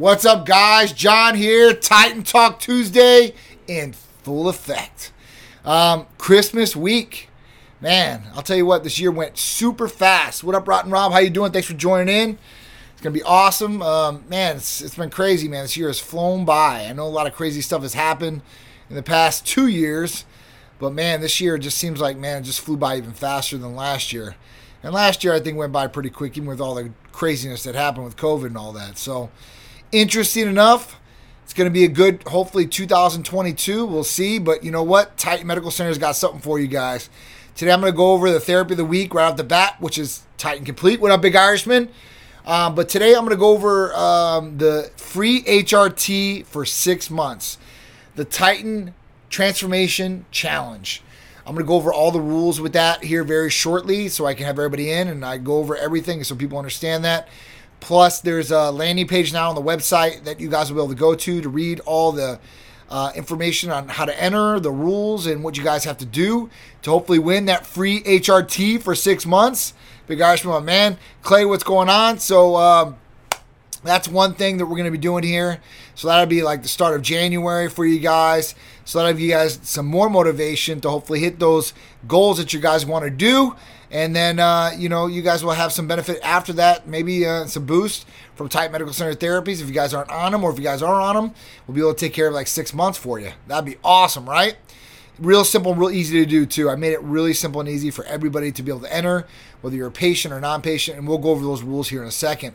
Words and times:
What's 0.00 0.24
up, 0.24 0.46
guys? 0.46 0.94
John 0.94 1.34
here. 1.34 1.74
Titan 1.74 2.22
Talk 2.22 2.58
Tuesday 2.58 3.34
in 3.66 3.92
full 3.92 4.48
effect. 4.48 5.12
Um, 5.62 6.06
Christmas 6.16 6.74
week, 6.74 7.28
man. 7.82 8.22
I'll 8.34 8.40
tell 8.40 8.56
you 8.56 8.64
what, 8.64 8.82
this 8.82 8.98
year 8.98 9.10
went 9.10 9.36
super 9.36 9.88
fast. 9.88 10.42
What 10.42 10.54
up, 10.54 10.66
Rotten 10.66 10.90
Rob? 10.90 11.12
How 11.12 11.18
you 11.18 11.28
doing? 11.28 11.52
Thanks 11.52 11.68
for 11.68 11.74
joining 11.74 12.08
in. 12.08 12.38
It's 12.94 13.02
gonna 13.02 13.12
be 13.12 13.22
awesome, 13.24 13.82
um, 13.82 14.24
man. 14.26 14.56
It's, 14.56 14.80
it's 14.80 14.94
been 14.94 15.10
crazy, 15.10 15.48
man. 15.48 15.64
This 15.64 15.76
year 15.76 15.88
has 15.88 16.00
flown 16.00 16.46
by. 16.46 16.86
I 16.88 16.94
know 16.94 17.04
a 17.04 17.08
lot 17.08 17.26
of 17.26 17.34
crazy 17.34 17.60
stuff 17.60 17.82
has 17.82 17.92
happened 17.92 18.40
in 18.88 18.96
the 18.96 19.02
past 19.02 19.46
two 19.46 19.66
years, 19.66 20.24
but 20.78 20.94
man, 20.94 21.20
this 21.20 21.42
year 21.42 21.58
just 21.58 21.76
seems 21.76 22.00
like 22.00 22.16
man, 22.16 22.40
it 22.40 22.44
just 22.46 22.62
flew 22.62 22.78
by 22.78 22.96
even 22.96 23.12
faster 23.12 23.58
than 23.58 23.76
last 23.76 24.14
year. 24.14 24.36
And 24.82 24.94
last 24.94 25.24
year, 25.24 25.34
I 25.34 25.40
think 25.40 25.58
went 25.58 25.74
by 25.74 25.88
pretty 25.88 26.08
quick, 26.08 26.38
even 26.38 26.48
with 26.48 26.58
all 26.58 26.74
the 26.74 26.90
craziness 27.12 27.64
that 27.64 27.74
happened 27.74 28.06
with 28.06 28.16
COVID 28.16 28.46
and 28.46 28.56
all 28.56 28.72
that. 28.72 28.96
So 28.96 29.28
interesting 29.92 30.48
enough. 30.48 30.98
It's 31.44 31.52
going 31.52 31.68
to 31.68 31.72
be 31.72 31.84
a 31.84 31.88
good, 31.88 32.22
hopefully, 32.24 32.66
2022. 32.66 33.84
We'll 33.84 34.04
see. 34.04 34.38
But 34.38 34.62
you 34.62 34.70
know 34.70 34.82
what? 34.82 35.16
Titan 35.16 35.46
Medical 35.46 35.70
Center's 35.70 35.98
got 35.98 36.16
something 36.16 36.40
for 36.40 36.58
you 36.58 36.68
guys. 36.68 37.10
Today, 37.56 37.72
I'm 37.72 37.80
going 37.80 37.92
to 37.92 37.96
go 37.96 38.12
over 38.12 38.30
the 38.30 38.40
therapy 38.40 38.74
of 38.74 38.78
the 38.78 38.84
week 38.84 39.12
right 39.12 39.24
off 39.24 39.36
the 39.36 39.44
bat, 39.44 39.76
which 39.80 39.98
is 39.98 40.22
Titan 40.38 40.64
Complete. 40.64 41.00
What 41.00 41.10
up, 41.10 41.22
Big 41.22 41.34
Irishman? 41.34 41.88
Um, 42.46 42.74
but 42.74 42.88
today, 42.88 43.14
I'm 43.14 43.20
going 43.20 43.30
to 43.30 43.36
go 43.36 43.50
over 43.50 43.92
um, 43.94 44.58
the 44.58 44.90
free 44.96 45.42
HRT 45.42 46.46
for 46.46 46.64
six 46.64 47.10
months, 47.10 47.58
the 48.14 48.24
Titan 48.24 48.94
Transformation 49.28 50.24
Challenge. 50.30 51.02
I'm 51.46 51.54
going 51.54 51.64
to 51.64 51.68
go 51.68 51.74
over 51.74 51.92
all 51.92 52.12
the 52.12 52.20
rules 52.20 52.60
with 52.60 52.74
that 52.74 53.02
here 53.02 53.24
very 53.24 53.50
shortly 53.50 54.08
so 54.08 54.24
I 54.24 54.34
can 54.34 54.46
have 54.46 54.58
everybody 54.58 54.90
in 54.90 55.08
and 55.08 55.24
I 55.24 55.38
go 55.38 55.58
over 55.58 55.76
everything 55.76 56.22
so 56.22 56.36
people 56.36 56.58
understand 56.58 57.04
that. 57.04 57.28
Plus, 57.80 58.20
there's 58.20 58.50
a 58.50 58.70
landing 58.70 59.08
page 59.08 59.32
now 59.32 59.48
on 59.48 59.54
the 59.54 59.62
website 59.62 60.24
that 60.24 60.38
you 60.38 60.48
guys 60.48 60.70
will 60.70 60.76
be 60.76 60.84
able 60.84 60.94
to 60.94 61.00
go 61.00 61.14
to 61.14 61.40
to 61.40 61.48
read 61.48 61.80
all 61.80 62.12
the 62.12 62.38
uh, 62.90 63.12
information 63.14 63.70
on 63.70 63.88
how 63.88 64.04
to 64.04 64.22
enter, 64.22 64.60
the 64.60 64.70
rules, 64.70 65.26
and 65.26 65.42
what 65.42 65.56
you 65.56 65.64
guys 65.64 65.84
have 65.84 65.98
to 65.98 66.06
do 66.06 66.50
to 66.82 66.90
hopefully 66.90 67.18
win 67.18 67.46
that 67.46 67.66
free 67.66 68.02
HRT 68.02 68.82
for 68.82 68.94
six 68.94 69.24
months. 69.24 69.74
Big 70.06 70.20
Irishman, 70.20 70.52
my 70.52 70.60
man. 70.60 70.98
Clay, 71.22 71.44
what's 71.44 71.64
going 71.64 71.88
on? 71.88 72.18
So, 72.18 72.56
um, 72.56 72.96
that's 73.82 74.08
one 74.08 74.34
thing 74.34 74.58
that 74.58 74.66
we're 74.66 74.76
going 74.76 74.84
to 74.84 74.90
be 74.90 74.98
doing 74.98 75.24
here. 75.24 75.60
So 75.94 76.08
that'll 76.08 76.26
be 76.26 76.42
like 76.42 76.62
the 76.62 76.68
start 76.68 76.94
of 76.94 77.02
January 77.02 77.68
for 77.68 77.86
you 77.86 77.98
guys. 77.98 78.54
So 78.84 78.98
that'll 78.98 79.12
give 79.12 79.20
you 79.20 79.30
guys 79.30 79.60
some 79.62 79.86
more 79.86 80.10
motivation 80.10 80.80
to 80.80 80.90
hopefully 80.90 81.20
hit 81.20 81.38
those 81.38 81.72
goals 82.08 82.38
that 82.38 82.52
you 82.52 82.60
guys 82.60 82.84
want 82.84 83.04
to 83.04 83.10
do. 83.10 83.54
And 83.90 84.14
then, 84.14 84.38
uh, 84.38 84.72
you 84.76 84.88
know, 84.88 85.06
you 85.06 85.20
guys 85.20 85.44
will 85.44 85.52
have 85.52 85.72
some 85.72 85.88
benefit 85.88 86.20
after 86.22 86.52
that, 86.54 86.86
maybe 86.86 87.26
uh, 87.26 87.46
some 87.46 87.66
boost 87.66 88.06
from 88.36 88.48
Titan 88.48 88.70
Medical 88.70 88.92
Center 88.92 89.14
Therapies. 89.14 89.60
If 89.60 89.66
you 89.66 89.74
guys 89.74 89.92
aren't 89.92 90.10
on 90.10 90.32
them 90.32 90.44
or 90.44 90.52
if 90.52 90.58
you 90.58 90.64
guys 90.64 90.80
are 90.80 91.00
on 91.00 91.16
them, 91.16 91.34
we'll 91.66 91.74
be 91.74 91.80
able 91.80 91.94
to 91.94 91.98
take 91.98 92.12
care 92.12 92.28
of 92.28 92.34
like 92.34 92.46
six 92.46 92.72
months 92.72 92.98
for 92.98 93.18
you. 93.18 93.32
That'd 93.48 93.64
be 93.64 93.78
awesome, 93.82 94.28
right? 94.28 94.56
Real 95.18 95.44
simple, 95.44 95.74
real 95.74 95.90
easy 95.90 96.20
to 96.20 96.26
do 96.26 96.46
too. 96.46 96.70
I 96.70 96.76
made 96.76 96.92
it 96.92 97.02
really 97.02 97.34
simple 97.34 97.60
and 97.60 97.68
easy 97.68 97.90
for 97.90 98.04
everybody 98.04 98.52
to 98.52 98.62
be 98.62 98.70
able 98.70 98.82
to 98.82 98.94
enter, 98.94 99.26
whether 99.60 99.76
you're 99.76 99.88
a 99.88 99.92
patient 99.92 100.32
or 100.32 100.40
non 100.40 100.62
patient. 100.62 100.96
And 100.96 101.06
we'll 101.06 101.18
go 101.18 101.30
over 101.30 101.44
those 101.44 101.62
rules 101.62 101.88
here 101.88 102.00
in 102.00 102.08
a 102.08 102.12
second. 102.12 102.54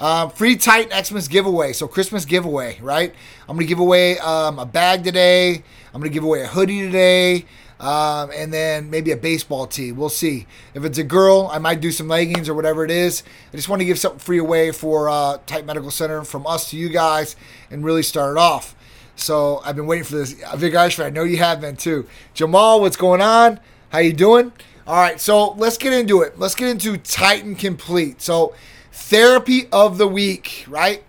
Um, 0.00 0.30
free 0.30 0.56
Titan 0.56 1.04
Xmas 1.04 1.28
giveaway. 1.28 1.74
So 1.74 1.86
Christmas 1.86 2.24
giveaway, 2.24 2.78
right? 2.80 3.14
I'm 3.48 3.56
gonna 3.56 3.66
give 3.66 3.78
away 3.78 4.18
um, 4.18 4.58
a 4.58 4.66
bag 4.66 5.04
today. 5.04 5.62
I'm 5.92 6.00
gonna 6.00 6.08
give 6.08 6.24
away 6.24 6.42
a 6.42 6.46
hoodie 6.46 6.80
today. 6.80 7.44
Um, 7.78 8.30
and 8.34 8.52
then 8.52 8.90
maybe 8.90 9.10
a 9.10 9.16
baseball 9.16 9.66
tee. 9.66 9.92
We'll 9.92 10.10
see. 10.10 10.46
If 10.74 10.84
it's 10.84 10.98
a 10.98 11.04
girl, 11.04 11.48
I 11.50 11.58
might 11.58 11.80
do 11.80 11.90
some 11.90 12.08
leggings 12.08 12.46
or 12.48 12.54
whatever 12.54 12.84
it 12.84 12.90
is. 12.90 13.22
I 13.52 13.56
just 13.56 13.70
want 13.70 13.80
to 13.80 13.86
give 13.86 13.98
something 13.98 14.18
free 14.18 14.38
away 14.38 14.70
for 14.70 15.08
uh, 15.08 15.38
Titan 15.46 15.64
Medical 15.64 15.90
Center 15.90 16.22
from 16.24 16.46
us 16.46 16.70
to 16.70 16.76
you 16.76 16.90
guys 16.90 17.36
and 17.70 17.82
really 17.82 18.02
start 18.02 18.36
it 18.36 18.38
off. 18.38 18.76
So 19.16 19.62
I've 19.64 19.76
been 19.76 19.86
waiting 19.86 20.04
for 20.04 20.16
this. 20.16 20.34
Big 20.58 20.74
Irishman, 20.74 21.06
I 21.06 21.10
know 21.10 21.24
you 21.24 21.38
have 21.38 21.62
been 21.62 21.76
too. 21.76 22.06
Jamal, 22.34 22.82
what's 22.82 22.96
going 22.96 23.22
on? 23.22 23.60
How 23.88 23.98
you 24.00 24.12
doing? 24.12 24.52
All 24.86 24.96
right, 24.96 25.18
so 25.18 25.52
let's 25.52 25.78
get 25.78 25.94
into 25.94 26.20
it. 26.20 26.38
Let's 26.38 26.54
get 26.54 26.68
into 26.68 26.98
Titan 26.98 27.54
Complete. 27.54 28.20
So 28.20 28.54
therapy 29.00 29.66
of 29.72 29.98
the 29.98 30.06
week, 30.06 30.64
right? 30.68 31.02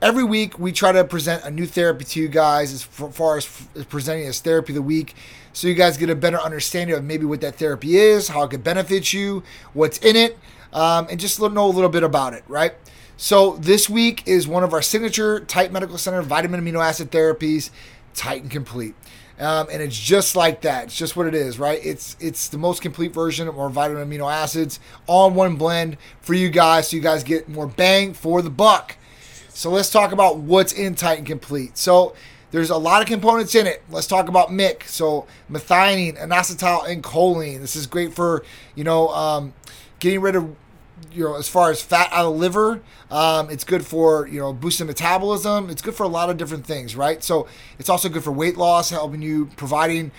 Every 0.00 0.24
week 0.24 0.58
we 0.58 0.72
try 0.72 0.92
to 0.92 1.04
present 1.04 1.44
a 1.44 1.50
new 1.50 1.66
therapy 1.66 2.04
to 2.04 2.20
you 2.20 2.28
guys 2.28 2.72
as 2.72 2.82
far 2.82 3.36
as 3.36 3.46
presenting 3.88 4.26
as 4.26 4.40
therapy 4.40 4.72
of 4.72 4.76
the 4.76 4.82
week 4.82 5.14
so 5.52 5.66
you 5.66 5.74
guys 5.74 5.96
get 5.96 6.08
a 6.08 6.14
better 6.14 6.40
understanding 6.40 6.96
of 6.96 7.04
maybe 7.04 7.26
what 7.26 7.40
that 7.40 7.56
therapy 7.56 7.96
is, 7.96 8.28
how 8.28 8.44
it 8.44 8.50
could 8.50 8.64
benefit 8.64 9.12
you, 9.12 9.42
what's 9.72 9.98
in 9.98 10.16
it, 10.16 10.38
um, 10.72 11.08
and 11.10 11.18
just 11.18 11.40
know 11.40 11.66
a 11.66 11.68
little 11.68 11.90
bit 11.90 12.04
about 12.04 12.32
it, 12.32 12.44
right? 12.48 12.72
So 13.16 13.56
this 13.56 13.90
week 13.90 14.22
is 14.26 14.48
one 14.48 14.64
of 14.64 14.72
our 14.72 14.80
signature 14.80 15.40
Titan 15.40 15.72
Medical 15.72 15.98
Center 15.98 16.22
vitamin 16.22 16.64
amino 16.64 16.82
acid 16.82 17.10
therapies, 17.10 17.70
Titan 18.14 18.48
Complete. 18.48 18.94
Um, 19.40 19.68
and 19.72 19.80
it's 19.80 19.98
just 19.98 20.36
like 20.36 20.60
that. 20.60 20.84
It's 20.84 20.96
just 20.96 21.16
what 21.16 21.26
it 21.26 21.34
is, 21.34 21.58
right? 21.58 21.80
It's 21.82 22.14
it's 22.20 22.48
the 22.48 22.58
most 22.58 22.82
complete 22.82 23.14
version 23.14 23.48
of 23.48 23.58
our 23.58 23.70
vitamin 23.70 24.06
amino 24.06 24.30
acids, 24.30 24.78
all 25.06 25.28
in 25.28 25.34
one 25.34 25.56
blend 25.56 25.96
for 26.20 26.34
you 26.34 26.50
guys, 26.50 26.88
so 26.88 26.96
you 26.96 27.02
guys 27.02 27.24
get 27.24 27.48
more 27.48 27.66
bang 27.66 28.12
for 28.12 28.42
the 28.42 28.50
buck. 28.50 28.96
So 29.48 29.70
let's 29.70 29.90
talk 29.90 30.12
about 30.12 30.38
what's 30.38 30.74
in 30.74 30.94
Titan 30.94 31.24
Complete. 31.24 31.78
So 31.78 32.14
there's 32.50 32.70
a 32.70 32.76
lot 32.76 33.00
of 33.00 33.08
components 33.08 33.54
in 33.54 33.66
it. 33.66 33.82
Let's 33.90 34.06
talk 34.06 34.28
about 34.28 34.52
MIC. 34.52 34.84
So 34.84 35.26
methionine, 35.50 36.18
inositol, 36.18 36.86
and 36.86 37.02
choline. 37.02 37.60
This 37.60 37.76
is 37.76 37.86
great 37.86 38.12
for 38.12 38.44
you 38.74 38.84
know 38.84 39.08
um, 39.08 39.54
getting 40.00 40.20
rid 40.20 40.36
of 40.36 40.54
you 41.12 41.24
know 41.24 41.36
as 41.36 41.48
far 41.48 41.70
as 41.70 41.82
fat 41.82 42.08
out 42.12 42.26
of 42.26 42.36
liver. 42.36 42.80
Um, 43.10 43.50
it's 43.50 43.64
good 43.64 43.86
for 43.86 44.26
you 44.28 44.40
know 44.40 44.52
boosting 44.52 44.86
metabolism. 44.86 45.70
It's 45.70 45.82
good 45.82 45.94
for 45.94 46.04
a 46.04 46.08
lot 46.08 46.30
of 46.30 46.36
different 46.36 46.66
things, 46.66 46.96
right? 46.96 47.22
So 47.22 47.46
it's 47.78 47.88
also 47.88 48.08
good 48.08 48.24
for 48.24 48.32
weight 48.32 48.56
loss, 48.56 48.90
helping 48.90 49.22
you 49.22 49.46
providing 49.56 50.12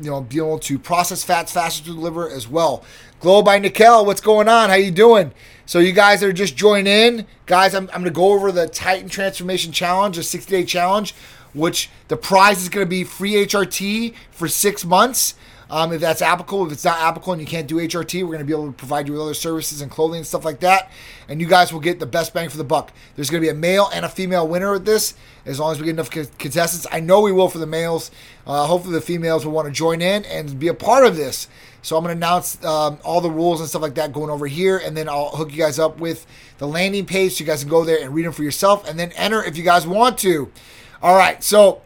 you 0.00 0.10
know 0.10 0.20
being 0.20 0.44
able 0.44 0.58
to 0.60 0.78
process 0.78 1.24
fats 1.24 1.52
faster 1.52 1.84
through 1.84 1.94
the 1.94 2.00
liver 2.00 2.28
as 2.28 2.48
well. 2.48 2.84
Glow 3.20 3.42
by 3.42 3.58
Nickel, 3.58 4.06
what's 4.06 4.20
going 4.20 4.48
on? 4.48 4.70
How 4.70 4.76
you 4.76 4.90
doing? 4.90 5.32
So 5.66 5.78
you 5.78 5.92
guys 5.92 6.20
that 6.20 6.26
are 6.26 6.32
just 6.32 6.56
joining 6.56 6.86
in, 6.86 7.26
guys, 7.46 7.74
I'm, 7.74 7.84
I'm 7.90 8.00
going 8.00 8.04
to 8.04 8.10
go 8.10 8.32
over 8.32 8.50
the 8.50 8.66
Titan 8.66 9.08
Transformation 9.08 9.70
Challenge, 9.72 10.18
a 10.18 10.22
60 10.22 10.50
day 10.50 10.64
challenge 10.64 11.14
which 11.52 11.90
the 12.08 12.16
prize 12.16 12.62
is 12.62 12.68
going 12.68 12.84
to 12.84 12.88
be 12.88 13.04
free 13.04 13.32
HRT 13.32 14.14
for 14.30 14.48
six 14.48 14.84
months. 14.84 15.34
Um, 15.70 15.92
if 15.92 16.00
that's 16.00 16.20
applicable, 16.20 16.66
if 16.66 16.72
it's 16.72 16.84
not 16.84 16.98
applicable 16.98 17.34
and 17.34 17.40
you 17.40 17.46
can't 17.46 17.68
do 17.68 17.76
HRT, 17.76 18.22
we're 18.22 18.28
going 18.28 18.40
to 18.40 18.44
be 18.44 18.52
able 18.52 18.66
to 18.66 18.72
provide 18.72 19.06
you 19.06 19.12
with 19.12 19.22
other 19.22 19.34
services 19.34 19.80
and 19.80 19.90
clothing 19.90 20.18
and 20.18 20.26
stuff 20.26 20.44
like 20.44 20.60
that. 20.60 20.90
And 21.28 21.40
you 21.40 21.46
guys 21.46 21.72
will 21.72 21.80
get 21.80 22.00
the 22.00 22.06
best 22.06 22.34
bang 22.34 22.48
for 22.48 22.56
the 22.56 22.64
buck. 22.64 22.92
There's 23.14 23.30
going 23.30 23.40
to 23.40 23.46
be 23.46 23.50
a 23.50 23.54
male 23.54 23.88
and 23.94 24.04
a 24.04 24.08
female 24.08 24.48
winner 24.48 24.72
with 24.72 24.84
this, 24.84 25.14
as 25.46 25.60
long 25.60 25.70
as 25.72 25.78
we 25.78 25.84
get 25.84 25.92
enough 25.92 26.10
contestants. 26.10 26.88
I 26.90 26.98
know 26.98 27.20
we 27.20 27.30
will 27.30 27.48
for 27.48 27.58
the 27.58 27.66
males. 27.66 28.10
Uh, 28.46 28.66
hopefully, 28.66 28.94
the 28.94 29.00
females 29.00 29.46
will 29.46 29.52
want 29.52 29.68
to 29.68 29.72
join 29.72 30.02
in 30.02 30.24
and 30.24 30.58
be 30.58 30.66
a 30.66 30.74
part 30.74 31.06
of 31.06 31.16
this. 31.16 31.46
So 31.82 31.96
I'm 31.96 32.02
going 32.02 32.18
to 32.18 32.26
announce 32.26 32.62
um, 32.64 32.98
all 33.04 33.20
the 33.20 33.30
rules 33.30 33.60
and 33.60 33.68
stuff 33.68 33.80
like 33.80 33.94
that 33.94 34.12
going 34.12 34.28
over 34.28 34.46
here, 34.46 34.76
and 34.78 34.96
then 34.96 35.08
I'll 35.08 35.30
hook 35.30 35.52
you 35.52 35.58
guys 35.58 35.78
up 35.78 35.98
with 35.98 36.26
the 36.58 36.66
landing 36.66 37.06
page 37.06 37.34
so 37.34 37.40
you 37.40 37.46
guys 37.46 37.60
can 37.60 37.70
go 37.70 37.84
there 37.84 38.02
and 38.02 38.12
read 38.12 38.26
them 38.26 38.32
for 38.32 38.42
yourself, 38.42 38.88
and 38.88 38.98
then 38.98 39.12
enter 39.12 39.42
if 39.42 39.56
you 39.56 39.62
guys 39.62 39.86
want 39.86 40.18
to. 40.18 40.50
All 41.02 41.16
right, 41.16 41.42
so 41.42 41.80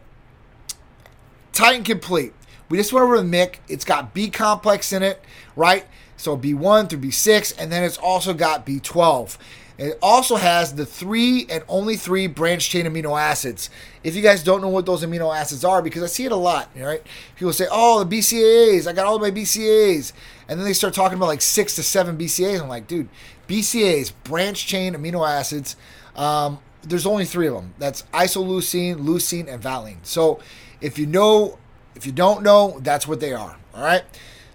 Titan 1.53 1.83
Complete. 1.83 2.33
We 2.69 2.77
just 2.77 2.91
went 2.93 3.03
over 3.03 3.17
the 3.17 3.23
MIC. 3.23 3.61
It's 3.67 3.85
got 3.85 4.13
B 4.13 4.29
complex 4.29 4.91
in 4.91 5.03
it, 5.03 5.21
right? 5.55 5.85
So 6.17 6.37
B1 6.37 6.89
through 6.89 6.99
B6, 6.99 7.55
and 7.59 7.71
then 7.71 7.83
it's 7.83 7.97
also 7.97 8.33
got 8.33 8.65
B12. 8.65 9.37
It 9.77 9.99
also 10.01 10.37
has 10.37 10.75
the 10.75 10.85
three 10.85 11.45
and 11.49 11.63
only 11.67 11.97
three 11.97 12.27
branch 12.27 12.69
chain 12.69 12.85
amino 12.85 13.19
acids. 13.19 13.69
If 14.03 14.15
you 14.15 14.21
guys 14.21 14.41
don't 14.41 14.61
know 14.61 14.69
what 14.69 14.85
those 14.85 15.03
amino 15.03 15.35
acids 15.35 15.65
are, 15.65 15.81
because 15.81 16.01
I 16.01 16.07
see 16.07 16.23
it 16.23 16.31
a 16.31 16.37
lot, 16.37 16.69
right? 16.77 17.03
People 17.35 17.51
say, 17.51 17.67
"Oh, 17.69 18.01
the 18.01 18.17
BCAAs, 18.17 18.87
I 18.87 18.93
got 18.93 19.05
all 19.05 19.19
my 19.19 19.31
BCAAs," 19.31 20.13
and 20.47 20.57
then 20.57 20.65
they 20.65 20.71
start 20.71 20.93
talking 20.93 21.17
about 21.17 21.27
like 21.27 21.41
six 21.41 21.75
to 21.75 21.83
seven 21.83 22.17
BCAAs. 22.17 22.61
I'm 22.61 22.69
like, 22.69 22.87
dude, 22.87 23.09
BCAAs, 23.49 24.13
branch 24.23 24.65
chain 24.65 24.93
amino 24.93 25.27
acids, 25.27 25.75
um, 26.15 26.59
there's 26.83 27.05
only 27.05 27.25
three 27.25 27.47
of 27.47 27.55
them. 27.55 27.73
That's 27.77 28.03
isoleucine, 28.13 28.95
leucine, 28.99 29.51
and 29.51 29.61
valine. 29.61 29.99
So 30.03 30.39
if 30.79 30.97
you 30.97 31.05
know, 31.05 31.57
if 31.95 32.05
you 32.05 32.11
don't 32.11 32.43
know, 32.43 32.79
that's 32.81 33.07
what 33.07 33.19
they 33.19 33.33
are. 33.33 33.57
All 33.73 33.83
right. 33.83 34.03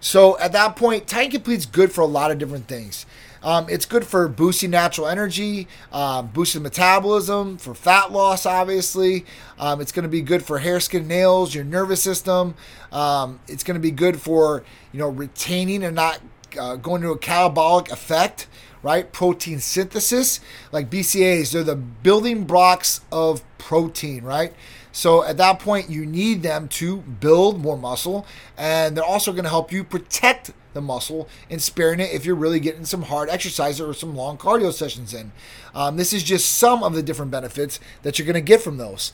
So 0.00 0.38
at 0.38 0.52
that 0.52 0.76
point, 0.76 1.06
Titan 1.06 1.30
Complete's 1.30 1.66
good 1.66 1.92
for 1.92 2.00
a 2.00 2.06
lot 2.06 2.30
of 2.30 2.38
different 2.38 2.68
things. 2.68 3.06
Um, 3.42 3.66
it's 3.70 3.86
good 3.86 4.06
for 4.06 4.28
boosting 4.28 4.70
natural 4.70 5.06
energy, 5.06 5.66
um, 5.92 6.26
boosting 6.28 6.62
metabolism, 6.62 7.56
for 7.56 7.74
fat 7.74 8.12
loss, 8.12 8.44
obviously. 8.44 9.24
Um, 9.58 9.80
it's 9.80 9.92
going 9.92 10.02
to 10.02 10.10
be 10.10 10.20
good 10.20 10.44
for 10.44 10.58
hair, 10.58 10.78
skin, 10.78 11.08
nails, 11.08 11.54
your 11.54 11.64
nervous 11.64 12.02
system. 12.02 12.54
Um, 12.92 13.40
it's 13.48 13.64
going 13.64 13.76
to 13.76 13.80
be 13.80 13.90
good 13.90 14.20
for 14.20 14.62
you 14.92 14.98
know 14.98 15.08
retaining 15.08 15.82
and 15.84 15.96
not 15.96 16.20
uh, 16.58 16.76
going 16.76 17.02
to 17.02 17.10
a 17.10 17.18
catabolic 17.18 17.90
effect, 17.90 18.46
right? 18.82 19.10
Protein 19.10 19.60
synthesis, 19.60 20.40
like 20.70 20.90
BCAAs, 20.90 21.52
they're 21.52 21.64
the 21.64 21.76
building 21.76 22.44
blocks 22.44 23.00
of 23.10 23.42
protein, 23.58 24.22
right? 24.22 24.52
So 24.92 25.24
at 25.24 25.36
that 25.36 25.58
point, 25.60 25.88
you 25.88 26.04
need 26.04 26.42
them 26.42 26.68
to 26.68 26.98
build 26.98 27.60
more 27.60 27.78
muscle, 27.78 28.26
and 28.56 28.96
they're 28.96 29.04
also 29.04 29.32
going 29.32 29.44
to 29.44 29.50
help 29.50 29.72
you 29.72 29.84
protect 29.84 30.52
the 30.72 30.80
muscle 30.80 31.28
and 31.48 31.60
sparing 31.60 32.00
it 32.00 32.12
if 32.12 32.24
you're 32.24 32.36
really 32.36 32.60
getting 32.60 32.84
some 32.84 33.02
hard 33.02 33.28
exercise 33.28 33.80
or 33.80 33.92
some 33.92 34.14
long 34.14 34.38
cardio 34.38 34.72
sessions 34.72 35.12
in. 35.12 35.32
Um, 35.74 35.96
this 35.96 36.12
is 36.12 36.22
just 36.22 36.52
some 36.52 36.82
of 36.82 36.94
the 36.94 37.02
different 37.02 37.30
benefits 37.30 37.80
that 38.02 38.18
you're 38.18 38.26
going 38.26 38.34
to 38.34 38.40
get 38.40 38.62
from 38.62 38.76
those. 38.76 39.12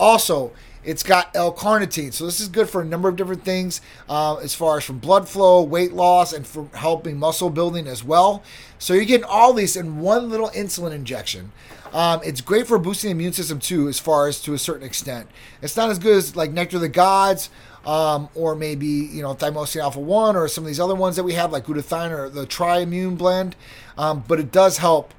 Also, 0.00 0.52
it's 0.84 1.02
got 1.02 1.34
L-carnitine, 1.34 2.12
so 2.12 2.24
this 2.24 2.40
is 2.40 2.48
good 2.48 2.68
for 2.70 2.80
a 2.80 2.84
number 2.84 3.08
of 3.08 3.16
different 3.16 3.44
things, 3.44 3.80
uh, 4.08 4.36
as 4.36 4.54
far 4.54 4.78
as 4.78 4.84
from 4.84 4.98
blood 4.98 5.28
flow, 5.28 5.60
weight 5.62 5.92
loss, 5.92 6.32
and 6.32 6.46
for 6.46 6.68
helping 6.72 7.18
muscle 7.18 7.50
building 7.50 7.86
as 7.86 8.04
well. 8.04 8.42
So 8.78 8.94
you're 8.94 9.04
getting 9.04 9.26
all 9.26 9.52
these 9.52 9.76
in 9.76 9.98
one 9.98 10.30
little 10.30 10.50
insulin 10.50 10.92
injection. 10.92 11.52
Um, 11.92 12.20
it's 12.24 12.40
great 12.40 12.66
for 12.66 12.78
boosting 12.78 13.08
the 13.08 13.12
immune 13.12 13.32
system 13.32 13.58
too, 13.58 13.88
as 13.88 13.98
far 13.98 14.28
as 14.28 14.40
to 14.42 14.54
a 14.54 14.58
certain 14.58 14.86
extent. 14.86 15.28
It's 15.62 15.76
not 15.76 15.90
as 15.90 15.98
good 15.98 16.16
as 16.16 16.36
like 16.36 16.52
Nectar 16.52 16.76
of 16.76 16.82
the 16.82 16.88
Gods, 16.88 17.50
um, 17.86 18.28
or 18.34 18.54
maybe 18.54 18.86
you 18.86 19.22
know 19.22 19.34
thymosin 19.34 19.80
alpha 19.80 20.00
one, 20.00 20.36
or 20.36 20.48
some 20.48 20.64
of 20.64 20.68
these 20.68 20.80
other 20.80 20.94
ones 20.94 21.16
that 21.16 21.24
we 21.24 21.34
have, 21.34 21.52
like 21.52 21.64
glutathione 21.64 22.10
or 22.10 22.28
the 22.28 22.46
Triimmune 22.46 23.16
blend. 23.16 23.56
Um, 23.96 24.24
but 24.26 24.38
it 24.38 24.52
does 24.52 24.78
help 24.78 25.14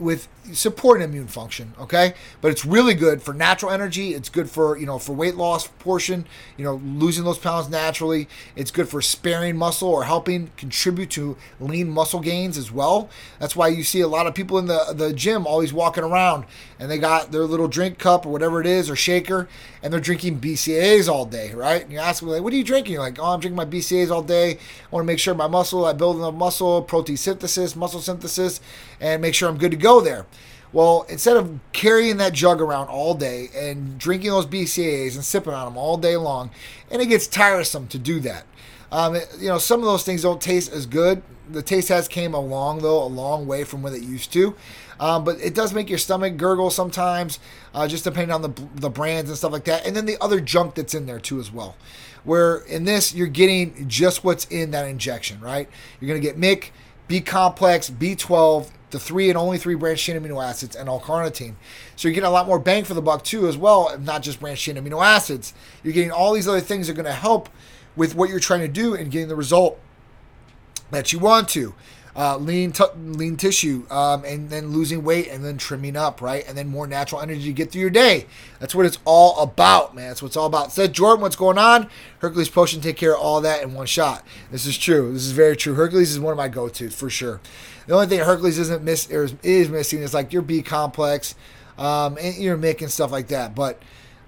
with 0.00 0.28
supporting 0.52 1.04
immune 1.04 1.26
function 1.28 1.74
okay? 1.78 2.14
But 2.40 2.50
it's 2.50 2.64
really 2.64 2.94
good 2.94 3.22
for 3.22 3.34
natural 3.34 3.70
energy. 3.70 4.14
It's 4.14 4.28
good 4.28 4.50
for 4.50 4.76
you 4.76 4.86
know 4.86 4.98
for 4.98 5.12
weight 5.12 5.36
loss 5.36 5.66
portion 5.66 6.26
you 6.56 6.64
know 6.64 6.76
losing 6.84 7.24
those 7.24 7.38
pounds 7.38 7.68
naturally. 7.68 8.28
It's 8.56 8.70
good 8.70 8.88
for 8.88 9.02
sparing 9.02 9.56
muscle 9.56 9.88
or 9.88 10.04
helping 10.04 10.50
contribute 10.56 11.10
to 11.10 11.36
lean 11.58 11.90
muscle 11.90 12.20
gains 12.20 12.56
as 12.56 12.70
well. 12.72 13.08
That's 13.38 13.56
why 13.56 13.68
you 13.68 13.84
see 13.84 14.00
a 14.00 14.08
lot 14.08 14.26
of 14.26 14.34
people 14.34 14.58
in 14.58 14.66
the 14.66 14.92
the 14.94 15.12
gym 15.12 15.46
always 15.46 15.72
walking 15.72 16.04
around 16.04 16.44
and 16.78 16.90
they 16.90 16.98
got 16.98 17.32
their 17.32 17.44
little 17.44 17.68
drink 17.68 17.98
cup 17.98 18.26
or 18.26 18.30
whatever 18.30 18.60
it 18.60 18.66
is 18.66 18.88
or 18.90 18.96
shaker 18.96 19.48
and 19.82 19.92
they're 19.92 20.00
drinking 20.00 20.40
BCAAs 20.40 21.08
all 21.08 21.24
day 21.24 21.52
right? 21.52 21.82
And 21.82 21.92
you 21.92 21.98
ask 21.98 22.20
them 22.20 22.28
like 22.28 22.42
what 22.42 22.52
are 22.52 22.56
you 22.56 22.64
drinking? 22.64 22.94
You're 22.94 23.02
like 23.02 23.18
oh 23.18 23.32
I'm 23.32 23.40
drinking 23.40 23.56
my 23.56 23.66
BCAAs 23.66 24.10
all 24.10 24.22
day. 24.22 24.52
I 24.52 24.58
want 24.90 25.04
to 25.04 25.06
make 25.06 25.18
sure 25.18 25.34
my 25.34 25.48
muscle 25.48 25.84
I 25.84 25.92
build 25.92 26.16
enough 26.16 26.34
muscle 26.34 26.82
protein 26.82 27.16
synthesis 27.16 27.76
muscle 27.76 28.00
synthesis 28.00 28.60
and 29.00 29.22
make 29.22 29.34
sure 29.34 29.48
I'm 29.48 29.58
good 29.58 29.70
to 29.70 29.76
go 29.76 29.89
there 29.98 30.26
well, 30.72 31.04
instead 31.08 31.36
of 31.36 31.58
carrying 31.72 32.18
that 32.18 32.32
jug 32.32 32.60
around 32.60 32.88
all 32.88 33.14
day 33.14 33.48
and 33.54 33.98
drinking 33.98 34.30
those 34.30 34.46
BCAAs 34.46 35.14
and 35.16 35.24
sipping 35.24 35.52
on 35.52 35.66
them 35.66 35.76
all 35.76 35.96
day 35.96 36.16
long, 36.16 36.50
and 36.90 37.02
it 37.02 37.06
gets 37.06 37.26
tiresome 37.26 37.88
to 37.88 37.98
do 37.98 38.20
that. 38.20 38.44
Um, 38.92 39.16
it, 39.16 39.28
you 39.38 39.48
know, 39.48 39.58
some 39.58 39.80
of 39.80 39.86
those 39.86 40.04
things 40.04 40.22
don't 40.22 40.40
taste 40.40 40.72
as 40.72 40.86
good. 40.86 41.22
The 41.50 41.62
taste 41.62 41.88
has 41.88 42.06
came 42.06 42.34
along 42.34 42.82
though, 42.82 43.02
a 43.02 43.06
long 43.06 43.46
way 43.46 43.64
from 43.64 43.82
what 43.82 43.92
it 43.92 44.02
used 44.02 44.32
to. 44.34 44.54
Um, 45.00 45.24
but 45.24 45.40
it 45.40 45.54
does 45.54 45.72
make 45.72 45.88
your 45.88 45.98
stomach 45.98 46.36
gurgle 46.36 46.70
sometimes, 46.70 47.40
uh, 47.74 47.88
just 47.88 48.04
depending 48.04 48.32
on 48.32 48.42
the 48.42 48.52
the 48.76 48.90
brands 48.90 49.30
and 49.30 49.36
stuff 49.36 49.52
like 49.52 49.64
that. 49.64 49.86
And 49.86 49.96
then 49.96 50.06
the 50.06 50.18
other 50.20 50.40
junk 50.40 50.74
that's 50.74 50.94
in 50.94 51.06
there 51.06 51.18
too 51.18 51.40
as 51.40 51.50
well. 51.50 51.76
Where 52.22 52.58
in 52.58 52.84
this 52.84 53.14
you're 53.14 53.26
getting 53.26 53.88
just 53.88 54.22
what's 54.22 54.44
in 54.46 54.70
that 54.72 54.86
injection, 54.86 55.40
right? 55.40 55.68
You're 55.98 56.08
gonna 56.08 56.20
get 56.20 56.36
MIC, 56.36 56.72
B 57.08 57.20
complex, 57.20 57.90
B12, 57.90 58.70
the 58.90 58.98
three 58.98 59.28
and 59.28 59.38
only 59.38 59.58
three 59.58 59.74
branched 59.74 60.04
chain 60.04 60.20
amino 60.20 60.42
acids 60.42 60.76
and 60.76 60.88
L-carnitine. 60.88 61.54
So 61.96 62.08
you're 62.08 62.14
getting 62.14 62.28
a 62.28 62.32
lot 62.32 62.46
more 62.46 62.58
bang 62.58 62.84
for 62.84 62.94
the 62.94 63.02
buck 63.02 63.24
too, 63.24 63.48
as 63.48 63.56
well, 63.56 63.96
not 63.98 64.22
just 64.22 64.40
branched 64.40 64.62
chain 64.62 64.76
amino 64.76 65.04
acids. 65.04 65.54
You're 65.82 65.94
getting 65.94 66.12
all 66.12 66.32
these 66.32 66.48
other 66.48 66.60
things 66.60 66.86
that 66.86 66.92
are 66.92 67.02
going 67.02 67.06
to 67.06 67.12
help 67.12 67.48
with 67.96 68.14
what 68.14 68.30
you're 68.30 68.40
trying 68.40 68.60
to 68.60 68.68
do 68.68 68.94
and 68.94 69.10
getting 69.10 69.28
the 69.28 69.36
result 69.36 69.78
that 70.90 71.12
you 71.12 71.18
want 71.18 71.48
to. 71.50 71.74
Uh, 72.16 72.36
lean 72.36 72.72
t- 72.72 72.84
lean 72.96 73.36
tissue, 73.36 73.86
um, 73.88 74.24
and 74.24 74.50
then 74.50 74.72
losing 74.72 75.04
weight, 75.04 75.28
and 75.28 75.44
then 75.44 75.56
trimming 75.56 75.96
up, 75.96 76.20
right, 76.20 76.46
and 76.48 76.58
then 76.58 76.66
more 76.66 76.88
natural 76.88 77.20
energy 77.20 77.44
to 77.44 77.52
get 77.52 77.70
through 77.70 77.80
your 77.80 77.88
day. 77.88 78.26
That's 78.58 78.74
what 78.74 78.84
it's 78.84 78.98
all 79.04 79.38
about, 79.38 79.94
man. 79.94 80.08
That's 80.08 80.20
what 80.20 80.26
it's 80.26 80.36
all 80.36 80.46
about. 80.46 80.72
Said 80.72 80.92
Jordan, 80.92 81.22
what's 81.22 81.36
going 81.36 81.56
on? 81.56 81.88
Hercules 82.18 82.48
Potion 82.48 82.80
take 82.80 82.96
care 82.96 83.14
of 83.14 83.20
all 83.20 83.40
that 83.42 83.62
in 83.62 83.74
one 83.74 83.86
shot. 83.86 84.26
This 84.50 84.66
is 84.66 84.76
true. 84.76 85.12
This 85.12 85.24
is 85.24 85.30
very 85.30 85.56
true. 85.56 85.74
Hercules 85.74 86.10
is 86.10 86.18
one 86.18 86.32
of 86.32 86.36
my 86.36 86.48
go-tos 86.48 86.96
for 86.96 87.08
sure. 87.08 87.40
The 87.90 87.96
only 87.96 88.06
thing 88.06 88.20
Hercules 88.20 88.56
isn't 88.56 88.84
miss 88.84 89.10
is, 89.10 89.34
is 89.42 89.68
missing 89.68 90.00
is 90.00 90.14
like 90.14 90.32
your 90.32 90.42
B 90.42 90.62
complex, 90.62 91.34
um, 91.76 92.18
and 92.20 92.36
your 92.36 92.56
MIC 92.56 92.82
and 92.82 92.90
stuff 92.92 93.10
like 93.10 93.26
that. 93.26 93.56
But 93.56 93.82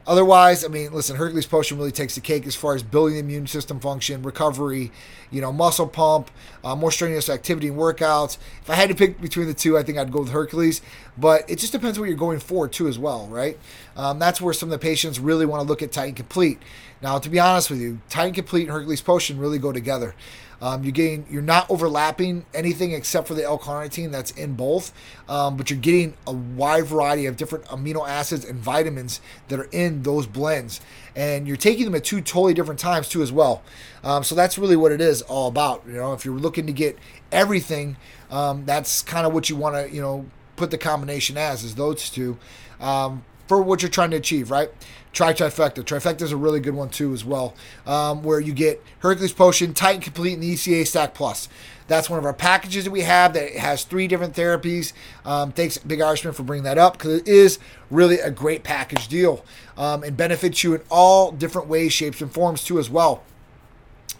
otherwise, 0.04 0.64
I 0.64 0.66
mean, 0.66 0.92
listen, 0.92 1.14
Hercules 1.14 1.46
Potion 1.46 1.78
really 1.78 1.92
takes 1.92 2.16
the 2.16 2.20
cake 2.20 2.44
as 2.48 2.56
far 2.56 2.74
as 2.74 2.82
building 2.82 3.14
the 3.14 3.20
immune 3.20 3.46
system 3.46 3.78
function, 3.78 4.24
recovery, 4.24 4.90
you 5.30 5.40
know, 5.40 5.52
muscle 5.52 5.86
pump, 5.86 6.32
uh, 6.64 6.74
more 6.74 6.90
strenuous 6.90 7.28
activity 7.28 7.68
and 7.68 7.76
workouts. 7.76 8.36
If 8.62 8.68
I 8.68 8.74
had 8.74 8.88
to 8.88 8.96
pick 8.96 9.20
between 9.20 9.46
the 9.46 9.54
two, 9.54 9.78
I 9.78 9.84
think 9.84 9.96
I'd 9.96 10.10
go 10.10 10.22
with 10.22 10.30
Hercules. 10.30 10.82
But 11.16 11.48
it 11.48 11.60
just 11.60 11.70
depends 11.70 12.00
what 12.00 12.08
you're 12.08 12.18
going 12.18 12.40
for 12.40 12.66
too, 12.66 12.88
as 12.88 12.98
well, 12.98 13.28
right? 13.28 13.56
Um, 13.96 14.18
that's 14.18 14.40
where 14.40 14.52
some 14.52 14.72
of 14.72 14.72
the 14.72 14.84
patients 14.84 15.20
really 15.20 15.46
want 15.46 15.62
to 15.62 15.68
look 15.68 15.82
at 15.82 15.92
Titan 15.92 16.16
Complete. 16.16 16.58
Now, 17.00 17.20
to 17.20 17.28
be 17.28 17.38
honest 17.38 17.70
with 17.70 17.80
you, 17.80 18.00
Titan 18.08 18.34
Complete 18.34 18.62
and 18.62 18.72
Hercules 18.72 19.02
Potion 19.02 19.38
really 19.38 19.60
go 19.60 19.70
together. 19.70 20.16
Um, 20.62 20.84
you're 20.84 20.92
getting 20.92 21.26
you're 21.28 21.42
not 21.42 21.68
overlapping 21.68 22.46
anything 22.54 22.92
except 22.92 23.26
for 23.26 23.34
the 23.34 23.42
L-carnitine 23.42 24.12
that's 24.12 24.30
in 24.30 24.54
both, 24.54 24.92
um, 25.28 25.56
but 25.56 25.68
you're 25.68 25.78
getting 25.78 26.14
a 26.24 26.32
wide 26.32 26.84
variety 26.86 27.26
of 27.26 27.36
different 27.36 27.64
amino 27.64 28.08
acids 28.08 28.44
and 28.44 28.60
vitamins 28.60 29.20
that 29.48 29.58
are 29.58 29.68
in 29.72 30.04
those 30.04 30.28
blends, 30.28 30.80
and 31.16 31.48
you're 31.48 31.56
taking 31.56 31.84
them 31.84 31.96
at 31.96 32.04
two 32.04 32.20
totally 32.20 32.54
different 32.54 32.78
times 32.78 33.08
too 33.08 33.22
as 33.22 33.32
well. 33.32 33.62
Um, 34.04 34.22
so 34.22 34.36
that's 34.36 34.56
really 34.56 34.76
what 34.76 34.92
it 34.92 35.00
is 35.00 35.20
all 35.22 35.48
about. 35.48 35.82
You 35.84 35.94
know, 35.94 36.12
if 36.12 36.24
you're 36.24 36.38
looking 36.38 36.66
to 36.66 36.72
get 36.72 36.96
everything, 37.32 37.96
um, 38.30 38.64
that's 38.64 39.02
kind 39.02 39.26
of 39.26 39.34
what 39.34 39.50
you 39.50 39.56
want 39.56 39.74
to 39.74 39.92
you 39.92 40.00
know 40.00 40.26
put 40.54 40.70
the 40.70 40.78
combination 40.78 41.36
as 41.36 41.64
is 41.64 41.74
those 41.74 42.08
two 42.08 42.38
um, 42.78 43.24
for 43.48 43.60
what 43.60 43.82
you're 43.82 43.90
trying 43.90 44.12
to 44.12 44.16
achieve, 44.16 44.48
right? 44.48 44.70
Try 45.12 45.34
Trifecta. 45.34 45.82
Trifecta 45.84 46.22
is 46.22 46.32
a 46.32 46.36
really 46.36 46.60
good 46.60 46.74
one 46.74 46.88
too, 46.88 47.12
as 47.12 47.24
well, 47.24 47.54
um, 47.86 48.22
where 48.22 48.40
you 48.40 48.52
get 48.52 48.82
Hercules 49.00 49.32
Potion, 49.32 49.74
Titan 49.74 50.00
Complete, 50.00 50.34
and 50.34 50.42
the 50.42 50.54
ECA 50.54 50.86
Stack 50.86 51.14
Plus. 51.14 51.48
That's 51.86 52.08
one 52.08 52.18
of 52.18 52.24
our 52.24 52.32
packages 52.32 52.84
that 52.84 52.90
we 52.90 53.02
have 53.02 53.34
that 53.34 53.52
has 53.56 53.84
three 53.84 54.08
different 54.08 54.34
therapies. 54.34 54.94
Um, 55.26 55.52
thanks, 55.52 55.76
Big 55.76 56.00
Irishman, 56.00 56.32
for 56.32 56.42
bringing 56.42 56.64
that 56.64 56.78
up 56.78 56.94
because 56.94 57.20
it 57.20 57.28
is 57.28 57.58
really 57.90 58.18
a 58.18 58.30
great 58.30 58.62
package 58.62 59.08
deal 59.08 59.44
um, 59.76 60.02
and 60.02 60.16
benefits 60.16 60.64
you 60.64 60.74
in 60.74 60.80
all 60.90 61.30
different 61.30 61.68
ways, 61.68 61.92
shapes, 61.92 62.22
and 62.22 62.32
forms 62.32 62.64
too, 62.64 62.78
as 62.78 62.88
well. 62.88 63.22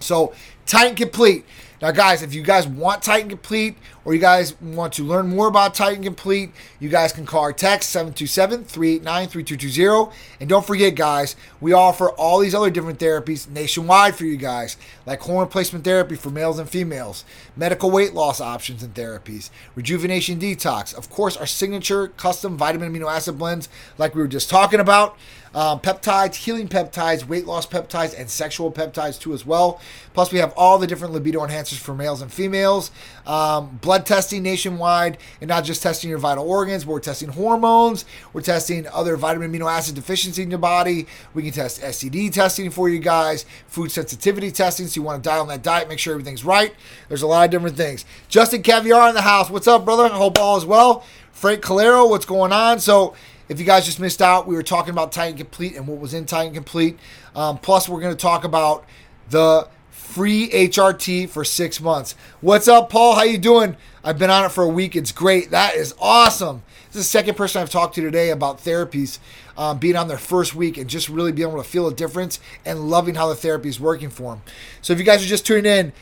So, 0.00 0.34
Titan 0.66 0.96
Complete. 0.96 1.46
Now, 1.82 1.90
guys, 1.90 2.22
if 2.22 2.32
you 2.32 2.42
guys 2.42 2.64
want 2.64 3.02
Titan 3.02 3.28
Complete 3.28 3.76
or 4.04 4.14
you 4.14 4.20
guys 4.20 4.54
want 4.60 4.92
to 4.92 5.02
learn 5.02 5.26
more 5.26 5.48
about 5.48 5.74
Titan 5.74 6.04
Complete, 6.04 6.52
you 6.78 6.88
guys 6.88 7.12
can 7.12 7.26
call 7.26 7.40
our 7.40 7.52
text 7.52 7.90
727 7.90 8.62
389 8.62 9.28
3220. 9.28 10.16
And 10.38 10.48
don't 10.48 10.64
forget, 10.64 10.94
guys, 10.94 11.34
we 11.60 11.72
offer 11.72 12.10
all 12.10 12.38
these 12.38 12.54
other 12.54 12.70
different 12.70 13.00
therapies 13.00 13.50
nationwide 13.50 14.14
for 14.14 14.24
you 14.24 14.36
guys, 14.36 14.76
like 15.06 15.22
hormone 15.22 15.42
replacement 15.42 15.84
therapy 15.84 16.14
for 16.14 16.30
males 16.30 16.60
and 16.60 16.70
females, 16.70 17.24
medical 17.56 17.90
weight 17.90 18.14
loss 18.14 18.40
options 18.40 18.84
and 18.84 18.94
therapies, 18.94 19.50
rejuvenation 19.74 20.38
detox, 20.38 20.96
of 20.96 21.10
course, 21.10 21.36
our 21.36 21.46
signature 21.46 22.06
custom 22.06 22.56
vitamin 22.56 22.92
amino 22.92 23.12
acid 23.12 23.38
blends, 23.38 23.68
like 23.98 24.14
we 24.14 24.22
were 24.22 24.28
just 24.28 24.48
talking 24.48 24.78
about 24.78 25.16
um, 25.54 25.80
peptides, 25.80 26.34
healing 26.34 26.68
peptides, 26.68 27.26
weight 27.26 27.46
loss 27.46 27.66
peptides, 27.66 28.18
and 28.18 28.30
sexual 28.30 28.72
peptides 28.72 29.20
too 29.20 29.32
as 29.32 29.44
well. 29.44 29.80
Plus, 30.14 30.32
we 30.32 30.38
have 30.38 30.52
all 30.56 30.78
the 30.78 30.86
different 30.86 31.12
libido 31.12 31.40
enhancers 31.40 31.78
for 31.78 31.94
males 31.94 32.22
and 32.22 32.32
females. 32.32 32.90
Um, 33.26 33.78
blood 33.80 34.06
testing 34.06 34.42
nationwide, 34.42 35.18
and 35.40 35.48
not 35.48 35.64
just 35.64 35.82
testing 35.82 36.10
your 36.10 36.18
vital 36.18 36.48
organs, 36.48 36.84
but 36.84 36.92
we're 36.92 37.00
testing 37.00 37.28
hormones. 37.28 38.04
We're 38.32 38.42
testing 38.42 38.86
other 38.88 39.16
vitamin 39.16 39.52
amino 39.52 39.70
acid 39.70 39.94
deficiency 39.94 40.42
in 40.42 40.50
your 40.50 40.58
body. 40.58 41.06
We 41.34 41.42
can 41.42 41.52
test 41.52 41.80
STD 41.80 42.32
testing 42.32 42.70
for 42.70 42.88
you 42.88 42.98
guys, 42.98 43.44
food 43.66 43.90
sensitivity 43.90 44.50
testing. 44.50 44.86
So 44.86 45.00
you 45.00 45.04
want 45.04 45.22
to 45.22 45.28
dial 45.28 45.42
on 45.42 45.48
that 45.48 45.62
diet, 45.62 45.88
make 45.88 45.98
sure 45.98 46.14
everything's 46.14 46.44
right. 46.44 46.74
There's 47.08 47.22
a 47.22 47.26
lot 47.26 47.44
of 47.44 47.50
different 47.50 47.76
things. 47.76 48.04
Justin 48.28 48.62
Caviar 48.62 49.08
in 49.08 49.14
the 49.14 49.22
house. 49.22 49.50
What's 49.50 49.68
up, 49.68 49.84
brother? 49.84 50.04
I 50.04 50.08
hope 50.16 50.38
all 50.38 50.56
is 50.56 50.64
well. 50.64 51.04
Frank 51.32 51.62
Calero, 51.62 52.08
what's 52.08 52.24
going 52.26 52.52
on? 52.52 52.78
So 52.78 53.14
if 53.48 53.58
you 53.58 53.66
guys 53.66 53.84
just 53.84 54.00
missed 54.00 54.22
out, 54.22 54.46
we 54.46 54.54
were 54.54 54.62
talking 54.62 54.90
about 54.90 55.12
Titan 55.12 55.36
Complete 55.36 55.76
and 55.76 55.86
what 55.86 55.98
was 55.98 56.14
in 56.14 56.26
Titan 56.26 56.54
Complete. 56.54 56.98
Um, 57.34 57.58
plus, 57.58 57.88
we're 57.88 58.00
going 58.00 58.14
to 58.14 58.20
talk 58.20 58.44
about 58.44 58.84
the 59.30 59.68
free 59.90 60.48
HRT 60.50 61.28
for 61.28 61.44
six 61.44 61.80
months. 61.80 62.14
What's 62.40 62.68
up, 62.68 62.90
Paul? 62.90 63.14
How 63.14 63.22
you 63.22 63.38
doing? 63.38 63.76
I've 64.04 64.18
been 64.18 64.30
on 64.30 64.44
it 64.44 64.50
for 64.50 64.64
a 64.64 64.68
week. 64.68 64.94
It's 64.94 65.12
great. 65.12 65.50
That 65.50 65.74
is 65.74 65.94
awesome. 66.00 66.62
This 66.88 66.96
is 66.96 67.06
the 67.06 67.10
second 67.10 67.36
person 67.36 67.62
I've 67.62 67.70
talked 67.70 67.94
to 67.94 68.02
today 68.02 68.30
about 68.30 68.58
therapies 68.58 69.18
um, 69.56 69.78
being 69.78 69.96
on 69.96 70.08
their 70.08 70.18
first 70.18 70.54
week 70.54 70.76
and 70.76 70.88
just 70.88 71.08
really 71.08 71.32
being 71.32 71.48
able 71.48 71.62
to 71.62 71.68
feel 71.68 71.88
a 71.88 71.94
difference 71.94 72.40
and 72.66 72.90
loving 72.90 73.14
how 73.14 73.28
the 73.28 73.34
therapy 73.34 73.68
is 73.68 73.80
working 73.80 74.10
for 74.10 74.34
them. 74.34 74.42
So 74.82 74.92
if 74.92 74.98
you 74.98 75.04
guys 75.04 75.24
are 75.24 75.28
just 75.28 75.46
tuning 75.46 75.64
in, 75.64 75.92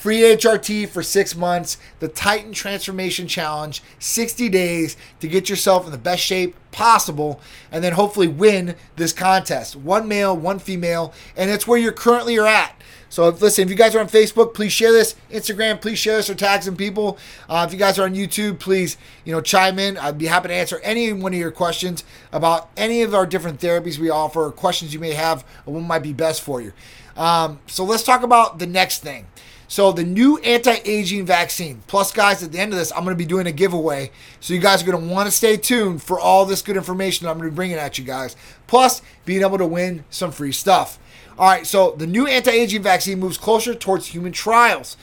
free 0.00 0.20
HRT 0.20 0.88
for 0.88 1.02
six 1.02 1.36
months, 1.36 1.76
the 1.98 2.08
Titan 2.08 2.52
Transformation 2.52 3.28
Challenge, 3.28 3.82
60 3.98 4.48
days 4.48 4.96
to 5.20 5.28
get 5.28 5.50
yourself 5.50 5.84
in 5.84 5.92
the 5.92 5.98
best 5.98 6.22
shape 6.22 6.56
possible, 6.72 7.38
and 7.70 7.84
then 7.84 7.92
hopefully 7.92 8.26
win 8.26 8.76
this 8.96 9.12
contest. 9.12 9.76
One 9.76 10.08
male, 10.08 10.34
one 10.34 10.58
female, 10.58 11.12
and 11.36 11.50
it's 11.50 11.66
where 11.66 11.78
you're 11.78 11.92
currently 11.92 12.38
are 12.38 12.46
at. 12.46 12.80
So 13.10 13.28
if, 13.28 13.42
listen, 13.42 13.64
if 13.64 13.68
you 13.68 13.76
guys 13.76 13.94
are 13.94 14.00
on 14.00 14.08
Facebook, 14.08 14.54
please 14.54 14.72
share 14.72 14.90
this. 14.90 15.16
Instagram, 15.30 15.82
please 15.82 15.98
share 15.98 16.16
this 16.16 16.30
or 16.30 16.34
tag 16.34 16.62
some 16.62 16.76
people. 16.76 17.18
Uh, 17.46 17.66
if 17.68 17.74
you 17.74 17.78
guys 17.78 17.98
are 17.98 18.04
on 18.04 18.14
YouTube, 18.14 18.58
please 18.58 18.96
you 19.26 19.32
know 19.32 19.42
chime 19.42 19.78
in. 19.78 19.98
I'd 19.98 20.16
be 20.16 20.26
happy 20.26 20.48
to 20.48 20.54
answer 20.54 20.80
any 20.82 21.12
one 21.12 21.34
of 21.34 21.38
your 21.38 21.50
questions 21.50 22.04
about 22.32 22.70
any 22.74 23.02
of 23.02 23.14
our 23.14 23.26
different 23.26 23.60
therapies 23.60 23.98
we 23.98 24.08
offer, 24.08 24.46
or 24.46 24.50
questions 24.50 24.94
you 24.94 25.00
may 25.00 25.12
have, 25.12 25.44
or 25.66 25.74
what 25.74 25.80
might 25.82 26.02
be 26.02 26.14
best 26.14 26.40
for 26.40 26.62
you. 26.62 26.72
Um, 27.18 27.58
so 27.66 27.84
let's 27.84 28.02
talk 28.02 28.22
about 28.22 28.60
the 28.60 28.66
next 28.66 29.02
thing. 29.02 29.26
So 29.70 29.92
the 29.92 30.02
new 30.02 30.36
anti-aging 30.38 31.26
vaccine. 31.26 31.80
Plus, 31.86 32.10
guys, 32.10 32.42
at 32.42 32.50
the 32.50 32.58
end 32.58 32.72
of 32.72 32.78
this, 32.80 32.90
I'm 32.90 33.04
going 33.04 33.14
to 33.14 33.18
be 33.18 33.24
doing 33.24 33.46
a 33.46 33.52
giveaway. 33.52 34.10
So 34.40 34.52
you 34.52 34.58
guys 34.58 34.82
are 34.82 34.90
going 34.90 35.00
to 35.00 35.14
want 35.14 35.28
to 35.28 35.30
stay 35.30 35.56
tuned 35.56 36.02
for 36.02 36.18
all 36.18 36.44
this 36.44 36.60
good 36.60 36.76
information 36.76 37.28
I'm 37.28 37.38
going 37.38 37.46
to 37.46 37.52
be 37.52 37.54
bringing 37.54 37.76
at 37.76 37.96
you 37.96 38.04
guys. 38.04 38.34
Plus, 38.66 39.00
being 39.24 39.42
able 39.42 39.58
to 39.58 39.66
win 39.66 40.04
some 40.10 40.32
free 40.32 40.50
stuff. 40.50 40.98
All 41.38 41.48
right, 41.48 41.64
so 41.64 41.92
the 41.92 42.08
new 42.08 42.26
anti-aging 42.26 42.82
vaccine 42.82 43.20
moves 43.20 43.38
closer 43.38 43.72
towards 43.72 44.08
human 44.08 44.32
trials. 44.32 44.96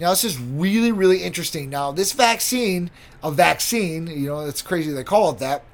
Now, 0.00 0.08
this 0.08 0.24
is 0.24 0.38
really, 0.38 0.90
really 0.90 1.22
interesting. 1.22 1.68
Now, 1.68 1.92
this 1.92 2.12
vaccine, 2.12 2.90
a 3.22 3.30
vaccine, 3.30 4.06
you 4.06 4.28
know, 4.28 4.40
it's 4.46 4.62
crazy 4.62 4.90
they 4.90 5.04
call 5.04 5.32
it 5.32 5.38
that, 5.40 5.64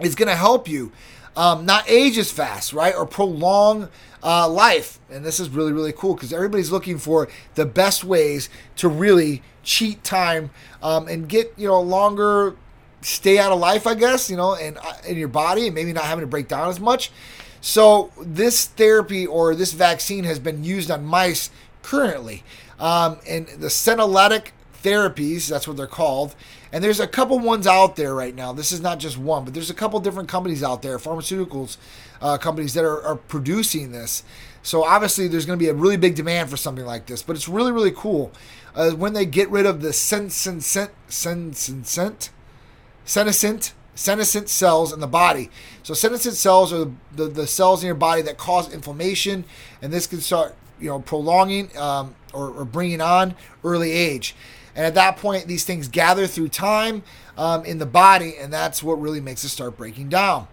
is 0.00 0.14
going 0.14 0.28
to 0.28 0.36
help 0.36 0.66
you 0.68 0.90
um, 1.38 1.64
not 1.64 1.88
age 1.88 2.18
as 2.18 2.32
fast, 2.32 2.72
right? 2.72 2.94
Or 2.94 3.06
prolong 3.06 3.88
uh, 4.24 4.48
life. 4.48 4.98
And 5.08 5.24
this 5.24 5.38
is 5.38 5.48
really, 5.48 5.72
really 5.72 5.92
cool 5.92 6.14
because 6.14 6.32
everybody's 6.32 6.72
looking 6.72 6.98
for 6.98 7.28
the 7.54 7.64
best 7.64 8.02
ways 8.02 8.50
to 8.76 8.88
really 8.88 9.42
cheat 9.62 10.02
time 10.02 10.50
um, 10.82 11.06
and 11.06 11.28
get, 11.28 11.54
you 11.56 11.68
know, 11.68 11.80
longer 11.80 12.56
stay 13.02 13.38
out 13.38 13.52
of 13.52 13.60
life, 13.60 13.86
I 13.86 13.94
guess, 13.94 14.28
you 14.28 14.36
know, 14.36 14.56
and 14.56 14.78
uh, 14.78 14.94
in 15.06 15.16
your 15.16 15.28
body 15.28 15.66
and 15.66 15.74
maybe 15.76 15.92
not 15.92 16.04
having 16.04 16.22
to 16.22 16.26
break 16.26 16.48
down 16.48 16.68
as 16.68 16.80
much. 16.80 17.12
So 17.60 18.10
this 18.20 18.66
therapy 18.66 19.24
or 19.24 19.54
this 19.54 19.72
vaccine 19.72 20.24
has 20.24 20.40
been 20.40 20.64
used 20.64 20.90
on 20.90 21.04
mice 21.04 21.50
currently. 21.82 22.42
Um, 22.80 23.18
and 23.28 23.46
the 23.46 23.68
senolytic 23.68 24.48
therapies, 24.82 25.48
that's 25.48 25.68
what 25.68 25.76
they're 25.76 25.86
called. 25.86 26.34
And 26.72 26.84
there's 26.84 27.00
a 27.00 27.06
couple 27.06 27.38
ones 27.38 27.66
out 27.66 27.96
there 27.96 28.14
right 28.14 28.34
now. 28.34 28.52
This 28.52 28.72
is 28.72 28.80
not 28.80 28.98
just 28.98 29.16
one, 29.16 29.44
but 29.44 29.54
there's 29.54 29.70
a 29.70 29.74
couple 29.74 29.98
different 30.00 30.28
companies 30.28 30.62
out 30.62 30.82
there, 30.82 30.98
pharmaceuticals 30.98 31.78
uh, 32.20 32.38
companies 32.38 32.74
that 32.74 32.84
are, 32.84 33.02
are 33.02 33.16
producing 33.16 33.92
this. 33.92 34.22
So 34.62 34.84
obviously 34.84 35.28
there's 35.28 35.46
going 35.46 35.58
to 35.58 35.62
be 35.62 35.70
a 35.70 35.74
really 35.74 35.96
big 35.96 36.14
demand 36.14 36.50
for 36.50 36.56
something 36.56 36.84
like 36.84 37.06
this, 37.06 37.22
but 37.22 37.36
it's 37.36 37.48
really 37.48 37.72
really 37.72 37.92
cool. 37.92 38.32
Uh, 38.74 38.90
when 38.90 39.12
they 39.12 39.24
get 39.24 39.48
rid 39.50 39.66
of 39.66 39.80
the 39.80 39.92
senescent, 39.92 40.62
senescent, 41.08 42.30
senescent 43.04 43.72
senescent 43.94 44.48
cells 44.48 44.92
in 44.92 45.00
the 45.00 45.08
body. 45.08 45.50
So 45.82 45.92
senescent 45.92 46.36
cells 46.36 46.72
are 46.72 46.84
the, 46.84 46.92
the, 47.16 47.24
the, 47.26 47.46
cells 47.48 47.82
in 47.82 47.86
your 47.86 47.96
body 47.96 48.22
that 48.22 48.38
cause 48.38 48.72
inflammation, 48.72 49.44
and 49.82 49.92
this 49.92 50.06
can 50.06 50.20
start, 50.20 50.54
you 50.80 50.88
know, 50.88 51.00
prolonging 51.00 51.76
um, 51.76 52.14
or, 52.32 52.48
or, 52.50 52.64
bringing 52.64 53.00
on 53.00 53.34
early 53.64 53.90
age. 53.90 54.36
And 54.74 54.86
at 54.86 54.94
that 54.94 55.16
point, 55.16 55.46
these 55.46 55.64
things 55.64 55.88
gather 55.88 56.26
through 56.26 56.48
time 56.48 57.02
um, 57.36 57.64
in 57.64 57.78
the 57.78 57.86
body, 57.86 58.36
and 58.38 58.52
that's 58.52 58.82
what 58.82 59.00
really 59.00 59.20
makes 59.20 59.44
it 59.44 59.48
start 59.48 59.76
breaking 59.76 60.08
down. 60.08 60.48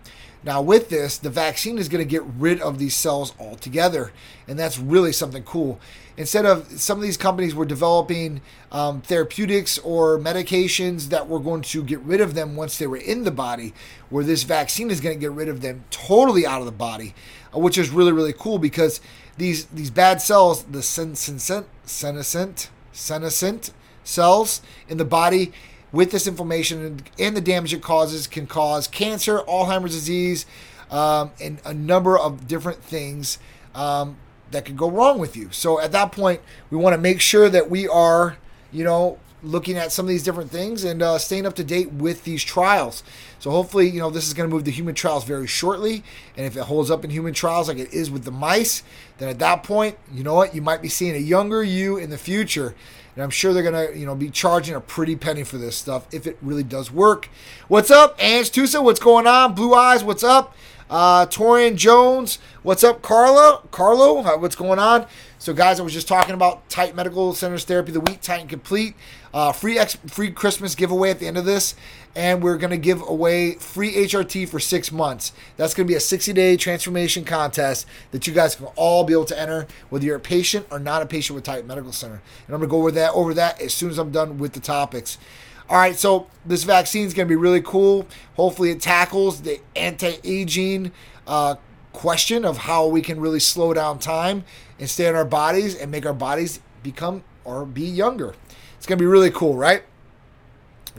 Now, 0.46 0.62
with 0.62 0.90
this, 0.90 1.18
the 1.18 1.32
vaccine 1.32 1.80
is 1.80 1.90
going 1.90 2.04
to 2.04 2.10
get 2.10 2.24
rid 2.24 2.62
of 2.62 2.78
these 2.78 2.94
cells 2.96 3.34
altogether, 3.40 4.12
and 4.48 4.60
that's 4.60 4.78
really 4.78 5.12
something 5.12 5.42
cool. 5.42 5.80
Instead 6.18 6.46
of 6.46 6.80
some 6.80 7.00
of 7.00 7.04
these 7.04 7.18
companies 7.18 7.56
were 7.56 7.66
developing 7.66 8.42
um, 8.72 9.02
therapeutics 9.02 9.80
or 9.80 10.20
medications 10.20 11.10
that 11.10 11.28
were 11.28 11.40
going 11.40 11.64
to 11.64 11.84
get 11.84 12.00
rid 12.02 12.22
of 12.22 12.36
them 12.36 12.56
once 12.56 12.78
they 12.78 12.86
were 12.86 12.96
in 12.96 13.24
the 13.24 13.32
body, 13.32 13.74
where 14.10 14.24
this 14.24 14.44
vaccine 14.44 14.92
is 14.92 15.02
going 15.02 15.16
to 15.16 15.20
get 15.20 15.32
rid 15.32 15.50
of 15.50 15.62
them 15.62 15.84
totally 15.90 16.46
out 16.46 16.60
of 16.60 16.68
the 16.68 16.72
body, 16.72 17.16
uh, 17.54 17.60
which 17.60 17.78
is 17.78 17.90
really 17.90 18.12
really 18.12 18.34
cool 18.34 18.60
because 18.60 19.02
these 19.38 19.66
these 19.66 19.90
bad 19.90 20.22
cells, 20.22 20.64
the 20.66 20.84
senescent 20.84 21.66
senescent 21.86 22.70
senescent 22.94 23.72
cells 24.06 24.62
in 24.88 24.98
the 24.98 25.06
body 25.06 25.52
with 25.92 26.12
this 26.12 26.28
inflammation 26.28 27.02
and 27.18 27.38
the 27.38 27.42
damage 27.42 27.74
it 27.74 27.82
causes 27.82 28.28
can 28.28 28.48
cause 28.48 28.88
cancer, 28.88 29.40
Alzheimer's 29.40 29.94
disease, 29.94 30.46
um, 30.92 31.32
and 31.42 31.60
a 31.66 31.74
number 31.74 32.18
of 32.18 32.48
different 32.48 32.84
things 32.84 33.40
um, 33.74 34.18
that 34.52 34.66
could 34.66 34.78
go 34.78 34.90
wrong 34.90 35.20
with 35.20 35.36
you. 35.36 35.50
So 35.52 35.80
at 35.80 35.92
that 35.94 36.12
point, 36.12 36.42
we 36.70 36.78
want 36.78 36.96
to 36.96 37.02
make 37.02 37.22
sure 37.22 37.50
that 37.50 37.70
we 37.70 37.88
are, 37.88 38.38
you 38.72 38.84
know, 38.84 39.20
looking 39.42 39.78
at 39.78 39.92
some 39.92 40.06
of 40.06 40.10
these 40.10 40.24
different 40.24 40.50
things 40.50 40.84
and 40.84 41.02
uh, 41.02 41.18
staying 41.18 41.46
up 41.46 41.56
to 41.56 41.64
date 41.64 41.92
with 41.92 42.24
these 42.24 42.44
trials. 42.44 43.04
So 43.40 43.52
hopefully, 43.52 43.90
you 43.90 44.00
know, 44.00 44.10
this 44.10 44.28
is 44.28 44.34
going 44.34 44.50
to 44.50 44.54
move 44.54 44.64
to 44.66 44.72
human 44.72 44.96
trials 44.96 45.24
very 45.24 45.48
shortly. 45.48 46.04
And 46.36 46.46
if 46.46 46.58
it 46.58 46.64
holds 46.64 46.90
up 46.90 47.06
in 47.06 47.12
human 47.12 47.34
trials 47.34 47.68
like 47.68 47.78
it 47.78 47.94
is 47.94 48.10
with 48.10 48.24
the 48.24 48.32
mice, 48.32 48.84
then 49.18 49.30
at 49.30 49.40
that 49.40 49.64
point, 49.64 49.98
you 50.12 50.24
know 50.24 50.34
what, 50.34 50.56
you 50.56 50.62
might 50.62 50.82
be 50.82 50.90
seeing 50.90 51.16
a 51.16 51.20
younger 51.20 51.64
you 51.64 51.98
in 51.98 52.10
the 52.10 52.18
future 52.18 52.76
and 53.16 53.24
I'm 53.24 53.30
sure 53.30 53.54
they're 53.54 53.64
gonna, 53.64 53.92
you 53.96 54.06
know, 54.06 54.16
be 54.16 54.30
charging 54.30 54.76
a 54.76 54.82
pretty 54.82 55.16
penny 55.16 55.44
for 55.44 55.58
this 55.58 55.76
stuff 55.76 56.08
if 56.14 56.28
it 56.28 56.38
really 56.42 56.64
does 56.64 56.92
work. 56.92 57.30
What's 57.68 57.90
up, 57.90 58.16
Ange 58.20 58.52
Tusa? 58.52 58.84
What's 58.84 59.00
going 59.00 59.26
on? 59.28 59.56
Blue 59.56 59.74
Eyes, 59.74 60.04
what's 60.04 60.24
up? 60.24 60.56
Uh, 60.90 61.26
Torian 61.26 61.76
Jones, 61.76 62.38
what's 62.62 62.84
up? 62.84 63.02
Carlo, 63.02 64.20
uh, 64.20 64.38
what's 64.38 64.56
going 64.56 64.78
on? 64.78 65.08
So, 65.40 65.52
guys, 65.52 65.80
I 65.80 65.84
was 65.84 65.94
just 65.94 66.08
talking 66.08 66.36
about 66.36 66.70
Titan 66.70 66.96
Medical 66.96 67.34
Centers 67.34 67.64
Therapy, 67.66 67.92
the 67.92 68.00
week 68.00 68.22
Titan 68.22 68.48
Complete. 68.48 68.96
Uh, 69.34 69.52
free 69.52 69.80
ex- 69.80 69.98
free 70.08 70.32
Christmas 70.32 70.76
giveaway 70.76 71.10
at 71.10 71.20
the 71.20 71.28
end 71.28 71.38
of 71.38 71.46
this, 71.46 71.76
and 72.16 72.42
we're 72.42 72.58
to 72.70 72.78
give 72.78 73.02
away 73.02 73.56
free 73.56 73.94
HRT 73.94 74.48
for 74.48 74.60
six 74.60 74.92
months. 74.92 75.34
That's 75.58 75.74
to 75.88 75.92
be 75.92 75.98
a 75.98 76.00
60 76.00 76.32
day 76.34 76.56
transformation 76.56 77.26
contest 77.26 77.88
that 78.12 78.28
you 78.28 78.34
guys 78.34 78.56
can 78.56 78.68
all 78.76 79.04
be 79.04 79.14
able 79.14 79.26
to 79.26 79.40
enter, 79.40 79.68
whether 79.90 80.06
you're 80.06 80.16
a 80.18 80.22
patient 80.22 80.68
or 80.70 80.80
not 80.80 81.02
a 81.02 81.06
patient 81.08 81.36
with 81.36 81.44
Titan 81.44 81.68
Medical 81.68 81.92
Center. 81.92 82.22
And 82.46 82.56
I'm 82.56 82.62
to 82.62 82.68
go 82.68 82.78
over 82.78 82.92
that 82.92 83.12
over 83.14 83.34
that 83.34 83.60
as 83.60 83.74
soon 83.74 83.90
as 83.90 83.98
I'm 83.98 84.12
done 84.12 84.38
with 84.38 84.54
the 84.54 84.60
topics. 84.60 85.18
All 85.68 85.78
right, 85.78 85.96
so 85.96 86.28
this 86.46 86.64
vaccine 86.64 87.08
is 87.08 87.14
going 87.16 87.28
to 87.28 87.30
be 87.30 87.36
really 87.36 87.62
cool. 87.62 88.06
Hopefully, 88.36 88.70
it 88.70 88.82
tackles 88.82 89.42
the 89.42 89.60
anti-aging 89.76 90.92
uh, 91.26 91.56
question 91.92 92.46
of 92.46 92.58
how 92.58 92.86
we 92.86 93.02
can 93.02 93.20
really 93.20 93.40
slow 93.40 93.74
down 93.74 93.98
time 93.98 94.44
and 94.80 94.88
stay 94.88 95.08
in 95.08 95.16
our 95.16 95.26
bodies 95.26 95.76
and 95.76 95.90
make 95.90 96.06
our 96.06 96.14
bodies 96.14 96.60
become 96.84 97.24
or 97.44 97.66
be 97.66 97.82
younger. 97.82 98.36
It's 98.78 98.86
going 98.86 99.00
to 99.00 99.02
be 99.02 99.08
really 99.08 99.32
cool, 99.32 99.56
right? 99.56 99.84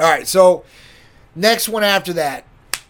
All 0.00 0.10
right, 0.10 0.26
so 0.26 0.64
next 1.36 1.68
one 1.68 1.84
after 1.84 2.12
that, 2.14 2.44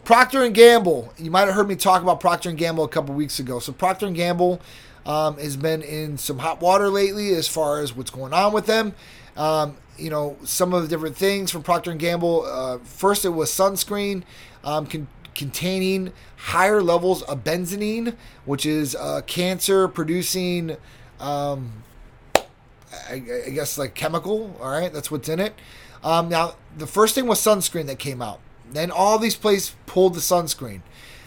Procter 0.05 0.49
Gamble. 0.49 1.13
You 1.19 1.31
might 1.31 1.47
have 1.47 1.55
heard 1.55 1.69
me 1.69 1.77
talk 1.77 2.01
about 2.01 2.21
Procter 2.21 2.53
Gamble 2.53 2.85
a 2.85 2.89
couple 2.89 3.15
weeks 3.15 3.39
ago. 3.39 3.59
So 3.59 3.73
Procter 3.73 4.11
Gamble 4.11 4.63
um, 5.05 5.37
has 5.37 5.57
been 5.59 5.83
in 5.83 6.17
some 6.17 6.39
hot 6.39 6.63
water 6.63 6.89
lately 6.89 7.35
as 7.35 7.47
far 7.47 7.81
as 7.81 7.95
what's 7.95 8.11
going 8.11 8.33
on 8.33 8.55
with 8.55 8.65
them. 8.65 8.95
Um, 9.37 9.77
you 9.99 10.11
know, 10.11 10.37
some 10.45 10.73
of 10.73 10.83
the 10.83 10.89
different 10.89 11.17
things 11.17 11.51
from 11.51 11.63
Procter 11.63 11.95
Gamble. 11.95 12.45
Uh, 12.45 12.79
first, 12.79 13.25
it 13.25 13.31
was 13.31 13.51
sunscreen 13.51 14.23
um, 14.65 14.87
con- 14.87 15.09
containing 15.35 16.13
higher 16.37 16.83
levels 16.83 17.23
of 17.23 17.45
benzenine, 17.45 18.15
which 18.45 18.67
is 18.67 18.95
uh, 18.97 19.21
cancer-producing 19.27 20.77
um, 21.21 21.83
I, 23.09 23.15
I, 23.47 23.51
guess 23.51 23.79
like 23.79 23.95
chemical. 23.95 24.57
All 24.61 24.71
right, 24.71 24.93
that's 24.93 25.11
what's 25.11 25.29
in 25.29 25.41
it. 25.41 25.55
Um, 26.05 26.29
now 26.29 26.55
the 26.77 26.87
first 26.87 27.15
thing 27.15 27.27
was 27.27 27.41
sunscreen 27.41 27.87
that 27.87 27.99
came 27.99 28.23
out. 28.23 28.41
Then 28.71 28.91
all 28.91 29.19
these 29.19 29.37
places 29.37 29.75
pulled 29.87 30.15
the 30.15 30.21
sunscreen. 30.21 30.83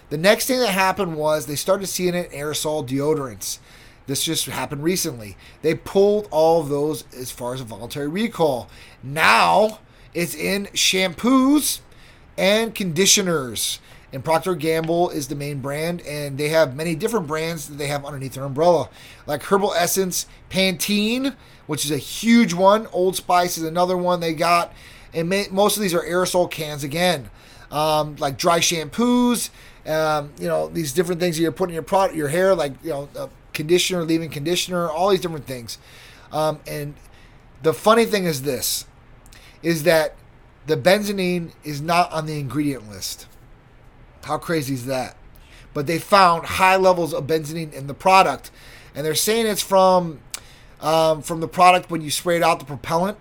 The 0.10 0.18
next 0.18 0.48
thing 0.48 0.60
that 0.60 0.70
happened 0.70 1.16
was 1.16 1.46
they 1.46 1.56
started 1.56 1.88
seeing 1.88 2.16
it 2.16 2.32
in 2.32 2.40
aerosol 2.40 2.88
deodorants. 2.88 3.60
This 4.10 4.24
just 4.24 4.48
happened 4.48 4.84
recently. 4.84 5.38
They 5.62 5.76
pulled 5.76 6.28
all 6.32 6.62
of 6.62 6.70
those 6.70 7.06
as 7.16 7.30
far 7.30 7.54
as 7.54 7.62
a 7.62 7.64
voluntary 7.64 8.08
recall. 8.08 8.68
Now 9.04 9.80
it's 10.16 10.34
in 10.34 10.66
shampoos 10.74 11.82
and 12.36 12.74
conditioners 12.74 13.80
and 14.12 14.24
Procter 14.24 14.56
Gamble 14.56 15.12
is 15.12 15.28
the 15.28 15.36
main 15.36 15.60
brand, 15.60 16.02
and 16.02 16.38
they 16.38 16.50
have 16.50 16.76
many 16.76 16.96
different 16.96 17.28
brands 17.28 17.68
that 17.68 17.78
they 17.78 17.88
have 17.88 18.06
underneath 18.06 18.34
their 18.34 18.44
umbrella, 18.44 18.90
like 19.28 19.44
Herbal 19.44 19.74
Essence, 19.76 20.26
Pantene, 20.50 21.36
which 21.68 21.86
is 21.86 21.92
a 21.92 21.98
huge 21.98 22.54
one. 22.54 22.88
Old 22.88 23.16
Spice 23.16 23.58
is 23.58 23.64
another 23.64 23.96
one 23.96 24.20
they 24.20 24.34
got, 24.34 24.74
and 25.14 25.30
may, 25.30 25.46
most 25.52 25.78
of 25.78 25.84
these 25.84 25.94
are 25.94 26.02
aerosol 26.02 26.50
cans 26.50 26.84
again, 26.84 27.30
um, 27.72 28.16
like 28.16 28.38
dry 28.38 28.60
shampoos. 28.60 29.52
Um, 29.86 30.34
you 30.40 30.48
know 30.48 30.68
these 30.68 30.92
different 30.92 31.22
things 31.22 31.38
that 31.38 31.44
you're 31.44 31.52
putting 31.52 31.74
in 31.74 31.76
your 31.76 31.84
product, 31.84 32.16
your 32.16 32.28
hair, 32.30 32.56
like 32.56 32.74
you 32.84 32.90
know 32.90 33.30
conditioner, 33.60 34.04
leave-in 34.06 34.30
conditioner, 34.30 34.90
all 34.90 35.10
these 35.10 35.20
different 35.20 35.46
things. 35.46 35.78
Um, 36.32 36.60
and 36.66 36.94
the 37.62 37.74
funny 37.74 38.06
thing 38.06 38.24
is 38.24 38.44
this, 38.44 38.86
is 39.62 39.84
that 39.84 40.16
the 40.66 40.78
benzenine 40.78 41.52
is 41.64 41.82
not 41.82 42.10
on 42.14 42.26
the 42.26 42.40
ingredient 42.40 42.90
list. 42.90 43.28
How 44.24 44.38
crazy 44.38 44.74
is 44.74 44.86
that? 44.86 45.18
But 45.74 45.88
they 45.88 46.00
found 46.00 46.46
high 46.46 46.78
levels 46.78 47.14
of 47.14 47.28
benzenine 47.28 47.74
in 47.74 47.88
the 47.88 47.94
product, 47.94 48.50
and 48.96 49.06
they're 49.06 49.16
saying 49.16 49.46
it's 49.46 49.62
from 49.62 50.20
um, 50.82 51.22
from 51.22 51.42
the 51.42 51.48
product 51.48 51.92
when 51.92 52.02
you 52.02 52.10
sprayed 52.10 52.42
out 52.42 52.60
the 52.60 52.66
propellant, 52.66 53.18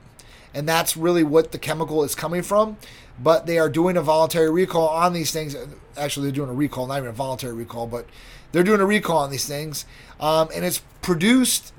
and 0.55 0.69
that's 0.69 0.97
really 0.97 1.25
what 1.25 1.51
the 1.51 1.59
chemical 1.59 2.05
is 2.05 2.15
coming 2.15 2.43
from. 2.43 2.77
But 3.21 3.47
they 3.47 3.59
are 3.59 3.69
doing 3.69 3.97
a 3.97 4.03
voluntary 4.03 4.51
recall 4.51 4.89
on 4.89 5.13
these 5.13 5.33
things. 5.33 5.57
Actually, 5.97 6.27
they're 6.27 6.37
doing 6.37 6.51
a 6.51 6.55
recall, 6.55 6.87
not 6.87 6.99
even 6.99 7.09
a 7.09 7.13
voluntary 7.13 7.55
recall, 7.55 7.87
but 7.87 8.07
they're 8.53 8.63
doing 8.63 8.81
a 8.81 8.87
recall 8.87 9.19
on 9.19 9.31
these 9.31 9.47
things. 9.47 9.85
Um, 10.21 10.49
and 10.55 10.65
it's 10.65 10.83
produced, 11.03 11.73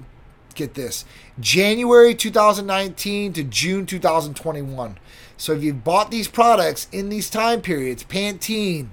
get 0.56 0.74
this, 0.74 1.06
January 1.40 2.16
2019 2.16 3.34
to 3.34 3.44
June 3.44 3.86
2021. 3.86 4.98
So 5.38 5.54
if 5.54 5.64
you 5.64 5.74
bought 5.74 6.12
these 6.12 6.28
products 6.28 6.88
in 6.92 7.10
these 7.10 7.30
time 7.30 7.62
periods, 7.62 8.04
Pantene, 8.04 8.90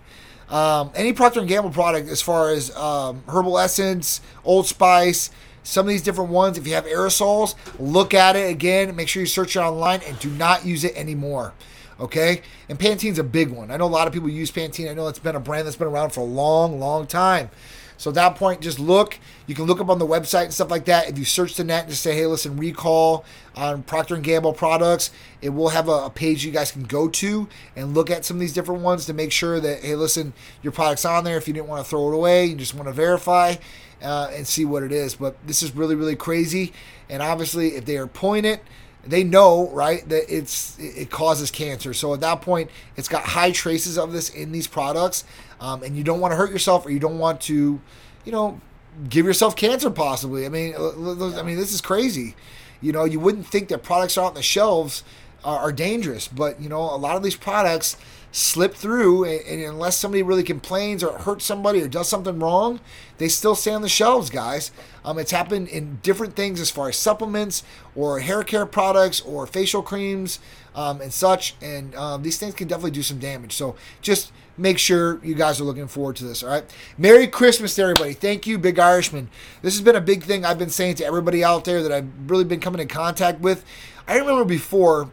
um, 0.49 0.93
any 0.95 1.13
Procter 1.13 1.41
and 1.41 1.49
Gamble 1.49 1.71
product, 1.71 2.09
as 2.09 2.23
far 2.23 2.51
as 2.51 2.75
um, 2.77 3.25
Herbal 3.29 3.59
Essence, 3.59 4.21
Old 4.45 4.67
Spice, 4.67 5.31
some 5.65 5.87
of 5.87 5.89
these 5.89 6.03
different 6.03 6.31
ones, 6.31 6.57
if 6.57 6.67
you 6.67 6.75
have 6.75 6.87
aerosols, 6.87 7.57
look 7.81 8.15
at 8.15 8.37
it 8.37 8.49
again. 8.49 8.95
Make 8.95 9.09
sure 9.09 9.21
you 9.21 9.27
search 9.27 9.57
it 9.57 9.59
online 9.59 10.01
and 10.07 10.17
do 10.21 10.31
not 10.31 10.65
use 10.65 10.85
it 10.85 10.97
anymore. 10.97 11.53
Okay? 11.99 12.43
And 12.69 12.79
Pantene's 12.79 13.19
a 13.19 13.25
big 13.25 13.51
one. 13.51 13.71
I 13.71 13.77
know 13.77 13.87
a 13.87 13.89
lot 13.89 14.07
of 14.07 14.13
people 14.13 14.29
use 14.29 14.51
Pantene. 14.51 14.91
I 14.91 14.95
know 14.95 15.09
it's 15.09 15.19
been 15.19 15.37
a 15.37 15.41
brand 15.41 15.67
that's 15.67 15.77
been 15.77 15.89
around 15.89 16.11
for 16.11 16.21
a 16.21 16.25
long, 16.25 16.79
long 16.79 17.07
time. 17.07 17.51
So 17.99 18.11
at 18.11 18.15
that 18.17 18.37
point, 18.37 18.61
just 18.61 18.79
look. 18.79 19.19
You 19.47 19.55
can 19.55 19.65
look 19.65 19.81
up 19.81 19.89
on 19.89 19.99
the 19.99 20.07
website 20.07 20.45
and 20.45 20.55
stuff 20.55 20.71
like 20.71 20.85
that. 20.87 21.09
If 21.09 21.19
you 21.19 21.25
search 21.25 21.55
the 21.55 21.65
net 21.65 21.85
and 21.85 21.91
just 21.91 22.03
say, 22.03 22.15
"Hey, 22.15 22.27
listen, 22.27 22.57
recall 22.57 23.25
on 23.55 23.83
Procter 23.83 24.15
and 24.15 24.25
Gamble 24.25 24.53
products," 24.53 25.11
it 25.41 25.51
will 25.51 25.71
have 25.71 25.89
a, 25.89 26.05
a, 26.05 26.11
page 26.11 26.45
you 26.45 26.53
guys 26.53 26.71
can 26.71 26.83
go 26.83 27.09
to 27.09 27.49
and 27.75 27.95
look 27.95 28.11
at 28.11 28.25
some 28.25 28.37
of 28.37 28.41
these 28.41 28.53
different 28.53 28.83
ones 28.83 29.07
to 29.07 29.15
make 29.15 29.33
sure 29.33 29.61
that, 29.61 29.83
hey, 29.83 29.95
listen, 29.95 30.35
your 30.63 30.73
product's 30.73 31.05
on 31.05 31.25
there. 31.25 31.37
If 31.39 31.49
you 31.49 31.55
didn't 31.55 31.69
want 31.69 31.85
to 31.85 31.89
throw 31.89 32.11
it 32.11 32.15
away, 32.15 32.47
you 32.47 32.57
just 32.57 32.75
want 32.75 32.87
to 32.87 32.93
verify 32.93 33.55
uh, 34.03 34.31
and 34.33 34.47
see 34.47 34.65
what 34.65 34.83
it 34.83 34.93
is. 34.93 35.15
But 35.15 35.37
this 35.47 35.63
is 35.63 35.75
really, 35.75 35.95
really 35.95 36.17
crazy. 36.17 36.73
And 37.09 37.23
obviously, 37.23 37.77
if 37.77 37.87
they 37.87 37.97
are 37.97 38.07
pointing 38.07 38.53
it 38.53 38.63
they 39.09 39.25
know 39.25 39.69
right 39.71 40.09
that 40.09 40.25
it's 40.29 40.79
it 40.79 41.11
causes 41.11 41.51
cancer. 41.51 41.95
So 41.95 42.15
at 42.15 42.21
that 42.21 42.43
point 42.43 42.71
it's 42.97 43.09
got 43.09 43.25
high 43.25 43.51
traces 43.51 43.99
of 43.99 44.13
this 44.13 44.31
in 44.31 44.53
these 44.53 44.67
products 44.67 45.25
um, 45.61 45.83
and 45.83 45.97
you 45.97 46.05
don't 46.05 46.21
want 46.21 46.33
to 46.33 46.37
hurt 46.37 46.51
yourself 46.51 46.87
or 46.87 46.91
you 46.91 46.99
don't 46.99 47.19
want 47.19 47.41
to 47.43 47.81
you 48.25 48.33
know 48.33 48.61
give 49.09 49.27
yourself 49.27 49.57
cancer 49.57 49.91
possibly. 49.91 50.47
I 50.47 50.49
mean 50.49 50.75
i 50.77 51.43
mean 51.43 51.57
this 51.57 51.73
is 51.73 51.81
crazy. 51.81 52.35
You 52.81 52.93
know 52.93 53.05
you 53.05 53.21
wouldn't 53.21 53.47
think 53.47 53.69
that 53.69 53.83
products 53.83 54.19
out 54.19 54.27
on 54.27 54.35
the 54.35 54.43
shelves 54.43 55.03
are, 55.45 55.59
are 55.59 55.73
dangerous 55.73 56.29
but 56.29 56.61
you 56.61 56.69
know 56.69 56.81
a 56.81 56.97
lot 56.97 57.17
of 57.17 57.23
these 57.23 57.37
products 57.37 57.97
slip 58.37 58.75
through, 58.75 59.25
and, 59.25 59.63
unless 59.63 59.97
somebody 59.97 60.23
really 60.23 60.43
complains 60.43 61.03
or 61.03 61.19
hurts 61.21 61.47
somebody 61.47 61.81
or 61.81 61.89
does 61.89 62.07
something 62.07 62.39
wrong, 62.39 62.81
they 63.17 63.29
still 63.29 63.55
stay 63.55 63.73
on 63.73 63.81
the 63.81 63.89
shelves, 63.89 64.29
guys. 64.29 64.71
Um, 65.07 65.19
it's 65.19 65.31
happened 65.31 65.69
in 65.69 66.01
different 66.03 66.37
things 66.37 66.61
as 66.61 66.71
far 66.71 66.91
as 66.91 66.97
supplements 66.97 67.63
or 67.95 68.21
hair 68.21 68.43
care 68.43 68.67
products 68.67 69.23
or 69.23 69.47
facial 69.47 69.81
creams 69.81 70.39
um, 70.75 71.01
and 71.01 71.15
such, 71.15 71.55
and 71.63 71.95
um, 71.95 72.23
these 72.23 72.39
things 72.39 72.55
can 72.55 72.69
definitely 72.69 72.91
do 72.91 73.03
some 73.03 73.19
damage. 73.19 73.55
So 73.55 73.75
just 74.03 74.33
make 74.59 74.79
sure 74.79 75.19
you 75.25 75.35
guys 75.35 75.59
are 75.59 75.65
looking 75.65 75.89
forward 75.89 76.17
to 76.17 76.25
this. 76.25 76.43
All 76.43 76.51
right. 76.51 76.65
Merry 76.99 77.27
Christmas 77.27 77.75
to 77.77 77.83
everybody. 77.83 78.13
Thank 78.13 78.47
you, 78.47 78.59
Big 78.59 78.79
Irishman. 78.79 79.31
This 79.63 79.75
has 79.75 79.83
been 79.83 79.97
a 79.97 80.01
big 80.01 80.25
thing 80.25 80.45
I've 80.45 80.59
been 80.59 80.69
saying 80.69 80.97
to 80.97 81.07
everybody 81.07 81.43
out 81.43 81.65
there 81.65 81.83
that 81.83 81.93
I've 81.93 82.31
really 82.31 82.45
been 82.45 82.61
coming 82.61 82.83
in 82.83 82.89
contact 82.89 83.41
with. 83.41 83.65
I 84.07 84.19
remember 84.19 84.45
before 84.45 85.11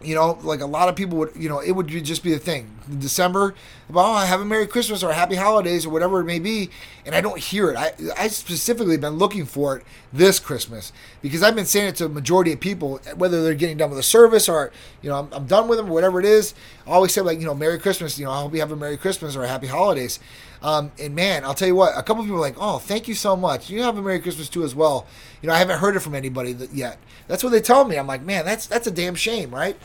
you 0.00 0.14
know, 0.14 0.38
like 0.42 0.60
a 0.60 0.66
lot 0.66 0.88
of 0.88 0.96
people 0.96 1.18
would, 1.18 1.32
you 1.36 1.48
know, 1.48 1.60
it 1.60 1.72
would 1.72 1.88
just 1.88 2.22
be 2.22 2.32
a 2.32 2.38
thing. 2.38 2.68
In 2.88 2.98
December, 2.98 3.54
well, 3.88 4.16
have 4.16 4.40
a 4.40 4.44
Merry 4.44 4.66
Christmas 4.66 5.02
or 5.02 5.12
Happy 5.12 5.36
Holidays 5.36 5.86
or 5.86 5.90
whatever 5.90 6.20
it 6.20 6.24
may 6.24 6.38
be, 6.38 6.70
and 7.06 7.14
I 7.14 7.20
don't 7.20 7.38
hear 7.38 7.70
it. 7.70 7.76
I, 7.76 7.92
I 8.18 8.28
specifically 8.28 8.96
been 8.96 9.14
looking 9.14 9.44
for 9.44 9.76
it 9.76 9.84
this 10.12 10.40
Christmas 10.40 10.92
because 11.20 11.42
I've 11.42 11.54
been 11.54 11.66
saying 11.66 11.88
it 11.88 11.96
to 11.96 12.06
a 12.06 12.08
majority 12.08 12.52
of 12.52 12.60
people, 12.60 13.00
whether 13.16 13.42
they're 13.42 13.54
getting 13.54 13.76
done 13.76 13.90
with 13.90 13.98
a 13.98 14.04
service 14.04 14.48
or, 14.48 14.72
you 15.02 15.10
know, 15.10 15.20
I'm, 15.20 15.28
I'm 15.32 15.46
done 15.46 15.68
with 15.68 15.78
them 15.78 15.88
or 15.88 15.92
whatever 15.92 16.18
it 16.18 16.26
is. 16.26 16.54
I 16.86 16.90
always 16.90 17.12
say 17.12 17.20
like, 17.20 17.38
you 17.38 17.46
know, 17.46 17.54
Merry 17.54 17.78
Christmas. 17.78 18.18
You 18.18 18.24
know, 18.26 18.32
I 18.32 18.40
hope 18.40 18.54
you 18.54 18.60
have 18.60 18.72
a 18.72 18.76
Merry 18.76 18.96
Christmas 18.96 19.36
or 19.36 19.44
a 19.44 19.48
Happy 19.48 19.68
Holidays. 19.68 20.18
Um, 20.62 20.92
and 20.98 21.14
man, 21.14 21.44
I'll 21.44 21.54
tell 21.54 21.68
you 21.68 21.74
what, 21.74 21.96
a 21.96 22.02
couple 22.02 22.22
people 22.22 22.38
like, 22.38 22.56
oh, 22.58 22.78
thank 22.78 23.08
you 23.08 23.14
so 23.14 23.36
much. 23.36 23.68
You 23.68 23.82
have 23.82 23.98
a 23.98 24.02
Merry 24.02 24.20
Christmas 24.20 24.48
too 24.48 24.62
as 24.62 24.74
well. 24.74 25.06
You 25.42 25.48
know, 25.48 25.54
I 25.54 25.58
haven't 25.58 25.80
heard 25.80 25.96
it 25.96 26.00
from 26.00 26.14
anybody 26.14 26.52
that, 26.52 26.72
yet. 26.72 26.98
That's 27.26 27.42
what 27.42 27.50
they 27.50 27.60
tell 27.60 27.84
me. 27.84 27.96
I'm 27.96 28.06
like, 28.06 28.22
man, 28.22 28.44
that's 28.44 28.66
that's 28.66 28.86
a 28.86 28.90
damn 28.90 29.14
shame, 29.14 29.52
right? 29.52 29.76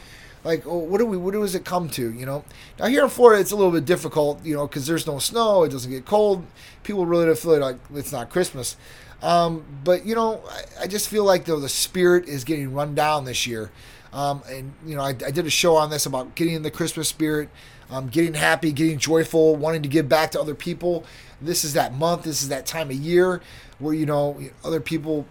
Like, 0.44 0.66
oh, 0.68 0.78
what 0.78 1.00
do 1.00 1.06
we? 1.06 1.18
What 1.18 1.34
does 1.34 1.56
it 1.56 1.66
come 1.66 1.90
to? 1.90 2.14
You 2.14 2.26
know, 2.26 2.46
now 2.80 2.86
here 2.86 3.04
in 3.04 3.10
Florida, 3.10 3.42
it's 3.42 3.52
a 3.52 3.56
little 3.56 3.72
bit 3.72 3.86
difficult, 3.86 4.46
you 4.46 4.56
know, 4.56 4.68
because 4.68 4.86
there's 4.86 5.08
no 5.08 5.20
snow, 5.20 5.64
it 5.64 5.70
doesn't 5.70 5.92
get 5.92 6.06
cold. 6.06 6.46
People 6.84 7.06
really 7.06 7.26
don't 7.26 7.38
feel 7.38 7.60
like 7.60 7.78
it's 7.94 8.12
not 8.12 8.30
Christmas. 8.30 8.78
Um, 9.22 9.66
but 9.84 10.06
you 10.06 10.14
know, 10.14 10.42
I, 10.48 10.84
I, 10.84 10.88
just 10.88 11.10
feel 11.10 11.24
like 11.24 11.46
though 11.46 11.60
the 11.60 11.70
spirit 11.70 12.28
is 12.28 12.44
getting 12.44 12.74
run 12.74 12.94
down 12.94 13.26
this 13.26 13.48
year. 13.48 13.72
Um, 14.14 14.44
and 14.48 14.74
you 14.86 14.96
know, 14.96 15.02
I, 15.02 15.10
I, 15.10 15.32
did 15.32 15.48
a 15.48 15.50
show 15.50 15.76
on 15.76 15.90
this 15.90 16.06
about 16.06 16.36
getting 16.36 16.54
in 16.54 16.62
the 16.62 16.70
Christmas 16.70 17.10
spirit, 17.10 17.50
um, 17.90 18.08
getting 18.08 18.34
happy, 18.34 18.72
getting 18.72 18.98
joyful, 18.98 19.56
wanting 19.56 19.82
to 19.84 19.90
give 19.90 20.10
back 20.10 20.32
to 20.32 20.42
other 20.42 20.56
people. 20.56 21.06
This 21.42 21.64
is 21.64 21.74
that 21.74 21.94
month. 21.94 22.24
This 22.24 22.42
is 22.42 22.50
that 22.50 22.66
time 22.66 22.90
of 22.90 22.96
year 22.96 23.42
where 23.80 23.94
you 23.94 24.06
know 24.06 24.40
other 24.64 24.80
people 24.82 25.26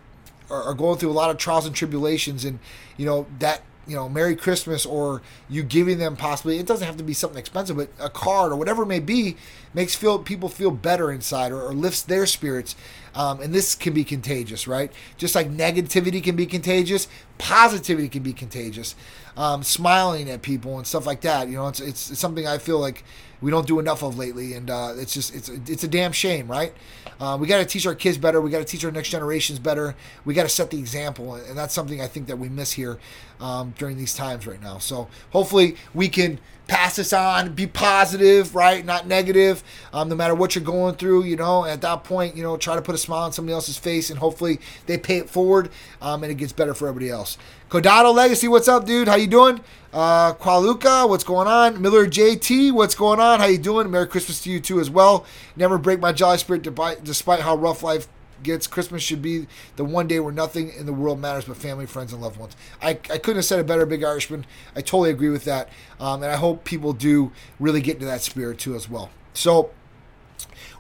are, 0.51 0.63
are 0.63 0.75
going 0.75 0.99
through 0.99 1.11
a 1.11 1.13
lot 1.13 1.31
of 1.31 1.39
trials 1.39 1.67
and 1.67 1.75
tribulations, 1.75 2.45
and 2.45 2.59
you 2.97 3.07
know 3.07 3.27
that 3.39 3.63
you 3.87 3.95
know, 3.95 4.09
Merry 4.09 4.35
Christmas 4.35 4.85
or 4.85 5.23
you 5.49 5.63
giving 5.63 5.99
them 5.99 6.17
possibly, 6.17 6.59
it 6.59 6.67
doesn't 6.67 6.87
have 6.87 6.97
to 6.97 7.05
be 7.05 7.13
something 7.13 7.39
expensive, 7.39 7.77
but 7.77 7.89
a 8.01 8.11
card 8.11 8.53
or 8.53 8.57
whatever 8.57 8.83
it 8.83 8.87
may 8.87 8.99
be 8.99 9.37
makes 9.75 9.95
feel 9.95 10.19
people 10.19 10.49
feel 10.49 10.71
better 10.71 11.13
inside 11.13 11.53
or, 11.53 11.63
or 11.63 11.73
lifts 11.73 12.03
their 12.03 12.27
spirits. 12.27 12.75
Um, 13.15 13.41
and 13.41 13.55
this 13.55 13.75
can 13.75 13.95
be 13.95 14.05
contagious, 14.05 14.67
right? 14.67 14.93
Just 15.17 15.35
like 15.35 15.51
negativity 15.51 16.23
can 16.23 16.37
be 16.37 16.47
contagious, 16.47 17.09
positivity 17.39 18.09
can 18.09 18.23
be 18.23 18.33
contagious. 18.33 18.95
Um, 19.37 19.63
smiling 19.63 20.31
at 20.31 20.41
people 20.41 20.79
and 20.79 20.87
stuff 20.87 21.07
like 21.07 21.21
that, 21.21 21.49
you 21.49 21.57
know, 21.57 21.69
it's, 21.69 21.81
it's, 21.81 22.11
it's 22.11 22.19
something 22.19 22.47
I 22.47 22.57
feel 22.57 22.79
like 22.79 23.05
we 23.41 23.51
don't 23.51 23.67
do 23.67 23.79
enough 23.79 24.03
of 24.03 24.17
lately, 24.19 24.55
and 24.55 24.71
uh, 24.71 24.95
it's 24.97 25.13
just 25.13 25.35
it's 25.35 25.49
it's 25.49 25.85
a 25.85 25.89
damn 25.89 26.13
shame, 26.13 26.49
right? 26.49 26.73
Uh, 27.21 27.37
we 27.41 27.47
got 27.47 27.59
to 27.59 27.65
teach 27.65 27.87
our 27.87 27.95
kids 27.95 28.19
better. 28.19 28.41
We 28.41 28.51
got 28.51 28.59
to 28.59 28.65
teach 28.65 28.85
our 28.85 28.91
next 28.91 29.09
generations 29.09 29.59
better. 29.59 29.95
We 30.25 30.35
got 30.35 30.45
to 30.45 30.49
set 30.49 30.71
the 30.71 30.79
example, 30.79 31.35
and 31.35 31.57
that's 31.57 31.75
something 31.75 32.01
I 32.01 32.07
think 32.07 32.27
that 32.27 32.39
we 32.39 32.49
miss 32.49 32.73
here 32.73 32.99
um, 33.41 33.75
during 33.79 33.97
these 33.97 34.15
times 34.15 34.47
right 34.47 34.61
now. 34.61 34.79
So 34.79 35.09
hopefully 35.31 35.77
we 35.95 36.09
can 36.09 36.39
pass 36.67 36.97
this 36.97 37.13
on, 37.13 37.55
be 37.55 37.67
positive, 37.67 38.55
right? 38.55 38.85
Not 38.85 39.07
negative. 39.07 39.63
Um, 39.93 40.09
no 40.09 40.17
matter 40.17 40.35
what 40.35 40.55
you're 40.55 40.65
going 40.65 40.97
through, 40.97 41.25
you 41.25 41.37
know. 41.37 41.65
At 41.65 41.81
that 41.83 42.05
point, 42.05 42.37
you 42.37 42.43
know, 42.43 42.57
try 42.57 42.75
to 42.75 42.83
put 42.83 42.95
a 42.95 42.99
smile 42.99 43.25
on 43.25 43.33
somebody 43.33 43.55
else's 43.55 43.79
face, 43.79 44.11
and 44.11 44.19
hopefully 44.19 44.61
they 44.87 44.99
pay 44.99 45.19
it 45.19 45.31
forward, 45.31 45.71
um, 46.01 46.23
and 46.23 46.33
it 46.33 46.37
gets 46.37 46.53
better 46.53 46.75
for 46.75 46.89
everybody 46.89 47.11
else. 47.11 47.39
Kodado 47.69 48.15
Legacy, 48.15 48.47
what's 48.47 48.69
up, 48.69 48.87
dude? 48.87 49.09
How 49.09 49.17
you 49.17 49.27
doing? 49.27 49.61
Uh, 49.93 50.35
Qualuka, 50.35 51.09
what's 51.09 51.25
going 51.25 51.49
on? 51.49 51.83
Miller 51.83 52.07
JT, 52.07 52.71
what's 52.71 52.95
going 52.95 53.19
on? 53.19 53.41
How 53.41 53.47
you 53.47 53.59
doing? 53.59 53.91
Merry 53.91 54.07
Christmas 54.07 54.41
to 54.43 54.51
you 54.51 54.61
too 54.61 54.79
as 54.79 54.89
well. 54.89 55.27
Never 55.57 55.77
break 55.77 55.99
my 55.99 56.13
jolly 56.13 56.39
spirit 56.39 56.63
despite 57.03 57.41
how 57.41 57.57
rough 57.57 57.83
life 57.83 58.07
gets. 58.45 58.69
Christmas 58.69 59.03
should 59.03 59.21
be 59.21 59.49
the 59.75 59.85
one 59.85 60.07
day 60.07 60.21
where 60.21 60.33
nothing 60.33 60.69
in 60.79 60.87
the 60.87 60.93
world 60.93 61.19
matters 61.19 61.47
but 61.47 61.57
family, 61.57 61.87
friends, 61.87 62.13
and 62.13 62.23
loved 62.23 62.39
ones. 62.39 62.55
I, 62.81 62.91
I 62.91 63.19
couldn't 63.19 63.37
have 63.37 63.45
said 63.45 63.59
it 63.59 63.67
better, 63.67 63.85
Big 63.85 64.05
Irishman. 64.05 64.47
I 64.77 64.81
totally 64.81 65.11
agree 65.11 65.31
with 65.31 65.45
that. 65.47 65.69
Um, 65.99 66.23
and 66.23 66.31
I 66.31 66.37
hope 66.37 66.63
people 66.63 66.93
do 66.93 67.33
really 67.59 67.81
get 67.81 67.95
into 67.95 68.07
that 68.07 68.21
spirit 68.21 68.61
too 68.61 68.77
as 68.77 68.89
well. 68.89 69.11
So, 69.35 69.71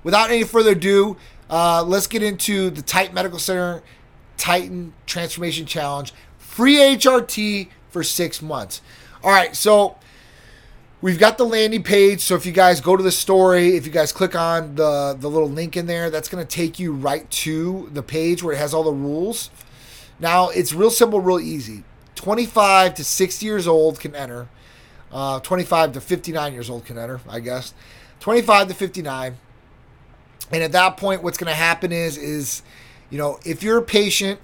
without 0.04 0.30
any 0.30 0.44
further 0.44 0.70
ado, 0.70 1.16
uh, 1.50 1.82
let's 1.82 2.06
get 2.06 2.22
into 2.22 2.70
the 2.70 2.82
Titan 2.82 3.12
Medical 3.12 3.40
Center 3.40 3.82
Titan 4.36 4.92
Transformation 5.06 5.66
Challenge. 5.66 6.12
Free 6.56 6.76
HRT 6.76 7.68
for 7.90 8.02
six 8.02 8.40
months. 8.40 8.80
All 9.22 9.30
right, 9.30 9.54
so 9.54 9.98
we've 11.02 11.18
got 11.18 11.36
the 11.36 11.44
landing 11.44 11.82
page. 11.82 12.22
So 12.22 12.34
if 12.34 12.46
you 12.46 12.52
guys 12.52 12.80
go 12.80 12.96
to 12.96 13.02
the 13.02 13.12
story, 13.12 13.76
if 13.76 13.84
you 13.84 13.92
guys 13.92 14.10
click 14.10 14.34
on 14.34 14.74
the 14.74 15.14
the 15.20 15.28
little 15.28 15.50
link 15.50 15.76
in 15.76 15.84
there, 15.84 16.08
that's 16.08 16.30
going 16.30 16.42
to 16.42 16.50
take 16.50 16.78
you 16.78 16.94
right 16.94 17.30
to 17.30 17.90
the 17.92 18.02
page 18.02 18.42
where 18.42 18.54
it 18.54 18.56
has 18.56 18.72
all 18.72 18.84
the 18.84 18.90
rules. 18.90 19.50
Now 20.18 20.48
it's 20.48 20.72
real 20.72 20.88
simple, 20.88 21.20
real 21.20 21.40
easy. 21.40 21.84
25 22.14 22.94
to 22.94 23.04
60 23.04 23.44
years 23.44 23.68
old 23.68 24.00
can 24.00 24.14
enter. 24.14 24.48
Uh, 25.12 25.40
25 25.40 25.92
to 25.92 26.00
59 26.00 26.54
years 26.54 26.70
old 26.70 26.86
can 26.86 26.96
enter, 26.96 27.20
I 27.28 27.40
guess. 27.40 27.74
25 28.20 28.68
to 28.68 28.74
59. 28.74 29.36
And 30.52 30.62
at 30.62 30.72
that 30.72 30.96
point, 30.96 31.22
what's 31.22 31.36
going 31.36 31.50
to 31.50 31.54
happen 31.54 31.92
is, 31.92 32.16
is, 32.16 32.62
you 33.10 33.18
know, 33.18 33.40
if 33.44 33.62
you're 33.62 33.76
a 33.76 33.82
patient 33.82 34.40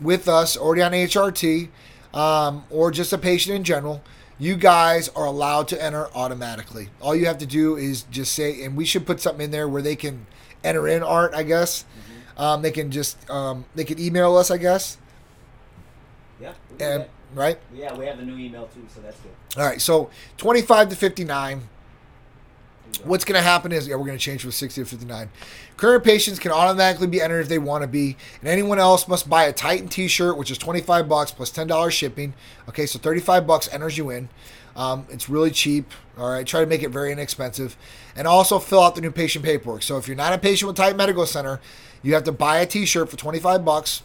with 0.00 0.28
us 0.28 0.56
already 0.56 0.82
on 0.82 0.92
HRT, 0.92 1.68
um, 2.14 2.64
or 2.70 2.90
just 2.90 3.12
a 3.12 3.18
patient 3.18 3.56
in 3.56 3.64
general, 3.64 4.02
you 4.38 4.56
guys 4.56 5.08
are 5.10 5.24
allowed 5.24 5.68
to 5.68 5.82
enter 5.82 6.08
automatically. 6.14 6.88
All 7.00 7.14
you 7.14 7.26
have 7.26 7.38
to 7.38 7.46
do 7.46 7.76
is 7.76 8.02
just 8.04 8.34
say, 8.34 8.62
and 8.64 8.76
we 8.76 8.84
should 8.84 9.06
put 9.06 9.20
something 9.20 9.44
in 9.44 9.50
there 9.50 9.68
where 9.68 9.82
they 9.82 9.96
can 9.96 10.26
enter 10.62 10.86
in 10.88 11.02
art. 11.02 11.34
I 11.34 11.42
guess 11.42 11.84
mm-hmm. 11.84 12.42
um, 12.42 12.62
they 12.62 12.70
can 12.70 12.90
just 12.90 13.28
um, 13.30 13.64
they 13.74 13.84
can 13.84 13.98
email 13.98 14.36
us. 14.36 14.50
I 14.50 14.58
guess. 14.58 14.98
Yeah. 16.40 16.52
And 16.78 17.06
right. 17.34 17.58
Yeah, 17.74 17.96
we 17.96 18.06
have 18.06 18.18
the 18.18 18.24
new 18.24 18.36
email 18.36 18.66
too, 18.66 18.86
so 18.94 19.00
that's 19.00 19.18
good. 19.20 19.32
All 19.56 19.66
right, 19.66 19.80
so 19.80 20.10
twenty 20.36 20.62
five 20.62 20.88
to 20.90 20.96
fifty 20.96 21.24
nine. 21.24 21.68
What's 23.04 23.24
going 23.24 23.36
to 23.36 23.42
happen 23.42 23.72
is, 23.72 23.86
yeah, 23.86 23.96
we're 23.96 24.06
going 24.06 24.18
to 24.18 24.24
change 24.24 24.42
from 24.42 24.52
60 24.52 24.82
to 24.82 24.88
59. 24.88 25.28
Current 25.76 26.04
patients 26.04 26.38
can 26.38 26.50
automatically 26.50 27.06
be 27.06 27.20
entered 27.20 27.40
if 27.40 27.48
they 27.48 27.58
want 27.58 27.82
to 27.82 27.88
be, 27.88 28.16
and 28.40 28.48
anyone 28.48 28.78
else 28.78 29.06
must 29.06 29.28
buy 29.28 29.44
a 29.44 29.52
Titan 29.52 29.88
T-shirt, 29.88 30.36
which 30.36 30.50
is 30.50 30.58
25 30.58 31.08
bucks 31.08 31.30
plus 31.30 31.50
$10 31.52 31.90
shipping. 31.90 32.34
Okay, 32.68 32.86
so 32.86 32.98
35 32.98 33.46
bucks 33.46 33.68
enters 33.72 33.98
you 33.98 34.10
in. 34.10 34.28
Um, 34.74 35.06
it's 35.10 35.28
really 35.28 35.50
cheap. 35.50 35.92
All 36.18 36.30
right, 36.30 36.46
try 36.46 36.60
to 36.60 36.66
make 36.66 36.82
it 36.82 36.90
very 36.90 37.12
inexpensive, 37.12 37.76
and 38.14 38.26
also 38.26 38.58
fill 38.58 38.82
out 38.82 38.94
the 38.94 39.00
new 39.00 39.10
patient 39.10 39.44
paperwork. 39.44 39.82
So 39.82 39.98
if 39.98 40.08
you're 40.08 40.16
not 40.16 40.32
a 40.32 40.38
patient 40.38 40.68
with 40.68 40.76
Titan 40.76 40.96
Medical 40.96 41.26
Center, 41.26 41.60
you 42.02 42.14
have 42.14 42.24
to 42.24 42.32
buy 42.32 42.58
a 42.58 42.66
T-shirt 42.66 43.10
for 43.10 43.16
25 43.16 43.64
bucks. 43.64 44.02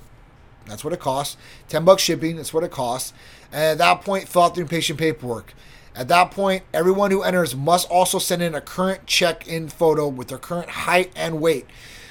That's 0.66 0.84
what 0.84 0.94
it 0.94 1.00
costs. 1.00 1.38
10 1.70 1.86
bucks 1.86 2.04
shipping. 2.04 2.38
That's 2.38 2.54
what 2.54 2.64
it 2.64 2.72
costs. 2.72 3.14
And 3.52 3.64
at 3.64 3.78
that 3.80 4.02
point, 4.02 4.28
fill 4.28 4.44
out 4.44 4.56
the 4.56 4.62
new 4.62 4.68
patient 4.68 5.00
paperwork. 5.00 5.54
At 5.96 6.08
that 6.08 6.32
point, 6.32 6.64
everyone 6.74 7.12
who 7.12 7.22
enters 7.22 7.56
must 7.56 7.90
also 7.90 8.18
send 8.18 8.42
in 8.42 8.56
a 8.56 8.62
current 8.62 9.06
check 9.06 9.48
in 9.48 9.68
photo 9.68 10.08
with 10.08 10.30
their 10.30 10.38
current 10.38 10.70
height 10.70 11.12
and 11.16 11.42
weight. 11.42 11.66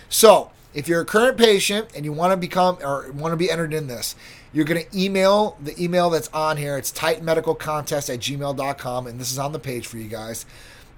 So, 0.09 0.51
if 0.75 0.87
you're 0.87 1.01
a 1.01 1.07
current 1.07 1.37
patient 1.37 1.89
and 1.97 2.05
you 2.05 2.13
want 2.13 2.33
to 2.33 2.37
become 2.37 2.79
or 2.83 3.11
want 3.13 3.33
to 3.33 3.37
be 3.37 3.51
entered 3.51 3.73
in 3.73 3.87
this, 3.87 4.15
you're 4.53 4.65
going 4.65 4.85
to 4.85 4.99
email 4.99 5.57
the 5.61 5.81
email 5.83 6.11
that's 6.11 6.29
on 6.29 6.57
here. 6.57 6.77
It's 6.77 6.93
titanmedicalcontest 6.93 8.13
at 8.13 8.21
gmail.com, 8.21 9.07
and 9.07 9.21
this 9.21 9.33
is 9.33 9.39
on 9.39 9.53
the 9.53 9.59
page 9.59 9.87
for 9.87 9.97
you 9.97 10.09
guys. 10.09 10.47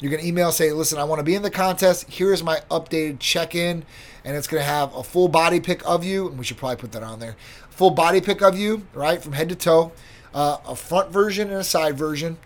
You're 0.00 0.10
going 0.10 0.22
to 0.22 0.28
email, 0.28 0.50
say, 0.50 0.72
listen, 0.72 0.98
I 0.98 1.04
want 1.04 1.20
to 1.20 1.24
be 1.24 1.36
in 1.36 1.42
the 1.42 1.50
contest. 1.50 2.10
Here's 2.10 2.42
my 2.42 2.60
updated 2.70 3.20
check 3.20 3.54
in, 3.54 3.84
and 4.24 4.36
it's 4.36 4.48
going 4.48 4.60
to 4.60 4.68
have 4.68 4.92
a 4.94 5.04
full 5.04 5.28
body 5.28 5.60
pic 5.60 5.86
of 5.88 6.04
you, 6.04 6.28
and 6.28 6.38
we 6.38 6.44
should 6.44 6.56
probably 6.56 6.76
put 6.76 6.92
that 6.92 7.04
on 7.04 7.20
there. 7.20 7.36
Full 7.70 7.90
body 7.90 8.20
pic 8.20 8.42
of 8.42 8.58
you, 8.58 8.86
right, 8.94 9.22
from 9.22 9.32
head 9.32 9.48
to 9.50 9.54
toe, 9.54 9.92
uh, 10.34 10.58
a 10.66 10.74
front 10.74 11.10
version 11.10 11.50
and 11.50 11.58
a 11.58 11.64
side 11.64 11.96
version. 11.96 12.36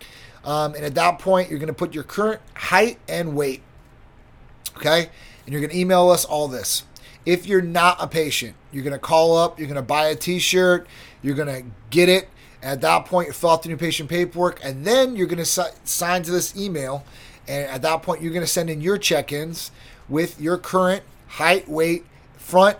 Um, 0.47 0.75
and 0.75 0.85
at 0.85 0.95
that 0.95 1.19
point, 1.19 1.49
you're 1.49 1.59
going 1.59 1.67
to 1.67 1.73
put 1.73 1.93
your 1.93 2.05
current 2.05 2.39
height 2.55 2.99
and 3.09 3.35
weight. 3.35 3.61
Okay? 4.77 5.09
And 5.45 5.51
you're 5.51 5.59
going 5.59 5.71
to 5.71 5.77
email 5.77 6.09
us 6.09 6.23
all 6.23 6.47
this. 6.47 6.83
If 7.25 7.45
you're 7.45 7.61
not 7.61 7.97
a 7.99 8.07
patient, 8.07 8.55
you're 8.71 8.83
going 8.83 8.93
to 8.93 8.99
call 8.99 9.35
up, 9.35 9.59
you're 9.59 9.67
going 9.67 9.75
to 9.75 9.81
buy 9.81 10.07
a 10.07 10.15
t 10.15 10.39
shirt, 10.39 10.87
you're 11.21 11.35
going 11.35 11.49
to 11.49 11.69
get 11.89 12.07
it. 12.07 12.29
At 12.63 12.79
that 12.81 13.05
point, 13.05 13.27
you 13.27 13.33
fill 13.33 13.51
out 13.51 13.63
the 13.63 13.69
new 13.69 13.77
patient 13.77 14.09
paperwork, 14.09 14.61
and 14.63 14.85
then 14.85 15.17
you're 15.17 15.27
going 15.27 15.37
to 15.37 15.45
si- 15.45 15.61
sign 15.83 16.23
to 16.23 16.31
this 16.31 16.55
email. 16.57 17.03
And 17.45 17.69
at 17.69 17.81
that 17.81 18.01
point, 18.01 18.21
you're 18.21 18.31
going 18.31 18.45
to 18.45 18.51
send 18.51 18.69
in 18.69 18.79
your 18.79 18.97
check 18.97 19.33
ins 19.33 19.71
with 20.07 20.39
your 20.39 20.57
current 20.57 21.03
height, 21.27 21.67
weight, 21.67 22.05
front, 22.37 22.77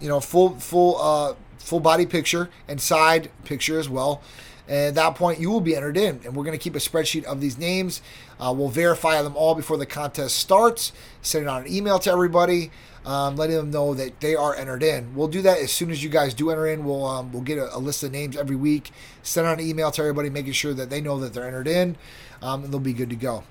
you 0.00 0.08
know, 0.08 0.20
full, 0.20 0.60
full, 0.60 1.00
uh, 1.00 1.34
full 1.58 1.80
body 1.80 2.04
picture 2.04 2.50
and 2.68 2.78
side 2.78 3.30
picture 3.44 3.78
as 3.78 3.88
well. 3.88 4.20
And 4.68 4.88
at 4.88 4.94
that 4.96 5.14
point, 5.14 5.38
you 5.38 5.50
will 5.50 5.60
be 5.60 5.76
entered 5.76 5.96
in. 5.96 6.20
And 6.24 6.34
we're 6.34 6.44
going 6.44 6.58
to 6.58 6.62
keep 6.62 6.74
a 6.74 6.80
spreadsheet 6.80 7.24
of 7.24 7.40
these 7.40 7.56
names. 7.56 8.02
Uh, 8.40 8.52
we'll 8.56 8.68
verify 8.68 9.22
them 9.22 9.36
all 9.36 9.54
before 9.54 9.76
the 9.76 9.86
contest 9.86 10.36
starts, 10.36 10.92
send 11.22 11.48
on 11.48 11.62
an 11.62 11.72
email 11.72 11.98
to 12.00 12.10
everybody, 12.10 12.70
um, 13.04 13.36
letting 13.36 13.56
them 13.56 13.70
know 13.70 13.94
that 13.94 14.20
they 14.20 14.34
are 14.34 14.54
entered 14.54 14.82
in. 14.82 15.14
We'll 15.14 15.28
do 15.28 15.40
that 15.42 15.58
as 15.58 15.72
soon 15.72 15.90
as 15.90 16.02
you 16.02 16.10
guys 16.10 16.34
do 16.34 16.50
enter 16.50 16.66
in. 16.66 16.84
We'll, 16.84 17.06
um, 17.06 17.32
we'll 17.32 17.42
get 17.42 17.58
a, 17.58 17.74
a, 17.74 17.78
list 17.78 18.02
of 18.02 18.10
names 18.10 18.36
every 18.36 18.56
week, 18.56 18.90
send 19.22 19.46
out 19.46 19.60
an 19.60 19.66
email 19.66 19.90
to 19.92 20.02
everybody, 20.02 20.28
making 20.28 20.52
sure 20.52 20.74
that 20.74 20.90
they 20.90 21.00
know 21.00 21.18
that 21.20 21.32
they're 21.32 21.46
entered 21.46 21.68
in, 21.68 21.96
um, 22.42 22.64
and 22.64 22.72
they'll 22.72 22.80
be 22.80 22.92
good 22.92 23.10
to 23.10 23.16
go. 23.16 23.44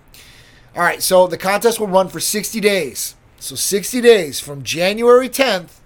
All 0.75 0.81
right, 0.81 1.01
so 1.01 1.25
the 1.25 1.37
contest 1.37 1.79
will 1.79 1.87
run 1.87 2.09
for 2.09 2.19
60 2.19 2.59
days. 2.59 3.15
So 3.39 3.55
60 3.55 4.01
days 4.01 4.41
from 4.41 4.63
January 4.63 5.29
10th 5.29 5.79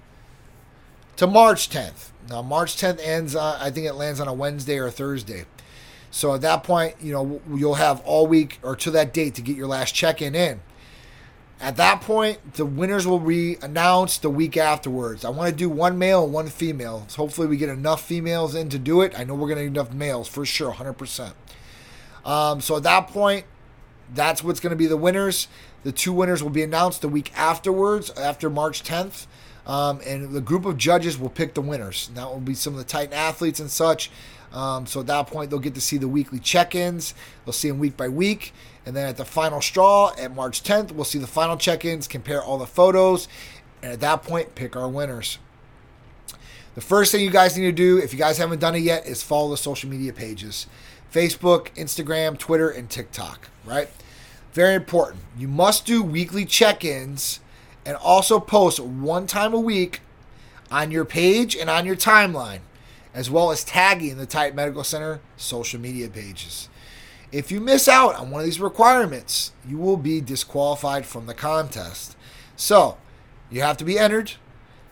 to 1.17 1.27
March 1.27 1.69
10th. 1.69 2.08
Now, 2.29 2.41
March 2.41 2.77
10th 2.77 2.99
ends, 3.03 3.35
uh, 3.35 3.57
I 3.59 3.71
think 3.71 3.87
it 3.87 3.93
lands 3.93 4.19
on 4.19 4.27
a 4.27 4.33
Wednesday 4.33 4.77
or 4.77 4.87
a 4.87 4.91
Thursday. 4.91 5.45
So 6.11 6.33
at 6.33 6.41
that 6.41 6.63
point, 6.63 6.95
you 7.01 7.11
know, 7.11 7.41
you'll 7.51 7.75
have 7.75 8.01
all 8.01 8.27
week 8.27 8.59
or 8.63 8.75
to 8.77 8.91
that 8.91 9.13
date 9.13 9.35
to 9.35 9.41
get 9.41 9.55
your 9.55 9.67
last 9.67 9.93
check 9.93 10.21
in 10.21 10.35
in. 10.35 10.61
At 11.61 11.75
that 11.75 12.01
point, 12.01 12.53
the 12.53 12.65
winners 12.65 13.05
will 13.05 13.19
be 13.19 13.57
announced 13.61 14.21
the 14.21 14.29
week 14.29 14.55
afterwards. 14.55 15.25
I 15.25 15.29
want 15.29 15.49
to 15.49 15.55
do 15.55 15.69
one 15.69 15.97
male 15.97 16.23
and 16.23 16.31
one 16.31 16.47
female. 16.47 17.03
So 17.09 17.17
hopefully, 17.17 17.47
we 17.47 17.57
get 17.57 17.69
enough 17.69 18.01
females 18.01 18.55
in 18.55 18.69
to 18.69 18.79
do 18.79 19.01
it. 19.01 19.17
I 19.17 19.25
know 19.25 19.33
we're 19.33 19.47
going 19.47 19.57
to 19.57 19.63
need 19.63 19.77
enough 19.77 19.91
males 19.93 20.27
for 20.29 20.45
sure, 20.45 20.71
100%. 20.71 21.33
Um, 22.23 22.61
so 22.61 22.77
at 22.77 22.83
that 22.83 23.09
point, 23.09 23.45
that's 24.13 24.41
what's 24.41 24.61
going 24.61 24.71
to 24.71 24.77
be 24.77 24.87
the 24.87 24.97
winners. 24.97 25.47
The 25.83 25.91
two 25.91 26.13
winners 26.13 26.41
will 26.41 26.49
be 26.49 26.63
announced 26.63 27.01
the 27.01 27.09
week 27.09 27.31
afterwards, 27.35 28.09
after 28.11 28.49
March 28.49 28.83
10th. 28.83 29.27
Um, 29.69 30.01
and 30.03 30.32
the 30.32 30.41
group 30.41 30.65
of 30.65 30.77
judges 30.77 31.19
will 31.19 31.29
pick 31.29 31.53
the 31.53 31.62
winners. 31.62 32.08
And 32.08 32.17
that 32.17 32.27
will 32.27 32.39
be 32.39 32.55
some 32.55 32.73
of 32.73 32.79
the 32.79 32.86
Titan 32.86 33.13
athletes 33.13 33.60
and 33.60 33.69
such. 33.69 34.10
Um, 34.51 34.88
so 34.88 35.01
at 35.01 35.08
that 35.08 35.27
point, 35.27 35.51
they'll 35.51 35.60
get 35.60 35.75
to 35.75 35.82
see 35.82 35.97
the 35.97 36.08
weekly 36.08 36.39
check 36.39 36.73
ins. 36.73 37.13
They'll 37.45 37.53
see 37.53 37.69
them 37.69 37.77
week 37.77 37.95
by 37.95 38.10
week. 38.10 38.51
And 38.88 38.95
then 38.95 39.08
at 39.08 39.17
the 39.17 39.25
final 39.25 39.62
straw, 39.62 40.12
at 40.19 40.36
March 40.36 40.63
10th, 40.63 40.91
we'll 40.91 41.05
see 41.05 41.19
the 41.19 41.27
final 41.27 41.55
check 41.55 41.86
ins, 41.86 42.08
compare 42.08 42.41
all 42.41 42.58
the 42.58 42.65
photos, 42.65 43.27
and 43.84 43.93
at 43.93 43.99
that 43.99 44.23
point, 44.23 44.55
pick 44.55 44.75
our 44.75 44.89
winners. 44.89 45.38
The 46.73 46.82
first 46.82 47.12
thing 47.12 47.23
you 47.23 47.29
guys 47.29 47.55
need 47.55 47.65
to 47.65 47.71
do, 47.71 47.99
if 47.99 48.12
you 48.12 48.17
guys 48.17 48.39
haven't 48.39 48.60
done 48.60 48.73
it 48.73 48.79
yet, 48.79 49.05
is 49.05 49.21
follow 49.21 49.51
the 49.51 49.58
social 49.58 49.88
media 49.88 50.13
pages 50.13 50.65
Facebook, 51.13 51.67
Instagram, 51.75 52.39
Twitter, 52.39 52.69
and 52.69 52.89
TikTok, 52.89 53.49
right? 53.65 53.89
Very 54.53 54.73
important. 54.73 55.21
You 55.38 55.47
must 55.47 55.86
do 55.86 56.01
weekly 56.01 56.45
check 56.45 56.84
ins 56.84 57.39
and 57.85 57.95
also 57.97 58.39
post 58.39 58.79
one 58.79 59.27
time 59.27 59.53
a 59.53 59.59
week 59.59 60.01
on 60.71 60.91
your 60.91 61.05
page 61.05 61.55
and 61.55 61.69
on 61.69 61.85
your 61.85 61.95
timeline, 61.95 62.59
as 63.13 63.29
well 63.29 63.51
as 63.51 63.63
tagging 63.63 64.17
the 64.17 64.25
Titan 64.25 64.55
Medical 64.55 64.83
Center 64.83 65.19
social 65.37 65.79
media 65.79 66.09
pages. 66.09 66.69
If 67.31 67.51
you 67.51 67.59
miss 67.59 67.87
out 67.87 68.15
on 68.15 68.31
one 68.31 68.41
of 68.41 68.45
these 68.45 68.59
requirements, 68.59 69.51
you 69.67 69.77
will 69.77 69.97
be 69.97 70.19
disqualified 70.19 71.05
from 71.05 71.27
the 71.27 71.33
contest. 71.33 72.15
So, 72.55 72.97
you 73.51 73.61
have 73.61 73.77
to 73.77 73.85
be 73.85 73.99
entered. 73.99 74.33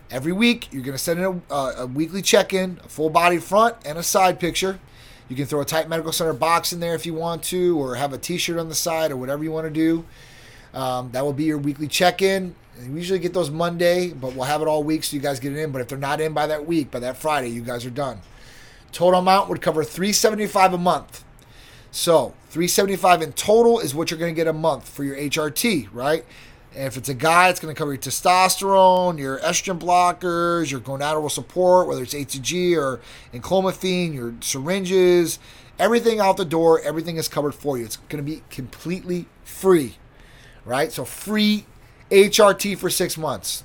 Every 0.09 0.31
week, 0.31 0.71
you're 0.71 0.83
going 0.83 0.93
to 0.93 1.03
send 1.03 1.19
in 1.19 1.41
a, 1.49 1.53
a 1.53 1.87
weekly 1.87 2.21
check 2.21 2.53
in, 2.53 2.79
a 2.83 2.87
full 2.87 3.09
body 3.09 3.39
front, 3.39 3.75
and 3.85 3.97
a 3.97 4.03
side 4.03 4.39
picture. 4.39 4.79
You 5.29 5.35
can 5.35 5.45
throw 5.45 5.61
a 5.61 5.65
Titan 5.65 5.89
Medical 5.89 6.11
Center 6.11 6.33
box 6.33 6.71
in 6.71 6.79
there 6.79 6.95
if 6.95 7.05
you 7.05 7.13
want 7.13 7.43
to, 7.45 7.77
or 7.77 7.95
have 7.95 8.13
a 8.13 8.17
t 8.17 8.37
shirt 8.37 8.57
on 8.57 8.69
the 8.69 8.75
side, 8.75 9.11
or 9.11 9.17
whatever 9.17 9.43
you 9.43 9.51
want 9.51 9.65
to 9.65 9.73
do. 9.73 10.05
Um, 10.73 11.11
that 11.11 11.25
will 11.25 11.33
be 11.33 11.45
your 11.45 11.57
weekly 11.57 11.87
check 11.87 12.21
in. 12.21 12.55
We 12.79 12.99
usually 12.99 13.19
get 13.19 13.33
those 13.33 13.49
Monday, 13.49 14.13
but 14.13 14.33
we'll 14.35 14.45
have 14.45 14.61
it 14.61 14.67
all 14.67 14.83
week 14.83 15.03
so 15.03 15.15
you 15.15 15.21
guys 15.21 15.39
get 15.39 15.53
it 15.53 15.59
in. 15.59 15.71
But 15.71 15.81
if 15.81 15.87
they're 15.87 15.97
not 15.97 16.21
in 16.21 16.33
by 16.33 16.47
that 16.47 16.65
week, 16.65 16.91
by 16.91 16.99
that 16.99 17.17
Friday, 17.17 17.49
you 17.49 17.61
guys 17.61 17.85
are 17.85 17.91
done. 17.91 18.21
Total 18.91 19.19
amount 19.19 19.49
would 19.49 19.61
cover 19.61 19.83
375 19.83 20.73
a 20.73 20.77
month. 20.77 21.23
So 21.91 22.33
375 22.49 23.21
in 23.21 23.33
total 23.33 23.79
is 23.79 23.95
what 23.95 24.11
you're 24.11 24.19
going 24.19 24.33
to 24.33 24.35
get 24.35 24.47
a 24.47 24.53
month 24.53 24.87
for 24.87 25.03
your 25.03 25.15
HRT, 25.15 25.89
right? 25.91 26.23
And 26.75 26.85
if 26.85 26.97
it's 26.97 27.09
a 27.09 27.13
guy, 27.13 27.49
it's 27.49 27.59
going 27.59 27.73
to 27.73 27.77
cover 27.77 27.93
your 27.93 28.01
testosterone, 28.01 29.17
your 29.17 29.39
estrogen 29.39 29.79
blockers, 29.79 30.69
your 30.69 30.79
gonadal 30.79 31.31
support, 31.31 31.87
whether 31.87 32.03
it's 32.03 32.13
HCG 32.13 32.77
or 32.77 32.99
enclomiphene, 33.33 34.13
your 34.13 34.35
syringes, 34.41 35.39
everything 35.79 36.19
out 36.19 36.37
the 36.37 36.45
door, 36.45 36.79
everything 36.81 37.17
is 37.17 37.27
covered 37.27 37.55
for 37.55 37.77
you. 37.77 37.85
It's 37.85 37.97
going 37.97 38.23
to 38.23 38.31
be 38.31 38.43
completely 38.49 39.25
free, 39.43 39.95
right? 40.65 40.91
So 40.91 41.03
free 41.03 41.65
HRT 42.09 42.77
for 42.77 42.89
six 42.89 43.17
months. 43.17 43.63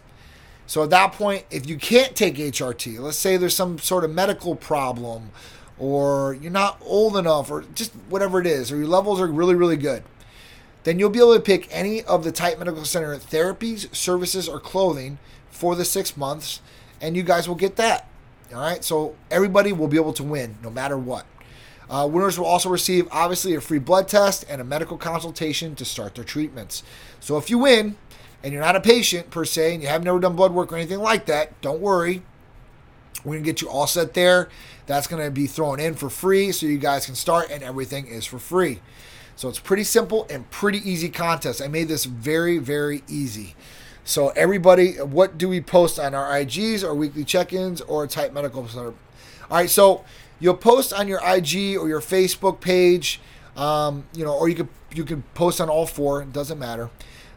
So 0.67 0.83
at 0.83 0.91
that 0.91 1.13
point, 1.13 1.45
if 1.51 1.69
you 1.69 1.77
can't 1.77 2.15
take 2.17 2.37
HRT, 2.37 2.99
let's 2.99 3.19
say 3.19 3.37
there's 3.37 3.55
some 3.55 3.79
sort 3.79 4.05
of 4.05 4.11
medical 4.11 4.57
problem, 4.57 5.31
or 5.79 6.35
you're 6.41 6.53
not 6.53 6.81
old 6.83 7.17
enough, 7.17 7.51
or 7.51 7.65
just 7.75 7.93
whatever 8.09 8.41
it 8.41 8.47
is, 8.47 8.73
or 8.73 8.77
your 8.77 8.87
levels 8.87 9.21
are 9.21 9.27
really, 9.27 9.55
really 9.55 9.77
good, 9.77 10.03
then 10.85 10.99
you'll 10.99 11.11
be 11.11 11.19
able 11.19 11.35
to 11.35 11.41
pick 11.41 11.69
any 11.71 12.03
of 12.05 12.25
the 12.25 12.33
Titan 12.33 12.59
Medical 12.59 12.85
Center 12.85 13.17
therapies, 13.17 13.95
services, 13.95 14.49
or 14.49 14.59
clothing 14.59 15.19
for 15.51 15.77
the 15.77 15.85
six 15.85 16.17
months, 16.17 16.61
and 17.01 17.17
you 17.17 17.23
guys 17.23 17.49
will 17.49 17.55
get 17.55 17.77
that. 17.77 18.09
All 18.55 18.61
right, 18.61 18.83
so 18.85 19.15
everybody 19.31 19.73
will 19.73 19.89
be 19.89 19.97
able 19.97 20.13
to 20.15 20.23
win 20.23 20.57
no 20.63 20.71
matter 20.71 20.99
what. 20.99 21.27
Uh, 21.89 22.07
winners 22.07 22.39
will 22.39 22.47
also 22.47 22.71
receive, 22.71 23.07
obviously, 23.11 23.55
a 23.55 23.61
free 23.61 23.79
blood 23.79 24.09
test 24.09 24.45
and 24.49 24.61
a 24.61 24.65
medical 24.65 24.97
consultation 24.97 25.75
to 25.75 25.85
start 25.85 26.15
their 26.15 26.25
treatments. 26.25 26.83
So 27.21 27.37
if 27.37 27.51
you 27.51 27.59
win, 27.59 27.97
and 28.43 28.53
you're 28.53 28.63
not 28.63 28.77
a 28.77 28.81
patient 28.81 29.31
per 29.31 29.45
se, 29.45 29.75
and 29.75 29.83
you 29.83 29.89
have 29.89 30.05
never 30.05 30.19
done 30.19 30.37
blood 30.37 30.53
work 30.53 30.73
or 30.73 30.77
anything 30.77 31.01
like 31.01 31.27
that, 31.27 31.61
don't 31.61 31.81
worry. 31.81 32.23
We're 33.25 33.35
gonna 33.35 33.45
get 33.45 33.61
you 33.61 33.69
all 33.69 33.87
set 33.87 34.15
there. 34.15 34.49
That's 34.87 35.07
gonna 35.07 35.31
be 35.31 35.47
thrown 35.47 35.79
in 35.79 35.95
for 35.95 36.11
free, 36.11 36.53
so 36.53 36.67
you 36.67 36.79
guys 36.79 37.07
can 37.07 37.15
start, 37.15 37.51
and 37.51 37.63
everything 37.63 38.07
is 38.07 38.25
for 38.25 38.39
free. 38.39 38.81
So 39.37 39.49
it's 39.49 39.59
pretty 39.59 39.85
simple 39.85 40.27
and 40.29 40.51
pretty 40.51 40.79
easy 40.89 41.09
contest. 41.09 41.63
I 41.63 41.69
made 41.69 41.89
this 41.89 42.05
very, 42.05 42.59
very 42.59 43.03
easy. 43.09 43.55
So 44.05 44.31
everybody, 44.31 44.95
what 44.95 45.39
do 45.39 45.49
we 45.49 45.61
post 45.61 45.99
on 45.99 46.15
our 46.15 46.31
IGs, 46.31 46.83
or 46.83 46.95
weekly 46.95 47.25
check-ins, 47.25 47.81
or 47.83 48.07
Type 48.07 48.33
Medical 48.33 48.67
Center? 48.67 48.95
All 49.51 49.59
right, 49.59 49.71
so 49.71 50.05
you'll 50.41 50.57
post 50.57 50.93
on 50.93 51.07
your 51.07 51.21
IG 51.25 51.77
or 51.77 51.89
your 51.89 52.01
Facebook 52.01 52.61
page, 52.61 53.21
um, 53.57 54.05
you 54.15 54.25
know, 54.25 54.35
or 54.37 54.49
you 54.49 54.57
could 54.57 54.69
you 54.95 55.05
can 55.05 55.23
post 55.35 55.61
on 55.61 55.69
all 55.69 55.87
four. 55.87 56.23
It 56.23 56.33
doesn't 56.33 56.59
matter. 56.59 56.91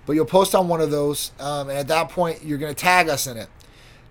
But 0.05 0.13
you'll 0.13 0.25
post 0.25 0.53
on 0.53 0.67
one 0.67 0.81
of 0.81 0.91
those, 0.91 1.31
um, 1.39 1.69
and 1.69 1.77
at 1.77 1.87
that 1.87 2.09
point, 2.09 2.43
you're 2.43 2.57
going 2.57 2.73
to 2.73 2.79
tag 2.79 3.09
us 3.09 3.27
in 3.27 3.37
it. 3.37 3.49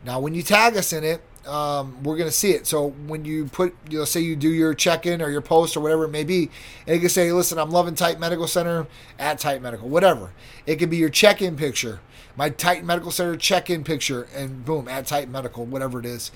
Now, 0.04 0.20
when 0.20 0.34
you 0.34 0.42
tag 0.42 0.76
us 0.76 0.92
in 0.92 1.04
it, 1.04 1.22
um, 1.46 2.02
we're 2.02 2.16
going 2.16 2.28
to 2.28 2.34
see 2.34 2.50
it. 2.50 2.66
So 2.66 2.90
when 3.06 3.24
you 3.24 3.46
put, 3.46 3.74
you 3.90 3.98
know, 3.98 4.04
say 4.04 4.20
you 4.20 4.36
do 4.36 4.48
your 4.48 4.74
check 4.74 5.06
in 5.06 5.20
or 5.20 5.30
your 5.30 5.40
post 5.40 5.76
or 5.76 5.80
whatever 5.80 6.04
it 6.04 6.10
may 6.10 6.24
be, 6.24 6.50
and 6.86 6.94
you 6.94 7.00
can 7.00 7.08
say, 7.08 7.30
listen, 7.32 7.58
I'm 7.58 7.70
loving 7.70 7.94
Titan 7.94 8.20
Medical 8.20 8.48
Center 8.48 8.86
at 9.18 9.38
Titan 9.38 9.62
Medical, 9.62 9.88
whatever. 9.88 10.30
It 10.66 10.76
could 10.76 10.90
be 10.90 10.96
your 10.96 11.10
check 11.10 11.42
in 11.42 11.56
picture, 11.56 12.00
my 12.36 12.50
Titan 12.50 12.86
Medical 12.86 13.10
Center 13.10 13.36
check 13.36 13.70
in 13.70 13.84
picture, 13.84 14.26
and 14.34 14.64
boom, 14.64 14.88
at 14.88 15.06
Titan 15.06 15.32
Medical, 15.32 15.64
whatever 15.64 16.00
it 16.00 16.06
is. 16.06 16.30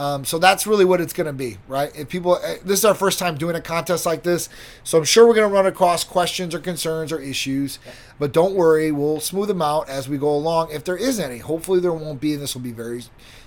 Um, 0.00 0.24
so 0.24 0.38
that's 0.38 0.66
really 0.66 0.86
what 0.86 1.02
it's 1.02 1.12
going 1.12 1.26
to 1.26 1.32
be, 1.34 1.58
right? 1.68 1.94
If 1.94 2.08
people, 2.08 2.38
eh, 2.42 2.56
this 2.64 2.78
is 2.78 2.86
our 2.86 2.94
first 2.94 3.18
time 3.18 3.34
doing 3.36 3.54
a 3.54 3.60
contest 3.60 4.06
like 4.06 4.22
this, 4.22 4.48
so 4.82 4.96
I'm 4.96 5.04
sure 5.04 5.28
we're 5.28 5.34
going 5.34 5.46
to 5.46 5.54
run 5.54 5.66
across 5.66 6.04
questions 6.04 6.54
or 6.54 6.58
concerns 6.58 7.12
or 7.12 7.20
issues, 7.20 7.78
but 8.18 8.32
don't 8.32 8.54
worry, 8.54 8.90
we'll 8.92 9.20
smooth 9.20 9.48
them 9.48 9.60
out 9.60 9.90
as 9.90 10.08
we 10.08 10.16
go 10.16 10.30
along. 10.34 10.70
If 10.72 10.84
there 10.84 10.96
is 10.96 11.20
any, 11.20 11.36
hopefully 11.36 11.80
there 11.80 11.92
won't 11.92 12.18
be, 12.18 12.32
and 12.32 12.40
this 12.40 12.54
will 12.54 12.62
be 12.62 12.72
very 12.72 13.02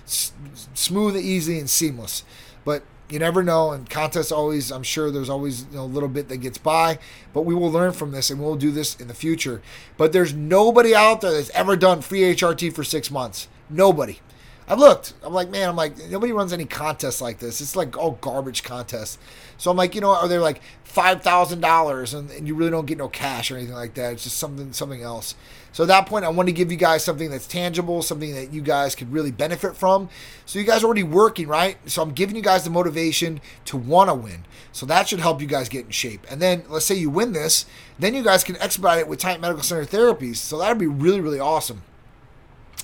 s- 0.06 0.30
smooth, 0.74 1.16
easy, 1.16 1.58
and 1.58 1.68
seamless. 1.68 2.22
But 2.64 2.84
you 3.10 3.18
never 3.18 3.42
know, 3.42 3.72
and 3.72 3.90
contests 3.90 4.30
always, 4.30 4.70
I'm 4.70 4.84
sure 4.84 5.10
there's 5.10 5.28
always 5.28 5.64
you 5.72 5.78
know, 5.78 5.82
a 5.82 5.86
little 5.86 6.08
bit 6.08 6.28
that 6.28 6.36
gets 6.36 6.58
by, 6.58 7.00
but 7.32 7.42
we 7.42 7.56
will 7.56 7.72
learn 7.72 7.94
from 7.94 8.12
this 8.12 8.30
and 8.30 8.40
we'll 8.40 8.54
do 8.54 8.70
this 8.70 8.94
in 9.00 9.08
the 9.08 9.14
future. 9.14 9.60
But 9.96 10.12
there's 10.12 10.32
nobody 10.32 10.94
out 10.94 11.20
there 11.20 11.32
that's 11.32 11.50
ever 11.50 11.74
done 11.74 12.00
free 12.00 12.20
HRT 12.32 12.72
for 12.72 12.84
six 12.84 13.10
months. 13.10 13.48
Nobody. 13.68 14.20
I've 14.66 14.78
looked. 14.78 15.12
I'm 15.22 15.34
like, 15.34 15.50
man, 15.50 15.68
I'm 15.68 15.76
like, 15.76 15.98
nobody 16.08 16.32
runs 16.32 16.52
any 16.52 16.64
contests 16.64 17.20
like 17.20 17.38
this. 17.38 17.60
It's 17.60 17.76
like 17.76 17.98
all 17.98 18.12
garbage 18.12 18.62
contests. 18.62 19.18
So 19.58 19.70
I'm 19.70 19.76
like, 19.76 19.94
you 19.94 20.00
know, 20.00 20.10
are 20.10 20.26
they 20.26 20.38
like 20.38 20.62
five 20.84 21.22
thousand 21.22 21.60
dollars 21.60 22.14
and 22.14 22.46
you 22.46 22.54
really 22.54 22.70
don't 22.70 22.86
get 22.86 22.98
no 22.98 23.08
cash 23.08 23.50
or 23.50 23.56
anything 23.56 23.74
like 23.74 23.94
that? 23.94 24.14
It's 24.14 24.24
just 24.24 24.38
something 24.38 24.72
something 24.72 25.02
else. 25.02 25.34
So 25.72 25.82
at 25.82 25.88
that 25.88 26.06
point, 26.06 26.24
I 26.24 26.28
want 26.28 26.48
to 26.48 26.52
give 26.52 26.70
you 26.70 26.78
guys 26.78 27.04
something 27.04 27.30
that's 27.30 27.48
tangible, 27.48 28.00
something 28.00 28.32
that 28.34 28.52
you 28.52 28.62
guys 28.62 28.94
could 28.94 29.12
really 29.12 29.32
benefit 29.32 29.76
from. 29.76 30.08
So 30.46 30.60
you 30.60 30.64
guys 30.64 30.82
are 30.82 30.86
already 30.86 31.02
working, 31.02 31.48
right? 31.48 31.76
So 31.90 32.00
I'm 32.00 32.12
giving 32.12 32.36
you 32.36 32.42
guys 32.42 32.62
the 32.62 32.70
motivation 32.70 33.40
to 33.66 33.76
want 33.76 34.08
to 34.08 34.14
win. 34.14 34.44
So 34.70 34.86
that 34.86 35.08
should 35.08 35.18
help 35.18 35.40
you 35.40 35.48
guys 35.48 35.68
get 35.68 35.86
in 35.86 35.90
shape. 35.90 36.26
And 36.30 36.40
then 36.40 36.62
let's 36.68 36.86
say 36.86 36.94
you 36.94 37.10
win 37.10 37.32
this, 37.32 37.66
then 37.98 38.14
you 38.14 38.22
guys 38.22 38.44
can 38.44 38.56
expedite 38.58 39.00
it 39.00 39.08
with 39.08 39.18
Titan 39.18 39.40
Medical 39.40 39.64
Center 39.64 39.84
therapies. 39.84 40.36
So 40.36 40.58
that'd 40.58 40.78
be 40.78 40.86
really, 40.86 41.20
really 41.20 41.40
awesome. 41.40 41.82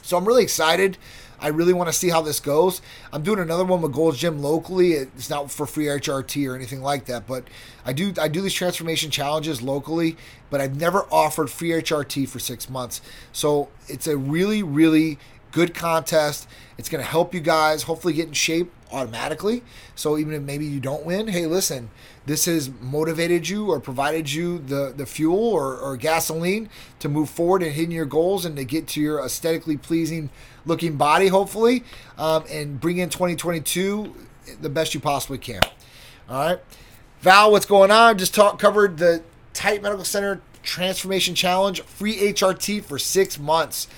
So 0.03 0.17
I'm 0.17 0.27
really 0.27 0.43
excited. 0.43 0.99
I 1.41 1.49
really 1.49 1.73
want 1.73 1.89
to 1.89 1.93
see 1.93 2.11
how 2.11 2.21
this 2.23 2.39
goes. 2.39 2.83
I'm 3.13 3.23
doing 3.23 3.39
another 3.39 3.65
one 3.65 3.81
with 3.81 3.93
Gold's 3.93 4.19
Gym 4.19 4.43
locally. 4.43 4.93
It's 4.93 5.31
not 5.31 5.51
for 5.51 5.67
free 5.67 5.87
HRT 5.87 6.49
or 6.49 6.55
anything 6.55 6.83
like 6.83 7.07
that, 7.07 7.27
but 7.27 7.45
I 7.85 7.93
do 7.93 8.13
I 8.21 8.29
do 8.29 8.41
these 8.41 8.55
transformation 8.55 9.11
challenges 9.11 9.63
locally, 9.63 10.17
but 10.51 10.61
I've 10.61 10.79
never 10.79 11.07
offered 11.11 11.51
free 11.51 11.71
HRT 11.71 12.29
for 12.29 12.39
six 12.39 12.69
months. 12.69 13.01
So 13.33 13.69
it's 13.89 14.07
a 14.07 14.17
really 14.17 14.63
really 14.63 15.19
good 15.53 15.75
contest. 15.75 16.49
It's 16.79 16.89
going 16.89 17.03
to 17.03 17.11
help 17.11 17.35
you 17.35 17.41
guys 17.41 17.85
hopefully 17.85 18.15
get 18.15 18.29
in 18.29 18.33
shape 18.35 18.73
automatically. 18.93 19.63
So 19.95 20.19
even 20.19 20.35
if 20.35 20.43
maybe 20.43 20.67
you 20.67 20.81
don't 20.81 21.05
win, 21.05 21.29
hey, 21.29 21.47
listen, 21.47 21.91
this 22.27 22.47
has 22.47 22.71
motivated 22.81 23.49
you 23.49 23.71
or 23.71 23.81
provided 23.81 24.33
you 24.33 24.59
the, 24.59 24.93
the 24.97 25.07
fuel 25.07 25.49
or, 25.49 25.77
or 25.77 25.97
gasoline 25.97 26.69
to 26.99 27.09
move 27.09 27.31
forward 27.31 27.63
and 27.63 27.73
hitting 27.73 27.93
your 27.93 28.07
goals 28.07 28.45
and 28.45 28.57
to 28.57 28.65
get 28.65 28.87
to 28.89 29.01
your 29.01 29.25
aesthetically 29.25 29.77
pleasing 29.77 30.31
looking 30.65 30.97
body, 30.97 31.29
hopefully, 31.29 31.85
um, 32.19 32.45
and 32.51 32.81
bring 32.81 32.99
in 32.99 33.09
2022 33.09 34.15
the 34.61 34.69
best 34.69 34.95
you 34.95 35.01
possibly 35.01 35.39
can. 35.39 35.61
All 36.29 36.47
right. 36.47 36.61
Val, 37.21 37.51
what's 37.53 37.67
going 37.67 37.91
on? 37.91 38.19
Just 38.19 38.35
talk, 38.35 38.59
covered 38.59 38.97
the 38.97 39.23
Titan 39.53 39.83
Medical 39.83 40.05
Center 40.05 40.41
Transformation 40.63 41.35
Challenge, 41.35 41.83
free 41.83 42.17
HRT 42.17 42.83
for 42.85 42.99
six 42.99 43.39
months. 43.39 43.89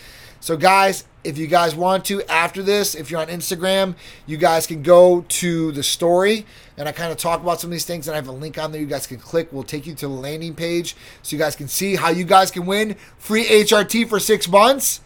So, 0.43 0.57
guys, 0.57 1.05
if 1.23 1.39
you 1.39 1.47
guys 1.47 1.73
want 1.73 2.05
to, 2.07 2.21
after 2.25 2.65
this, 2.65 2.97
if 2.97 3.13
you're 3.13 3.21
on 3.21 3.29
Instagram, 3.29 3.95
you 4.27 4.37
guys 4.37 4.67
can 4.67 4.83
go 4.83 5.25
to 5.29 5.71
the 5.71 5.85
story 5.85 6.47
and 6.77 6.89
I 6.89 6.91
kind 6.91 7.13
of 7.13 7.19
talk 7.19 7.41
about 7.41 7.61
some 7.61 7.69
of 7.69 7.73
these 7.73 7.85
things. 7.85 8.09
And 8.09 8.15
I 8.15 8.17
have 8.17 8.27
a 8.27 8.33
link 8.33 8.59
on 8.59 8.73
there 8.73 8.81
you 8.81 8.89
guys 8.89 9.07
can 9.07 9.19
click. 9.19 9.53
We'll 9.53 9.63
take 9.63 9.87
you 9.87 9.95
to 9.95 10.09
the 10.09 10.13
landing 10.13 10.57
page 10.57 10.97
so 11.23 11.37
you 11.37 11.39
guys 11.39 11.55
can 11.55 11.69
see 11.69 11.95
how 11.95 12.09
you 12.09 12.25
guys 12.25 12.51
can 12.51 12.67
win 12.67 12.97
free 13.19 13.45
HRT 13.45 14.09
for 14.09 14.19
six 14.19 14.49
months. 14.49 15.01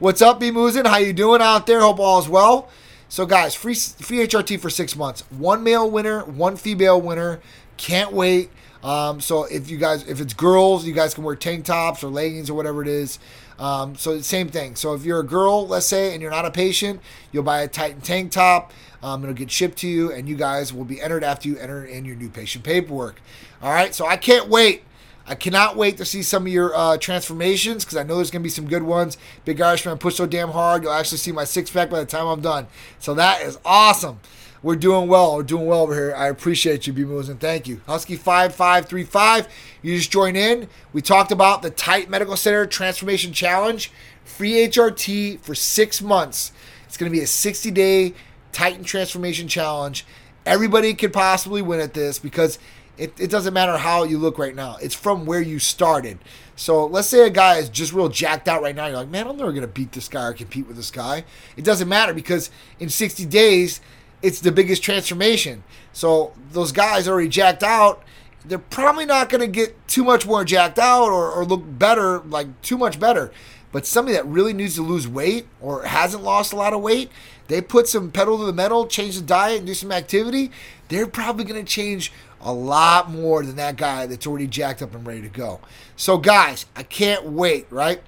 What's 0.00 0.22
up, 0.22 0.40
B 0.40 0.50
Musin? 0.50 0.86
How 0.86 0.96
you 0.96 1.12
doing 1.12 1.40
out 1.40 1.68
there? 1.68 1.82
Hope 1.82 2.00
all 2.00 2.18
is 2.18 2.28
well. 2.28 2.68
So, 3.08 3.26
guys, 3.26 3.54
free 3.54 3.76
free 3.76 4.26
HRT 4.26 4.58
for 4.58 4.70
six 4.70 4.96
months. 4.96 5.20
One 5.30 5.62
male 5.62 5.88
winner, 5.88 6.24
one 6.24 6.56
female 6.56 7.00
winner. 7.00 7.38
Can't 7.76 8.12
wait. 8.12 8.50
Um, 8.82 9.20
so 9.20 9.44
if 9.44 9.68
you 9.68 9.76
guys, 9.76 10.08
if 10.08 10.20
it's 10.20 10.32
girls, 10.32 10.86
you 10.86 10.94
guys 10.94 11.14
can 11.14 11.24
wear 11.24 11.36
tank 11.36 11.66
tops 11.66 12.02
or 12.02 12.08
leggings 12.08 12.48
or 12.48 12.54
whatever 12.54 12.82
it 12.82 12.88
is. 12.88 13.18
Um, 13.60 13.94
so 13.94 14.20
same 14.22 14.48
thing. 14.48 14.74
So 14.74 14.94
if 14.94 15.04
you're 15.04 15.20
a 15.20 15.26
girl, 15.26 15.68
let's 15.68 15.86
say, 15.86 16.12
and 16.12 16.22
you're 16.22 16.30
not 16.30 16.46
a 16.46 16.50
patient, 16.50 17.00
you'll 17.30 17.44
buy 17.44 17.60
a 17.60 17.68
Titan 17.68 18.00
tank 18.00 18.32
top. 18.32 18.72
Um, 19.02 19.22
it'll 19.22 19.34
get 19.34 19.50
shipped 19.50 19.78
to 19.78 19.88
you, 19.88 20.10
and 20.10 20.28
you 20.28 20.34
guys 20.34 20.72
will 20.72 20.84
be 20.84 21.00
entered 21.00 21.22
after 21.22 21.48
you 21.48 21.58
enter 21.58 21.84
in 21.84 22.04
your 22.04 22.16
new 22.16 22.30
patient 22.30 22.64
paperwork. 22.64 23.20
All 23.62 23.72
right. 23.72 23.94
So 23.94 24.06
I 24.06 24.16
can't 24.16 24.48
wait. 24.48 24.82
I 25.26 25.34
cannot 25.34 25.76
wait 25.76 25.96
to 25.98 26.04
see 26.04 26.22
some 26.22 26.46
of 26.46 26.52
your 26.52 26.74
uh, 26.74 26.96
transformations 26.96 27.84
because 27.84 27.96
I 27.96 28.02
know 28.02 28.16
there's 28.16 28.30
going 28.32 28.42
to 28.42 28.46
be 28.46 28.50
some 28.50 28.66
good 28.66 28.82
ones. 28.82 29.16
Big 29.44 29.60
Irishman 29.60 29.98
push 29.98 30.16
so 30.16 30.26
damn 30.26 30.50
hard, 30.50 30.82
you'll 30.82 30.92
actually 30.92 31.18
see 31.18 31.30
my 31.30 31.44
six 31.44 31.70
pack 31.70 31.88
by 31.88 32.00
the 32.00 32.06
time 32.06 32.26
I'm 32.26 32.40
done. 32.40 32.66
So 32.98 33.14
that 33.14 33.42
is 33.42 33.56
awesome. 33.64 34.18
We're 34.62 34.76
doing 34.76 35.08
well. 35.08 35.36
We're 35.36 35.42
doing 35.42 35.64
well 35.64 35.80
over 35.80 35.94
here. 35.94 36.14
I 36.14 36.28
appreciate 36.28 36.86
you, 36.86 36.92
B 36.92 37.04
Moves, 37.04 37.30
and 37.30 37.40
thank 37.40 37.66
you. 37.66 37.78
Husky5535, 37.88 39.48
you 39.80 39.96
just 39.96 40.10
join 40.10 40.36
in. 40.36 40.68
We 40.92 41.00
talked 41.00 41.32
about 41.32 41.62
the 41.62 41.70
Titan 41.70 42.10
Medical 42.10 42.36
Center 42.36 42.66
Transformation 42.66 43.32
Challenge, 43.32 43.90
free 44.22 44.66
HRT 44.68 45.40
for 45.40 45.54
six 45.54 46.02
months. 46.02 46.52
It's 46.84 46.98
going 46.98 47.10
to 47.10 47.16
be 47.16 47.22
a 47.22 47.26
60 47.26 47.70
day 47.70 48.12
Titan 48.52 48.84
Transformation 48.84 49.48
Challenge. 49.48 50.04
Everybody 50.44 50.92
could 50.92 51.14
possibly 51.14 51.62
win 51.62 51.80
at 51.80 51.94
this 51.94 52.18
because 52.18 52.58
it, 52.98 53.18
it 53.18 53.30
doesn't 53.30 53.54
matter 53.54 53.78
how 53.78 54.04
you 54.04 54.18
look 54.18 54.38
right 54.38 54.54
now. 54.54 54.76
It's 54.82 54.94
from 54.94 55.24
where 55.24 55.40
you 55.40 55.58
started. 55.58 56.18
So 56.54 56.84
let's 56.84 57.08
say 57.08 57.26
a 57.26 57.30
guy 57.30 57.56
is 57.56 57.70
just 57.70 57.94
real 57.94 58.10
jacked 58.10 58.46
out 58.46 58.60
right 58.60 58.76
now. 58.76 58.86
You're 58.88 58.96
like, 58.96 59.08
man, 59.08 59.26
I'm 59.26 59.38
never 59.38 59.52
going 59.52 59.62
to 59.62 59.68
beat 59.68 59.92
this 59.92 60.08
guy 60.08 60.26
or 60.26 60.34
compete 60.34 60.66
with 60.66 60.76
this 60.76 60.90
guy. 60.90 61.24
It 61.56 61.64
doesn't 61.64 61.88
matter 61.88 62.12
because 62.12 62.50
in 62.78 62.90
60 62.90 63.24
days, 63.24 63.80
it's 64.22 64.40
the 64.40 64.52
biggest 64.52 64.82
transformation. 64.82 65.64
So 65.92 66.32
those 66.52 66.72
guys 66.72 67.08
already 67.08 67.28
jacked 67.28 67.62
out. 67.62 68.02
They're 68.44 68.58
probably 68.58 69.04
not 69.04 69.28
going 69.28 69.40
to 69.42 69.46
get 69.46 69.86
too 69.86 70.04
much 70.04 70.26
more 70.26 70.44
jacked 70.44 70.78
out 70.78 71.08
or, 71.08 71.30
or 71.30 71.44
look 71.44 71.62
better, 71.64 72.20
like 72.20 72.60
too 72.62 72.78
much 72.78 72.98
better. 72.98 73.32
But 73.72 73.86
somebody 73.86 74.16
that 74.16 74.26
really 74.26 74.52
needs 74.52 74.74
to 74.76 74.82
lose 74.82 75.06
weight 75.06 75.46
or 75.60 75.84
hasn't 75.84 76.24
lost 76.24 76.52
a 76.52 76.56
lot 76.56 76.72
of 76.72 76.80
weight, 76.80 77.10
they 77.48 77.60
put 77.60 77.86
some 77.86 78.10
pedal 78.10 78.38
to 78.38 78.44
the 78.44 78.52
metal, 78.52 78.86
change 78.86 79.16
the 79.16 79.22
diet, 79.22 79.58
and 79.58 79.66
do 79.66 79.74
some 79.74 79.92
activity. 79.92 80.50
They're 80.88 81.06
probably 81.06 81.44
going 81.44 81.64
to 81.64 81.70
change 81.70 82.12
a 82.40 82.52
lot 82.52 83.10
more 83.10 83.44
than 83.44 83.56
that 83.56 83.76
guy 83.76 84.06
that's 84.06 84.26
already 84.26 84.46
jacked 84.46 84.82
up 84.82 84.94
and 84.94 85.06
ready 85.06 85.22
to 85.22 85.28
go. 85.28 85.60
So, 85.94 86.16
guys, 86.16 86.66
I 86.74 86.82
can't 86.82 87.26
wait, 87.26 87.66
right? 87.70 88.02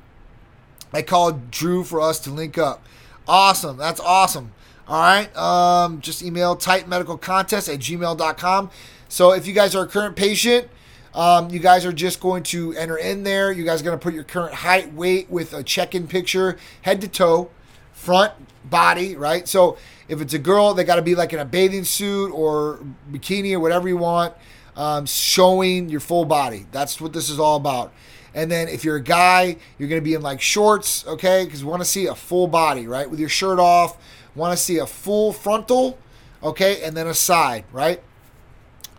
I 0.93 1.03
called 1.03 1.51
Drew 1.51 1.85
for 1.85 2.01
us 2.01 2.19
to 2.21 2.31
link 2.31 2.59
up. 2.59 2.85
Awesome. 3.29 3.77
That's 3.77 4.01
awesome. 4.01 4.53
All 4.93 5.01
right. 5.01 5.35
Um, 5.35 6.03
just 6.03 6.23
email 6.23 6.55
titanmedicalcontest 6.55 7.73
at 7.73 7.81
gmail.com. 7.81 8.71
So 9.09 9.33
if 9.33 9.47
you 9.47 9.55
guys 9.55 9.75
are 9.75 9.85
a 9.85 9.89
current 9.89 10.17
patient, 10.17 10.69
um, 11.15 11.49
you 11.49 11.61
guys 11.61 11.87
are 11.87 11.95
just 11.95 12.21
going 12.21 12.43
to 12.43 12.75
enter 12.75 12.99
in 12.99 13.23
there. 13.23 13.51
You 13.53 13.65
guys 13.65 13.81
are 13.81 13.85
going 13.85 13.99
to 13.99 14.03
put 14.03 14.13
your 14.13 14.25
current 14.25 14.53
height, 14.53 14.93
weight 14.93 15.31
with 15.31 15.55
a 15.55 15.63
check 15.63 15.95
in 15.95 16.09
picture, 16.09 16.59
head 16.83 17.01
to 17.01 17.09
toe, 17.09 17.51
front, 17.95 18.35
body, 18.69 19.17
right? 19.17 19.49
So 19.49 19.79
if 20.09 20.21
it's 20.21 20.35
a 20.35 20.39
girl, 20.39 20.75
they 20.75 20.85
got 20.85 20.97
to 20.97 21.03
be 21.03 21.15
like 21.15 21.33
in 21.33 21.39
a 21.39 21.47
bathing 21.47 21.85
suit 21.85 22.31
or 22.31 22.85
bikini 23.11 23.55
or 23.55 23.61
whatever 23.61 23.89
you 23.89 23.97
want, 23.97 24.35
um, 24.77 25.07
showing 25.07 25.89
your 25.89 26.01
full 26.01 26.27
body. 26.27 26.67
That's 26.71 27.01
what 27.01 27.15
this 27.15 27.31
is 27.31 27.41
all 27.41 27.57
about. 27.57 27.95
And 28.35 28.51
then 28.51 28.69
if 28.69 28.85
you're 28.85 28.97
a 28.97 29.03
guy, 29.03 29.57
you're 29.79 29.89
going 29.89 30.03
to 30.03 30.05
be 30.05 30.13
in 30.13 30.21
like 30.21 30.43
shorts, 30.43 31.07
okay? 31.07 31.47
Because 31.47 31.65
we 31.65 31.71
want 31.71 31.81
to 31.81 31.89
see 31.89 32.09
a 32.09 32.15
full 32.15 32.47
body, 32.47 32.87
right? 32.87 33.09
With 33.09 33.21
your 33.21 33.31
shirt 33.31 33.59
off. 33.59 33.97
Want 34.35 34.57
to 34.57 34.63
see 34.63 34.79
a 34.79 34.87
full 34.87 35.33
frontal, 35.33 35.99
okay? 36.43 36.83
And 36.83 36.97
then 36.97 37.07
a 37.07 37.15
side, 37.15 37.65
right? 37.73 38.03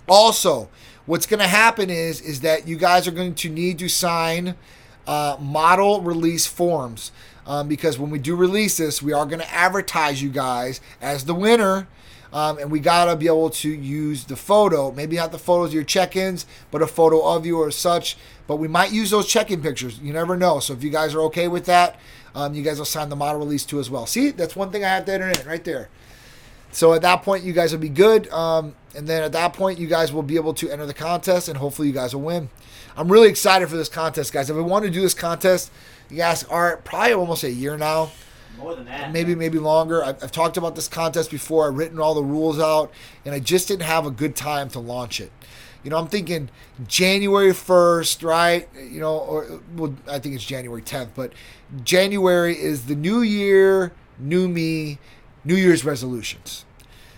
Also, 0.08 0.70
what's 1.06 1.26
going 1.26 1.40
to 1.40 1.48
happen 1.48 1.90
is 1.90 2.22
is 2.22 2.42
that 2.42 2.68
you 2.68 2.78
guys 2.78 3.08
are 3.08 3.12
going 3.12 3.36
to 3.36 3.50
need 3.50 3.80
to 3.80 3.90
sign 3.90 4.56
uh, 5.08 5.38
model 5.40 6.02
release 6.02 6.46
forms 6.46 7.12
um, 7.46 7.68
because 7.68 7.98
when 8.00 8.10
we 8.10 8.20
do 8.20 8.36
release 8.36 8.78
this, 8.78 9.02
we 9.02 9.14
are 9.14 9.26
going 9.26 9.40
to 9.40 9.54
advertise 9.54 10.22
you 10.22 10.30
guys 10.30 10.82
as 11.02 11.26
the 11.26 11.34
winner. 11.34 11.88
Um, 12.32 12.58
and 12.58 12.72
we 12.72 12.80
gotta 12.80 13.16
be 13.16 13.28
able 13.28 13.52
to 13.52 13.70
use 13.70 14.26
the 14.26 14.36
photo, 14.36 14.92
maybe 14.92 15.18
not 15.18 15.32
the 15.32 15.38
photos 15.38 15.70
of 15.70 15.76
your 15.76 15.84
check-ins, 15.84 16.48
but 16.72 16.82
a 16.82 16.88
photo 16.88 17.22
of 17.22 17.46
you 17.46 17.60
or 17.60 17.70
such. 17.70 18.18
But 18.48 18.56
we 18.56 18.68
might 18.68 18.92
use 18.92 19.12
those 19.12 19.28
check-in 19.28 19.62
pictures. 19.62 20.00
You 20.00 20.14
never 20.14 20.36
know. 20.36 20.60
So 20.60 20.74
if 20.74 20.84
you 20.84 20.90
guys 20.90 21.14
are 21.14 21.22
okay 21.22 21.48
with 21.48 21.66
that, 21.66 22.00
um, 22.36 22.54
you 22.54 22.64
guys 22.64 22.78
will 22.78 22.86
sign 22.86 23.10
the 23.10 23.16
model 23.16 23.40
release 23.40 23.66
too 23.66 23.80
as 23.80 23.90
well. 23.90 24.06
See, 24.06 24.32
that's 24.32 24.56
one 24.56 24.72
thing 24.72 24.84
I 24.84 24.90
have 24.90 25.06
to 25.06 25.14
enter 25.14 25.30
in 25.30 25.48
right 25.48 25.64
there. 25.64 25.90
So 26.72 26.94
at 26.94 27.04
that 27.04 27.22
point, 27.22 27.44
you 27.44 27.54
guys 27.54 27.72
will 27.72 27.80
be 27.80 27.90
good. 27.90 28.28
Um, 28.30 28.76
and 28.96 29.08
then 29.08 29.24
at 29.24 29.32
that 29.34 29.54
point, 29.54 29.80
you 29.80 29.88
guys 29.88 30.12
will 30.12 30.24
be 30.24 30.36
able 30.36 30.54
to 30.56 30.72
enter 30.72 30.86
the 30.86 30.94
contest, 30.94 31.48
and 31.48 31.58
hopefully, 31.58 31.88
you 31.88 31.94
guys 31.94 32.16
will 32.16 32.24
win. 32.24 32.50
I'm 32.98 33.12
really 33.12 33.30
excited 33.30 33.70
for 33.70 33.76
this 33.76 33.90
contest, 33.90 34.34
guys. 34.34 34.50
If 34.50 34.56
I've 34.56 34.62
been 34.64 34.70
wanting 34.70 34.92
to 34.92 34.94
do 34.94 35.02
this 35.02 35.14
contest, 35.14 35.72
you 36.10 36.18
guys 36.18 36.44
are 36.46 36.78
probably 36.78 37.14
almost 37.14 37.44
a 37.44 37.52
year 37.52 37.78
now. 37.78 38.12
More 38.58 38.76
than 38.76 38.86
that. 38.86 39.12
maybe 39.12 39.34
maybe 39.34 39.58
longer. 39.58 40.04
I've, 40.04 40.24
I've 40.24 40.32
talked 40.32 40.58
about 40.58 40.76
this 40.76 40.88
contest 40.88 41.32
before. 41.32 41.68
I've 41.68 41.76
written 41.76 42.00
all 42.00 42.14
the 42.14 42.24
rules 42.24 42.60
out, 42.60 42.92
and 43.26 43.34
I 43.34 43.40
just 43.40 43.68
didn't 43.68 43.84
have 43.84 44.06
a 44.06 44.12
good 44.12 44.36
time 44.36 44.70
to 44.70 44.80
launch 44.80 45.20
it. 45.20 45.32
You 45.84 45.90
know, 45.90 45.98
I'm 45.98 46.08
thinking 46.08 46.50
January 46.88 47.52
1st, 47.52 48.24
right? 48.24 48.70
You 48.76 49.02
know, 49.02 49.18
or 49.18 49.62
well, 49.76 49.94
I 50.10 50.20
think 50.20 50.36
it's 50.36 50.46
January 50.46 50.82
10th, 50.82 51.10
but 51.14 51.34
January 51.84 52.58
is 52.58 52.86
the 52.86 52.96
new 52.96 53.22
year, 53.22 53.92
new 54.18 54.48
me, 54.48 55.00
New 55.44 55.56
Year's 55.56 55.84
resolutions. 55.84 56.66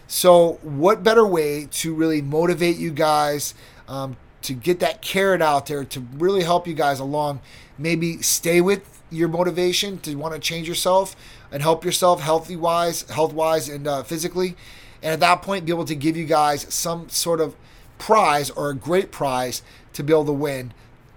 So, 0.07 0.59
what 0.63 1.03
better 1.03 1.25
way 1.25 1.67
to 1.71 1.93
really 1.93 2.21
motivate 2.21 2.77
you 2.77 2.91
guys 2.91 3.53
um, 3.87 4.17
to 4.43 4.53
get 4.53 4.79
that 4.79 5.01
carrot 5.01 5.41
out 5.41 5.67
there 5.67 5.83
to 5.85 5.99
really 5.99 6.43
help 6.43 6.67
you 6.67 6.73
guys 6.73 6.99
along? 6.99 7.41
Maybe 7.77 8.21
stay 8.21 8.61
with 8.61 9.03
your 9.11 9.27
motivation 9.27 9.99
to 9.99 10.15
want 10.15 10.33
to 10.33 10.39
change 10.39 10.67
yourself 10.67 11.15
and 11.51 11.61
help 11.61 11.85
yourself 11.85 12.21
healthy 12.21 12.55
wise, 12.55 13.03
health 13.09 13.33
wise, 13.33 13.69
and 13.69 13.87
uh, 13.87 14.03
physically. 14.03 14.55
And 15.03 15.13
at 15.13 15.19
that 15.19 15.41
point, 15.41 15.65
be 15.65 15.71
able 15.71 15.85
to 15.85 15.95
give 15.95 16.17
you 16.17 16.25
guys 16.25 16.65
some 16.73 17.09
sort 17.09 17.39
of 17.39 17.55
prize 17.97 18.49
or 18.49 18.69
a 18.69 18.75
great 18.75 19.11
prize 19.11 19.61
to 19.93 20.03
be 20.03 20.13
able 20.13 20.25
to 20.25 20.31
win. 20.31 20.73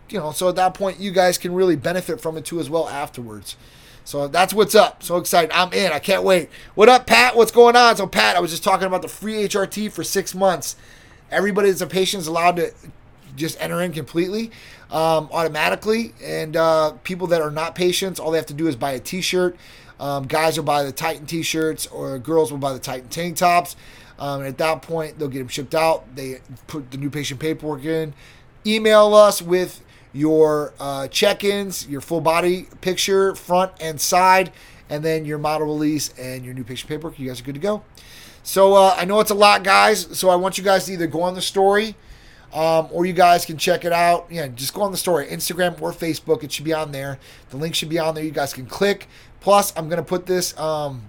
You 0.08 0.18
know, 0.18 0.32
so 0.32 0.48
at 0.48 0.56
that 0.56 0.74
point, 0.74 1.00
you 1.00 1.10
guys 1.10 1.36
can 1.38 1.52
really 1.52 1.76
benefit 1.76 2.20
from 2.20 2.36
it 2.36 2.44
too 2.44 2.60
as 2.60 2.70
well 2.70 2.88
afterwards. 2.88 3.56
So 4.04 4.26
that's 4.26 4.54
what's 4.54 4.74
up. 4.74 5.02
So 5.02 5.18
excited. 5.18 5.50
I'm 5.54 5.70
in. 5.74 5.92
I 5.92 5.98
can't 5.98 6.22
wait. 6.22 6.48
What 6.74 6.88
up, 6.88 7.06
Pat? 7.06 7.36
What's 7.36 7.50
going 7.50 7.76
on? 7.76 7.96
So, 7.96 8.06
Pat, 8.06 8.36
I 8.36 8.40
was 8.40 8.50
just 8.50 8.64
talking 8.64 8.86
about 8.86 9.02
the 9.02 9.08
free 9.08 9.34
HRT 9.46 9.92
for 9.92 10.02
six 10.02 10.34
months. 10.34 10.76
Everybody 11.30 11.68
that's 11.68 11.82
a 11.82 11.86
patient 11.86 12.22
is 12.22 12.26
allowed 12.26 12.56
to 12.56 12.72
just 13.36 13.60
enter 13.60 13.82
in 13.82 13.92
completely 13.92 14.50
um, 14.90 15.28
automatically. 15.30 16.14
And 16.22 16.56
uh, 16.56 16.92
people 17.04 17.26
that 17.26 17.42
are 17.42 17.50
not 17.50 17.74
patients, 17.74 18.18
all 18.18 18.30
they 18.30 18.38
have 18.38 18.46
to 18.46 18.54
do 18.54 18.66
is 18.66 18.76
buy 18.76 18.92
a 18.92 18.98
t 18.98 19.20
shirt. 19.20 19.56
Um, 20.00 20.26
guys 20.26 20.56
will 20.56 20.64
buy 20.64 20.84
the 20.84 20.92
Titan 20.92 21.26
t 21.26 21.42
shirts, 21.42 21.86
or 21.88 22.18
girls 22.18 22.50
will 22.50 22.58
buy 22.58 22.72
the 22.72 22.78
Titan 22.78 23.08
tank 23.08 23.36
tops. 23.36 23.76
Um, 24.18 24.44
at 24.44 24.58
that 24.58 24.82
point, 24.82 25.18
they'll 25.18 25.28
get 25.28 25.38
them 25.38 25.48
shipped 25.48 25.74
out. 25.74 26.16
They 26.16 26.40
put 26.66 26.90
the 26.90 26.98
new 26.98 27.10
patient 27.10 27.40
paperwork 27.40 27.84
in. 27.84 28.14
Email 28.66 29.14
us 29.14 29.40
with 29.40 29.82
your 30.12 30.72
uh, 30.80 31.06
check-ins, 31.08 31.86
your 31.86 32.00
full 32.00 32.20
body 32.20 32.66
picture, 32.80 33.34
front 33.34 33.72
and 33.80 34.00
side, 34.00 34.50
and 34.90 35.04
then 35.04 35.24
your 35.24 35.38
model 35.38 35.66
release 35.66 36.08
and 36.18 36.44
your 36.44 36.54
new 36.54 36.64
patient 36.64 36.88
paperwork. 36.88 37.18
You 37.18 37.28
guys 37.28 37.40
are 37.40 37.44
good 37.44 37.54
to 37.54 37.60
go. 37.60 37.82
So 38.42 38.74
uh, 38.74 38.94
I 38.96 39.04
know 39.04 39.20
it's 39.20 39.30
a 39.30 39.34
lot, 39.34 39.62
guys. 39.62 40.18
So 40.18 40.30
I 40.30 40.36
want 40.36 40.58
you 40.58 40.64
guys 40.64 40.86
to 40.86 40.92
either 40.92 41.06
go 41.06 41.22
on 41.22 41.34
the 41.34 41.42
story, 41.42 41.94
um, 42.52 42.88
or 42.90 43.04
you 43.04 43.12
guys 43.12 43.44
can 43.44 43.58
check 43.58 43.84
it 43.84 43.92
out. 43.92 44.26
Yeah, 44.30 44.48
just 44.48 44.74
go 44.74 44.82
on 44.82 44.90
the 44.90 44.96
story, 44.96 45.26
Instagram 45.26 45.80
or 45.80 45.92
Facebook. 45.92 46.42
It 46.42 46.50
should 46.50 46.64
be 46.64 46.72
on 46.72 46.90
there. 46.90 47.18
The 47.50 47.58
link 47.58 47.74
should 47.74 47.90
be 47.90 47.98
on 47.98 48.14
there. 48.14 48.24
You 48.24 48.30
guys 48.30 48.54
can 48.54 48.66
click. 48.66 49.06
Plus, 49.40 49.72
I'm 49.76 49.88
gonna 49.88 50.02
put 50.02 50.26
this. 50.26 50.58
Um, 50.58 51.08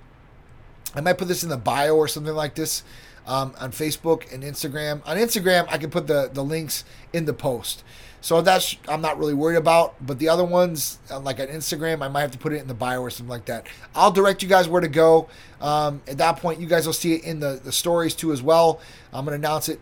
I 0.96 1.02
might 1.02 1.18
put 1.18 1.28
this 1.28 1.44
in 1.44 1.50
the 1.50 1.58
bio 1.58 1.96
or 1.96 2.08
something 2.08 2.34
like 2.34 2.56
this 2.56 2.84
um, 3.28 3.54
on 3.60 3.72
Facebook 3.72 4.32
and 4.34 4.44
Instagram. 4.44 5.02
On 5.08 5.18
Instagram, 5.18 5.68
I 5.70 5.78
can 5.78 5.90
put 5.90 6.08
the 6.08 6.30
the 6.32 6.44
links 6.44 6.84
in 7.14 7.26
the 7.26 7.34
post. 7.34 7.84
So 8.22 8.42
that's 8.42 8.76
I'm 8.88 9.02
not 9.02 9.18
really 9.18 9.34
worried 9.34 9.58
about. 9.58 9.96
But 10.06 10.20
the 10.20 10.30
other 10.30 10.44
ones, 10.44 11.00
uh, 11.10 11.20
like 11.20 11.40
on 11.40 11.48
Instagram, 11.48 12.02
I 12.02 12.08
might 12.08 12.22
have 12.22 12.32
to 12.32 12.38
put 12.38 12.54
it 12.54 12.62
in 12.62 12.68
the 12.68 12.74
bio 12.74 13.02
or 13.02 13.10
something 13.10 13.30
like 13.30 13.46
that. 13.46 13.68
I'll 13.96 14.12
direct 14.12 14.44
you 14.44 14.50
guys 14.50 14.68
where 14.68 14.82
to 14.82 14.88
go. 14.88 15.30
Um, 15.62 16.02
at 16.08 16.18
that 16.18 16.38
point, 16.38 16.60
you 16.60 16.68
guys 16.68 16.86
will 16.86 16.94
see 16.94 17.14
it 17.14 17.24
in 17.24 17.40
the, 17.40 17.62
the 17.64 17.72
stories 17.72 18.14
too 18.16 18.32
as 18.32 18.42
well. 18.42 18.80
I'm 19.14 19.26
gonna 19.26 19.38
announce 19.38 19.70
it 19.70 19.80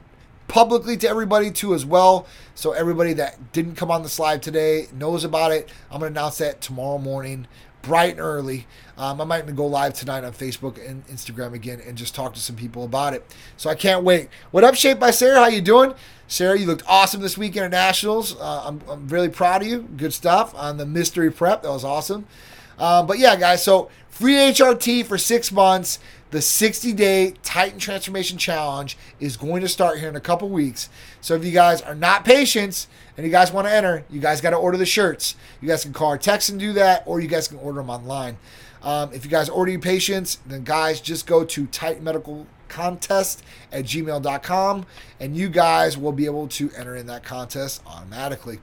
publicly 0.48 0.96
to 0.98 1.10
everybody 1.10 1.52
too 1.52 1.74
as 1.74 1.86
well. 1.86 2.26
So 2.56 2.72
everybody 2.72 3.14
that 3.14 3.52
didn't 3.52 3.76
come 3.76 3.92
on 3.92 4.04
the 4.04 4.10
slide 4.10 4.42
today 4.42 4.88
knows 4.94 5.24
about 5.24 5.52
it. 5.52 5.70
I'm 5.90 6.00
gonna 6.00 6.12
announce 6.12 6.38
that 6.38 6.62
tomorrow 6.62 6.98
morning, 6.98 7.48
bright 7.88 8.12
and 8.12 8.20
early. 8.20 8.68
Um, 8.98 9.22
I 9.22 9.24
might 9.24 9.44
even 9.44 9.56
go 9.56 9.66
live 9.66 9.94
tonight 9.94 10.26
on 10.26 10.34
Facebook 10.34 10.78
and 10.86 11.08
Instagram 11.08 11.54
again 11.54 11.82
and 11.88 11.98
just 11.98 12.14
talk 12.14 12.34
to 12.34 12.40
some 12.40 12.58
people 12.58 12.84
about 12.84 13.14
it. 13.14 13.26
So 13.56 13.70
I 13.70 13.76
can't 13.76 14.04
wait. 14.04 14.28
What 14.52 14.66
up, 14.66 14.76
Shape 14.76 15.00
by 15.00 15.12
Sarah? 15.12 15.40
How 15.40 15.48
you 15.48 15.62
doing? 15.62 15.94
Sarah, 16.28 16.60
you 16.60 16.66
looked 16.66 16.84
awesome 16.86 17.22
this 17.22 17.38
weekend 17.38 17.66
at 17.66 17.72
Nationals. 17.72 18.38
Uh, 18.38 18.64
I'm, 18.66 18.82
I'm 18.90 19.08
really 19.08 19.30
proud 19.30 19.62
of 19.62 19.70
you. 19.70 19.84
Good 19.84 20.14
stuff 20.14 20.54
on 20.54 20.76
the 20.76 20.86
mystery 20.86 21.32
prep. 21.32 21.64
That 21.64 21.70
was 21.70 21.86
awesome. 21.86 22.28
Um, 22.78 23.08
but 23.08 23.20
yeah, 23.20 23.36
guys, 23.36 23.64
so 23.64 23.90
free 24.10 24.36
HRT 24.36 25.06
for 25.06 25.18
six 25.18 25.52
months. 25.52 26.00
The 26.30 26.42
60 26.42 26.92
day 26.92 27.36
Titan 27.42 27.80
Transformation 27.80 28.38
Challenge 28.38 28.98
is 29.18 29.38
going 29.38 29.62
to 29.62 29.70
start 29.70 30.00
here 30.00 30.10
in 30.10 30.16
a 30.18 30.22
couple 30.22 30.50
weeks. 30.50 30.90
So 31.22 31.36
if 31.36 31.46
you 31.46 31.54
guys 31.54 31.82
are 31.82 31.96
not 31.96 32.26
patients 32.26 32.88
and 33.16 33.26
you 33.26 33.32
guys 33.32 33.54
want 33.54 33.66
to 33.68 33.74
enter, 33.74 34.04
you 34.10 34.20
guys 34.20 34.42
got 34.42 34.50
to 34.50 34.58
order 34.58 34.78
the 34.78 34.86
shirts. 34.86 35.36
You 35.62 35.70
guys 35.70 35.84
can 35.84 35.94
call 35.94 36.12
or 36.12 36.18
text 36.18 36.50
and 36.50 36.60
do 36.60 36.74
that, 36.74 37.04
or 37.06 37.22
you 37.22 37.30
guys 37.30 37.48
can 37.48 37.58
order 37.60 37.80
them 37.80 37.90
online. 37.90 38.38
Um, 38.88 39.12
if 39.12 39.26
you 39.26 39.30
guys 39.30 39.50
order 39.50 39.70
your 39.70 39.82
patients, 39.82 40.40
then 40.46 40.64
guys, 40.64 41.02
just 41.02 41.28
go 41.28 41.44
to 41.44 41.68
Titan 41.68 42.06
Medical 42.06 42.48
Contest 42.70 43.44
at 43.70 43.84
gmail.com 43.84 44.86
and 45.20 45.36
you 45.36 45.50
guys 45.50 45.98
will 45.98 46.14
be 46.14 46.26
able 46.26 46.48
to 46.48 46.72
enter 46.72 46.96
in 46.96 47.06
that 47.08 47.22
contest 47.22 47.82
automatically. 47.86 48.60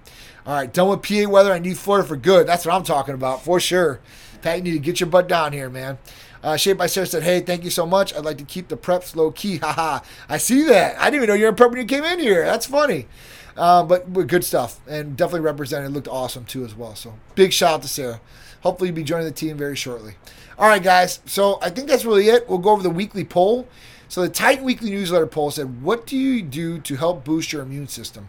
All 0.47 0.55
right, 0.55 0.73
done 0.73 0.89
with 0.89 1.03
PA 1.03 1.29
weather. 1.29 1.53
I 1.53 1.59
need 1.59 1.77
Florida 1.77 2.09
for 2.09 2.17
good. 2.17 2.47
That's 2.47 2.65
what 2.65 2.75
I'm 2.75 2.85
talking 2.85 3.15
about 3.15 3.45
for 3.45 3.61
sure. 3.61 4.01
Pat, 4.41 4.57
you 4.57 4.65
need 4.65 4.73
to 4.73 4.79
get 4.79 4.99
your 4.99 5.11
butt 5.11 5.29
down 5.29 5.53
here, 5.53 5.69
man. 5.69 5.99
Uh, 6.43 6.57
Shaped 6.57 6.79
by 6.79 6.87
Sarah 6.87 7.07
said, 7.07 7.23
"Hey, 7.23 7.41
thank 7.41 7.63
you 7.63 7.71
so 7.71 7.85
much. 7.85 8.15
I'd 8.15 8.25
like 8.25 8.39
to 8.39 8.45
keep 8.45 8.69
the 8.69 8.79
preps 8.79 9.15
low 9.15 9.31
key. 9.31 9.59
Haha. 9.59 10.01
I 10.29 10.39
see 10.39 10.63
that. 10.65 10.99
I 10.99 11.11
didn't 11.11 11.17
even 11.17 11.29
know 11.29 11.35
you 11.35 11.45
were 11.45 11.51
in 11.51 11.55
prep 11.55 11.71
when 11.71 11.81
you 11.81 11.87
came 11.87 12.05
in 12.05 12.19
here. 12.19 12.47
That's 12.47 12.65
funny. 12.65 13.09
Uh, 13.57 13.85
but, 13.85 14.13
but 14.13 14.27
good 14.27 14.45
stuff 14.45 14.81
and 14.89 15.17
definitely 15.17 15.41
represented. 15.41 15.93
Looked 15.93 16.09
awesome 16.09 16.45
too 16.45 16.65
as 16.65 16.75
well. 16.75 16.95
So 16.95 17.15
big 17.35 17.53
shout 17.53 17.75
out 17.75 17.83
to 17.83 17.89
Sarah. 17.89 18.21
Hopefully 18.64 18.88
you'll 18.88 18.96
be 18.96 19.05
joining 19.05 19.27
the 19.27 19.33
team 19.33 19.57
very 19.57 19.77
shortly. 19.77 20.14
All 20.59 20.66
right, 20.66 20.83
guys. 20.83 21.20
So 21.27 21.61
I 21.62 21.70
think 21.70 21.87
that's 21.87 22.05
really 22.05 22.29
it. 22.29 22.48
We'll 22.48 22.59
go 22.59 22.70
over 22.70 22.83
the 22.83 22.90
weekly 22.90 23.24
poll. 23.24 23.68
So 24.09 24.22
the 24.22 24.29
Titan 24.29 24.64
Weekly 24.64 24.90
Newsletter 24.90 25.27
poll 25.27 25.50
said, 25.53 25.83
"What 25.83 26.07
do 26.07 26.16
you 26.16 26.42
do 26.42 26.79
to 26.81 26.96
help 26.96 27.24
boost 27.24 27.53
your 27.53 27.62
immune 27.62 27.88
system?" 27.88 28.29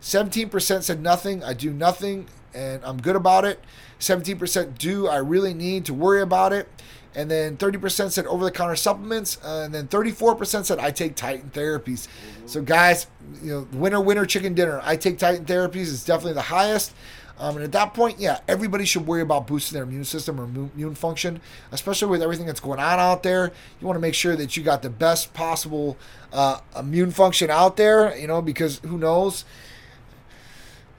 17% 0.00 0.82
said 0.82 1.02
nothing. 1.02 1.44
I 1.44 1.52
do 1.52 1.72
nothing 1.72 2.26
and 2.54 2.80
I'm 2.84 3.00
good 3.00 3.16
about 3.16 3.44
it. 3.44 3.60
17% 3.98 4.78
do 4.78 5.06
I 5.06 5.16
really 5.16 5.54
need 5.54 5.84
to 5.86 5.94
worry 5.94 6.22
about 6.22 6.52
it. 6.52 6.68
And 7.14 7.30
then 7.30 7.56
30% 7.56 8.10
said 8.10 8.26
over 8.26 8.44
the 8.44 8.50
counter 8.50 8.74
supplements. 8.74 9.38
And 9.44 9.74
then 9.74 9.86
34% 9.86 10.66
said 10.66 10.78
I 10.78 10.90
take 10.90 11.14
Titan 11.14 11.50
therapies. 11.54 12.08
So, 12.46 12.62
guys, 12.62 13.06
you 13.42 13.52
know, 13.52 13.68
winner, 13.72 14.00
winner, 14.00 14.26
chicken 14.26 14.54
dinner. 14.54 14.80
I 14.82 14.96
take 14.96 15.18
Titan 15.18 15.44
therapies. 15.44 15.92
It's 15.92 16.04
definitely 16.04 16.34
the 16.34 16.42
highest. 16.42 16.92
Um, 17.42 17.56
and 17.56 17.64
at 17.64 17.72
that 17.72 17.92
point, 17.92 18.20
yeah, 18.20 18.38
everybody 18.46 18.84
should 18.84 19.04
worry 19.04 19.20
about 19.20 19.48
boosting 19.48 19.74
their 19.74 19.82
immune 19.82 20.04
system 20.04 20.40
or 20.40 20.44
immune 20.44 20.94
function, 20.94 21.40
especially 21.72 22.06
with 22.06 22.22
everything 22.22 22.46
that's 22.46 22.60
going 22.60 22.78
on 22.78 23.00
out 23.00 23.24
there. 23.24 23.50
You 23.80 23.86
want 23.88 23.96
to 23.96 24.00
make 24.00 24.14
sure 24.14 24.36
that 24.36 24.56
you 24.56 24.62
got 24.62 24.82
the 24.82 24.90
best 24.90 25.34
possible 25.34 25.98
uh, 26.32 26.60
immune 26.78 27.10
function 27.10 27.50
out 27.50 27.76
there, 27.76 28.16
you 28.16 28.28
know, 28.28 28.42
because 28.42 28.78
who 28.84 28.96
knows? 28.96 29.44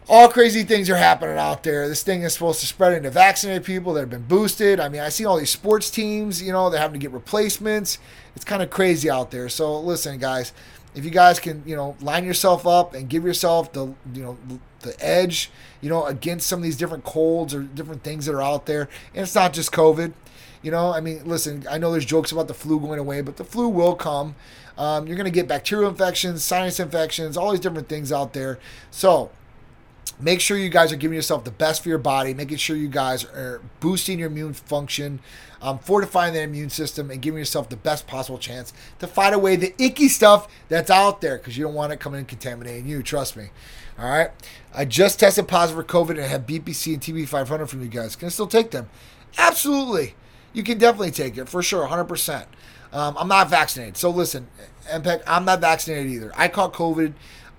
all 0.09 0.27
crazy 0.27 0.63
things 0.63 0.89
are 0.89 0.97
happening 0.97 1.37
out 1.37 1.63
there. 1.63 1.87
This 1.87 2.03
thing 2.03 2.23
is 2.23 2.33
supposed 2.33 2.59
to 2.59 2.65
spread 2.65 2.93
into 2.93 3.09
vaccinated 3.09 3.63
people 3.63 3.93
that 3.93 4.01
have 4.01 4.09
been 4.09 4.23
boosted. 4.23 4.79
I 4.79 4.89
mean, 4.89 5.01
I 5.01 5.09
see 5.09 5.25
all 5.25 5.37
these 5.37 5.49
sports 5.49 5.89
teams, 5.89 6.41
you 6.41 6.51
know, 6.51 6.69
they're 6.69 6.79
having 6.79 6.99
to 6.99 7.03
get 7.03 7.11
replacements. 7.11 7.99
It's 8.35 8.43
kind 8.43 8.61
of 8.61 8.69
crazy 8.69 9.09
out 9.09 9.31
there. 9.31 9.47
So 9.47 9.79
listen, 9.79 10.17
guys, 10.19 10.51
if 10.95 11.03
you 11.03 11.11
guys 11.11 11.39
can, 11.39 11.63
you 11.65 11.75
know, 11.75 11.95
line 12.01 12.25
yourself 12.25 12.67
up 12.67 12.93
and 12.93 13.09
give 13.09 13.23
yourself 13.23 13.73
the, 13.73 13.87
you 14.13 14.23
know, 14.23 14.37
the 14.81 14.95
edge, 15.03 15.49
you 15.81 15.89
know, 15.89 16.05
against 16.05 16.47
some 16.47 16.59
of 16.59 16.63
these 16.63 16.77
different 16.77 17.03
colds 17.03 17.53
or 17.53 17.63
different 17.63 18.03
things 18.03 18.25
that 18.25 18.35
are 18.35 18.41
out 18.41 18.65
there. 18.65 18.89
And 19.13 19.23
it's 19.23 19.35
not 19.35 19.53
just 19.53 19.71
COVID. 19.71 20.13
You 20.61 20.71
know, 20.71 20.93
I 20.93 21.01
mean, 21.01 21.25
listen, 21.25 21.65
I 21.69 21.77
know 21.77 21.91
there's 21.91 22.05
jokes 22.05 22.31
about 22.31 22.47
the 22.47 22.53
flu 22.53 22.79
going 22.79 22.99
away, 22.99 23.21
but 23.21 23.35
the 23.37 23.43
flu 23.43 23.67
will 23.67 23.95
come. 23.95 24.35
Um, 24.77 25.07
you're 25.07 25.17
going 25.17 25.25
to 25.25 25.31
get 25.31 25.47
bacterial 25.47 25.89
infections, 25.89 26.43
sinus 26.43 26.79
infections, 26.79 27.35
all 27.35 27.51
these 27.51 27.59
different 27.59 27.89
things 27.89 28.11
out 28.11 28.33
there. 28.33 28.59
So, 28.89 29.29
make 30.19 30.39
sure 30.39 30.57
you 30.57 30.69
guys 30.69 30.91
are 30.91 30.95
giving 30.95 31.15
yourself 31.15 31.43
the 31.43 31.51
best 31.51 31.83
for 31.83 31.89
your 31.89 31.97
body, 31.97 32.33
making 32.33 32.57
sure 32.57 32.75
you 32.75 32.87
guys 32.87 33.25
are 33.25 33.61
boosting 33.79 34.19
your 34.19 34.29
immune 34.29 34.53
function, 34.53 35.19
um, 35.61 35.79
fortifying 35.79 36.33
that 36.33 36.43
immune 36.43 36.69
system, 36.69 37.09
and 37.09 37.21
giving 37.21 37.39
yourself 37.39 37.69
the 37.69 37.75
best 37.75 38.07
possible 38.07 38.37
chance 38.37 38.73
to 38.99 39.07
fight 39.07 39.33
away 39.33 39.55
the 39.55 39.73
icky 39.81 40.07
stuff 40.07 40.47
that's 40.69 40.91
out 40.91 41.21
there 41.21 41.37
because 41.37 41.57
you 41.57 41.63
don't 41.63 41.73
want 41.73 41.91
it 41.91 41.99
coming 41.99 42.19
and 42.19 42.27
contaminating 42.27 42.87
you. 42.87 43.01
Trust 43.03 43.35
me. 43.35 43.49
All 43.97 44.09
right. 44.09 44.31
I 44.73 44.85
just 44.85 45.19
tested 45.19 45.47
positive 45.47 45.85
for 45.85 45.91
COVID 45.91 46.11
and 46.11 46.21
have 46.21 46.45
BPC 46.45 46.93
and 46.93 47.01
TB500 47.01 47.67
from 47.67 47.81
you 47.81 47.89
guys. 47.89 48.15
Can 48.15 48.27
I 48.27 48.29
still 48.29 48.47
take 48.47 48.71
them? 48.71 48.89
Absolutely. 49.37 50.15
You 50.53 50.63
can 50.63 50.77
definitely 50.77 51.11
take 51.11 51.37
it 51.37 51.49
for 51.49 51.63
sure, 51.63 51.87
100%. 51.87 52.45
Um, 52.91 53.15
I'm 53.17 53.27
not 53.27 53.49
vaccinated. 53.49 53.97
So 53.97 54.11
listen, 54.11 54.47
MPEG, 54.87 55.23
I'm 55.25 55.45
not 55.45 55.61
vaccinated 55.61 56.11
either. 56.11 56.31
I 56.35 56.47
caught 56.47 56.73
COVID 56.73 57.13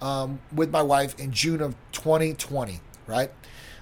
um, 0.05 0.41
with 0.55 0.71
my 0.71 0.83
wife 0.83 1.19
in 1.19 1.33
June 1.33 1.63
of 1.63 1.75
2020, 1.93 2.81
right? 3.07 3.31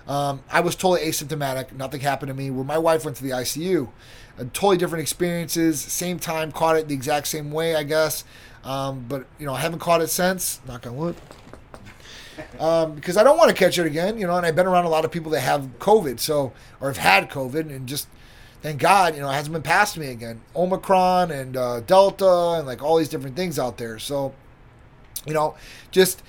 Um, 0.07 0.43
I 0.51 0.61
was 0.61 0.77
totally 0.77 1.09
asymptomatic. 1.09 1.73
Nothing 1.73 2.01
happened 2.01 2.29
to 2.29 2.35
me. 2.35 2.51
Where 2.51 2.65
my 2.65 2.79
wife 2.79 3.05
went 3.05 3.17
to 3.19 3.25
the 3.25 3.31
ICU, 3.31 3.89
totally 4.53 4.77
different 4.77 5.03
experiences. 5.03 5.81
Same 5.81 6.19
time, 6.19 6.53
caught 6.53 6.77
it 6.77 6.89
the 6.89 6.95
exact 6.95 7.27
same 7.27 7.51
way, 7.51 7.75
I 7.75 7.83
guess. 7.83 8.25
Um, 8.65 9.05
but 9.09 9.27
you 9.39 9.47
know, 9.47 9.55
I 9.55 9.61
haven't 9.61 9.81
caught 9.81 10.01
it 10.01 10.09
since. 10.09 10.61
Knock 10.67 10.87
on 10.87 10.97
wood. 10.97 11.17
Um, 12.59 12.95
because 12.95 13.17
I 13.17 13.25
don't 13.25 13.37
want 13.37 13.51
to 13.51 13.57
catch 13.57 13.79
it 13.79 13.87
again, 13.87 14.19
you 14.19 14.27
know. 14.27 14.37
And 14.37 14.47
I've 14.47 14.57
been 14.57 14.67
around 14.67 14.85
a 14.85 14.89
lot 14.89 15.05
of 15.05 15.11
people 15.11 15.33
that 15.33 15.41
have 15.41 15.79
COVID, 15.79 16.21
so 16.21 16.53
or 16.81 16.89
have 16.89 16.97
had 16.97 17.31
COVID, 17.31 17.75
and 17.75 17.87
just 17.87 18.09
thank 18.63 18.81
God, 18.81 19.15
you 19.15 19.21
know, 19.21 19.29
it 19.29 19.35
hasn't 19.35 19.53
been 19.53 19.63
passed 19.63 19.95
to 19.95 20.01
me 20.01 20.09
again. 20.09 20.41
Omicron 20.55 21.31
and 21.31 21.57
uh, 21.57 21.81
Delta 21.81 22.55
and 22.59 22.67
like 22.67 22.83
all 22.83 22.97
these 22.97 23.09
different 23.09 23.37
things 23.37 23.59
out 23.59 23.77
there. 23.77 23.99
So, 23.99 24.35
you 25.27 25.35
know, 25.35 25.55
just 25.91 26.23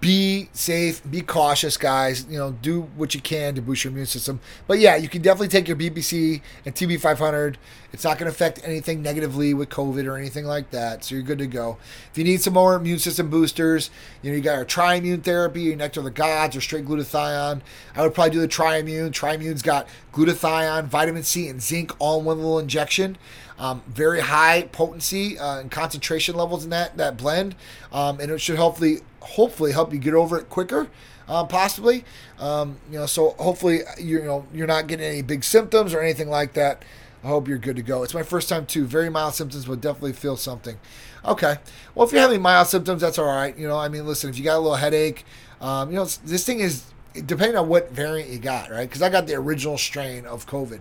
be 0.00 0.48
safe, 0.52 1.02
be 1.10 1.20
cautious, 1.20 1.76
guys. 1.76 2.26
You 2.28 2.38
know, 2.38 2.52
do 2.52 2.82
what 2.96 3.14
you 3.14 3.20
can 3.20 3.54
to 3.54 3.62
boost 3.62 3.84
your 3.84 3.92
immune 3.92 4.06
system. 4.06 4.40
But 4.66 4.78
yeah, 4.78 4.96
you 4.96 5.08
can 5.08 5.20
definitely 5.20 5.48
take 5.48 5.68
your 5.68 5.76
BPC 5.76 6.40
and 6.64 6.74
TB500. 6.74 7.56
It's 7.92 8.02
not 8.02 8.18
going 8.18 8.30
to 8.30 8.34
affect 8.34 8.60
anything 8.64 9.02
negatively 9.02 9.52
with 9.52 9.68
COVID 9.68 10.06
or 10.06 10.16
anything 10.16 10.46
like 10.46 10.70
that. 10.70 11.04
So 11.04 11.14
you're 11.14 11.22
good 11.22 11.38
to 11.38 11.46
go. 11.46 11.76
If 12.10 12.18
you 12.18 12.24
need 12.24 12.40
some 12.40 12.54
more 12.54 12.74
immune 12.74 12.98
system 12.98 13.28
boosters, 13.28 13.90
you 14.22 14.30
know, 14.30 14.36
you 14.36 14.42
got 14.42 14.56
our 14.56 14.64
Triimmune 14.64 15.22
therapy, 15.22 15.62
your 15.62 15.76
Nectar 15.76 16.00
of 16.00 16.04
the 16.04 16.10
Gods, 16.10 16.56
or 16.56 16.60
straight 16.60 16.86
glutathione. 16.86 17.60
I 17.94 18.02
would 18.02 18.14
probably 18.14 18.32
do 18.32 18.40
the 18.40 18.48
Triimmune. 18.48 19.10
Triimmune's 19.10 19.62
got 19.62 19.86
glutathione, 20.12 20.86
vitamin 20.86 21.24
C, 21.24 21.48
and 21.48 21.62
zinc 21.62 21.92
all 21.98 22.20
in 22.20 22.24
one 22.24 22.38
little 22.38 22.58
injection. 22.58 23.18
Um, 23.58 23.82
very 23.86 24.20
high 24.20 24.68
potency 24.72 25.38
uh, 25.38 25.60
and 25.60 25.70
concentration 25.70 26.34
levels 26.34 26.64
in 26.64 26.70
that 26.70 26.96
that 26.96 27.16
blend, 27.16 27.54
um, 27.92 28.18
and 28.18 28.30
it 28.30 28.40
should 28.40 28.56
hopefully 28.56 28.98
hopefully 29.20 29.70
help 29.72 29.92
you 29.92 30.00
get 30.00 30.14
over 30.14 30.38
it 30.38 30.50
quicker, 30.50 30.88
uh, 31.28 31.44
possibly. 31.44 32.04
Um, 32.40 32.78
you 32.90 32.98
know, 32.98 33.06
so 33.06 33.30
hopefully 33.38 33.82
you 33.98 34.22
know 34.22 34.44
you're 34.52 34.66
not 34.66 34.88
getting 34.88 35.06
any 35.06 35.22
big 35.22 35.44
symptoms 35.44 35.94
or 35.94 36.00
anything 36.00 36.28
like 36.28 36.54
that. 36.54 36.84
I 37.22 37.28
hope 37.28 37.48
you're 37.48 37.58
good 37.58 37.76
to 37.76 37.82
go. 37.82 38.02
It's 38.02 38.12
my 38.12 38.22
first 38.24 38.48
time 38.48 38.66
too. 38.66 38.84
Very 38.84 39.08
mild 39.08 39.34
symptoms, 39.34 39.66
but 39.66 39.80
definitely 39.80 40.12
feel 40.12 40.36
something. 40.36 40.78
Okay. 41.24 41.56
Well, 41.94 42.06
if 42.06 42.12
you're 42.12 42.20
having 42.20 42.42
mild 42.42 42.66
symptoms, 42.66 43.00
that's 43.00 43.18
all 43.18 43.26
right. 43.26 43.56
You 43.56 43.66
know, 43.66 43.78
I 43.78 43.88
mean, 43.88 44.06
listen, 44.06 44.28
if 44.28 44.36
you 44.36 44.44
got 44.44 44.56
a 44.56 44.60
little 44.60 44.76
headache, 44.76 45.24
um, 45.60 45.90
you 45.90 45.96
know, 45.96 46.04
this 46.04 46.44
thing 46.44 46.60
is 46.60 46.84
depending 47.14 47.56
on 47.56 47.68
what 47.68 47.92
variant 47.92 48.30
you 48.30 48.38
got, 48.38 48.70
right? 48.70 48.88
Because 48.88 49.00
I 49.00 49.08
got 49.08 49.26
the 49.26 49.34
original 49.34 49.78
strain 49.78 50.26
of 50.26 50.46
COVID, 50.46 50.80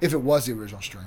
if 0.00 0.12
it 0.12 0.20
was 0.20 0.46
the 0.46 0.52
original 0.52 0.80
strain. 0.80 1.06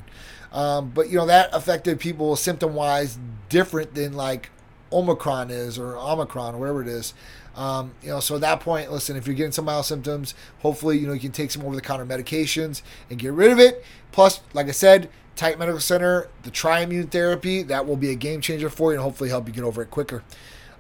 Um, 0.57 0.89
but 0.89 1.09
you 1.09 1.17
know 1.17 1.27
that 1.27 1.51
affected 1.53 1.99
people 1.99 2.35
symptom 2.35 2.73
wise 2.73 3.19
different 3.47 3.93
than 3.93 4.13
like 4.13 4.49
Omicron 4.91 5.51
is 5.51 5.77
or 5.77 5.95
Omicron 5.97 6.55
or 6.55 6.57
whatever 6.57 6.81
it 6.81 6.87
is. 6.87 7.13
Um, 7.55 7.91
you 8.01 8.09
know, 8.09 8.19
so 8.19 8.35
at 8.35 8.41
that 8.41 8.59
point, 8.59 8.91
listen, 8.91 9.15
if 9.15 9.27
you're 9.27 9.35
getting 9.35 9.51
some 9.51 9.65
mild 9.65 9.85
symptoms, 9.85 10.33
hopefully, 10.59 10.97
you 10.97 11.05
know, 11.05 11.13
you 11.13 11.19
can 11.19 11.31
take 11.31 11.51
some 11.51 11.63
over 11.63 11.75
the 11.75 11.81
counter 11.81 12.05
medications 12.05 12.81
and 13.09 13.19
get 13.19 13.33
rid 13.33 13.51
of 13.51 13.59
it. 13.59 13.85
Plus, 14.11 14.41
like 14.53 14.67
I 14.67 14.71
said, 14.71 15.09
Titan 15.35 15.59
Medical 15.59 15.79
Center, 15.79 16.27
the 16.41 16.49
Triimmune 16.49 17.09
therapy, 17.11 17.61
that 17.63 17.85
will 17.85 17.95
be 17.95 18.09
a 18.09 18.15
game 18.15 18.41
changer 18.41 18.69
for 18.69 18.91
you 18.91 18.97
and 18.97 19.03
hopefully 19.03 19.29
help 19.29 19.47
you 19.47 19.53
get 19.53 19.63
over 19.63 19.83
it 19.83 19.91
quicker. 19.91 20.23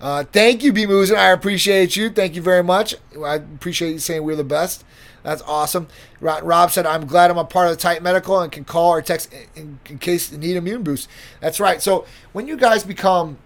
Uh, 0.01 0.23
thank 0.23 0.63
you, 0.63 0.73
B 0.73 0.85
Moozin. 0.85 1.17
I 1.17 1.31
appreciate 1.31 1.95
you. 1.95 2.09
Thank 2.09 2.35
you 2.35 2.41
very 2.41 2.63
much. 2.63 2.95
I 3.23 3.35
appreciate 3.35 3.91
you 3.91 3.99
saying 3.99 4.23
we're 4.23 4.35
the 4.35 4.43
best. 4.43 4.83
That's 5.27 5.41
awesome. 5.41 5.89
Rob 6.21 6.71
said, 6.71 6.85
I'm 6.85 7.05
glad 7.05 7.29
I'm 7.29 7.37
a 7.37 7.43
part 7.43 7.69
of 7.69 7.75
the 7.75 7.81
Titan 7.81 8.01
Medical 8.01 8.39
and 8.39 8.49
can 8.49 8.63
call 8.63 8.91
or 8.91 9.01
text 9.01 9.29
in, 9.57 9.77
in 9.85 9.97
case 9.97 10.31
you 10.31 10.37
need 10.37 10.55
immune 10.55 10.83
boost. 10.83 11.09
That's 11.41 11.59
right. 11.59 11.81
So 11.81 12.05
when 12.31 12.47
you 12.47 12.55
guys 12.55 12.85
become 12.85 13.37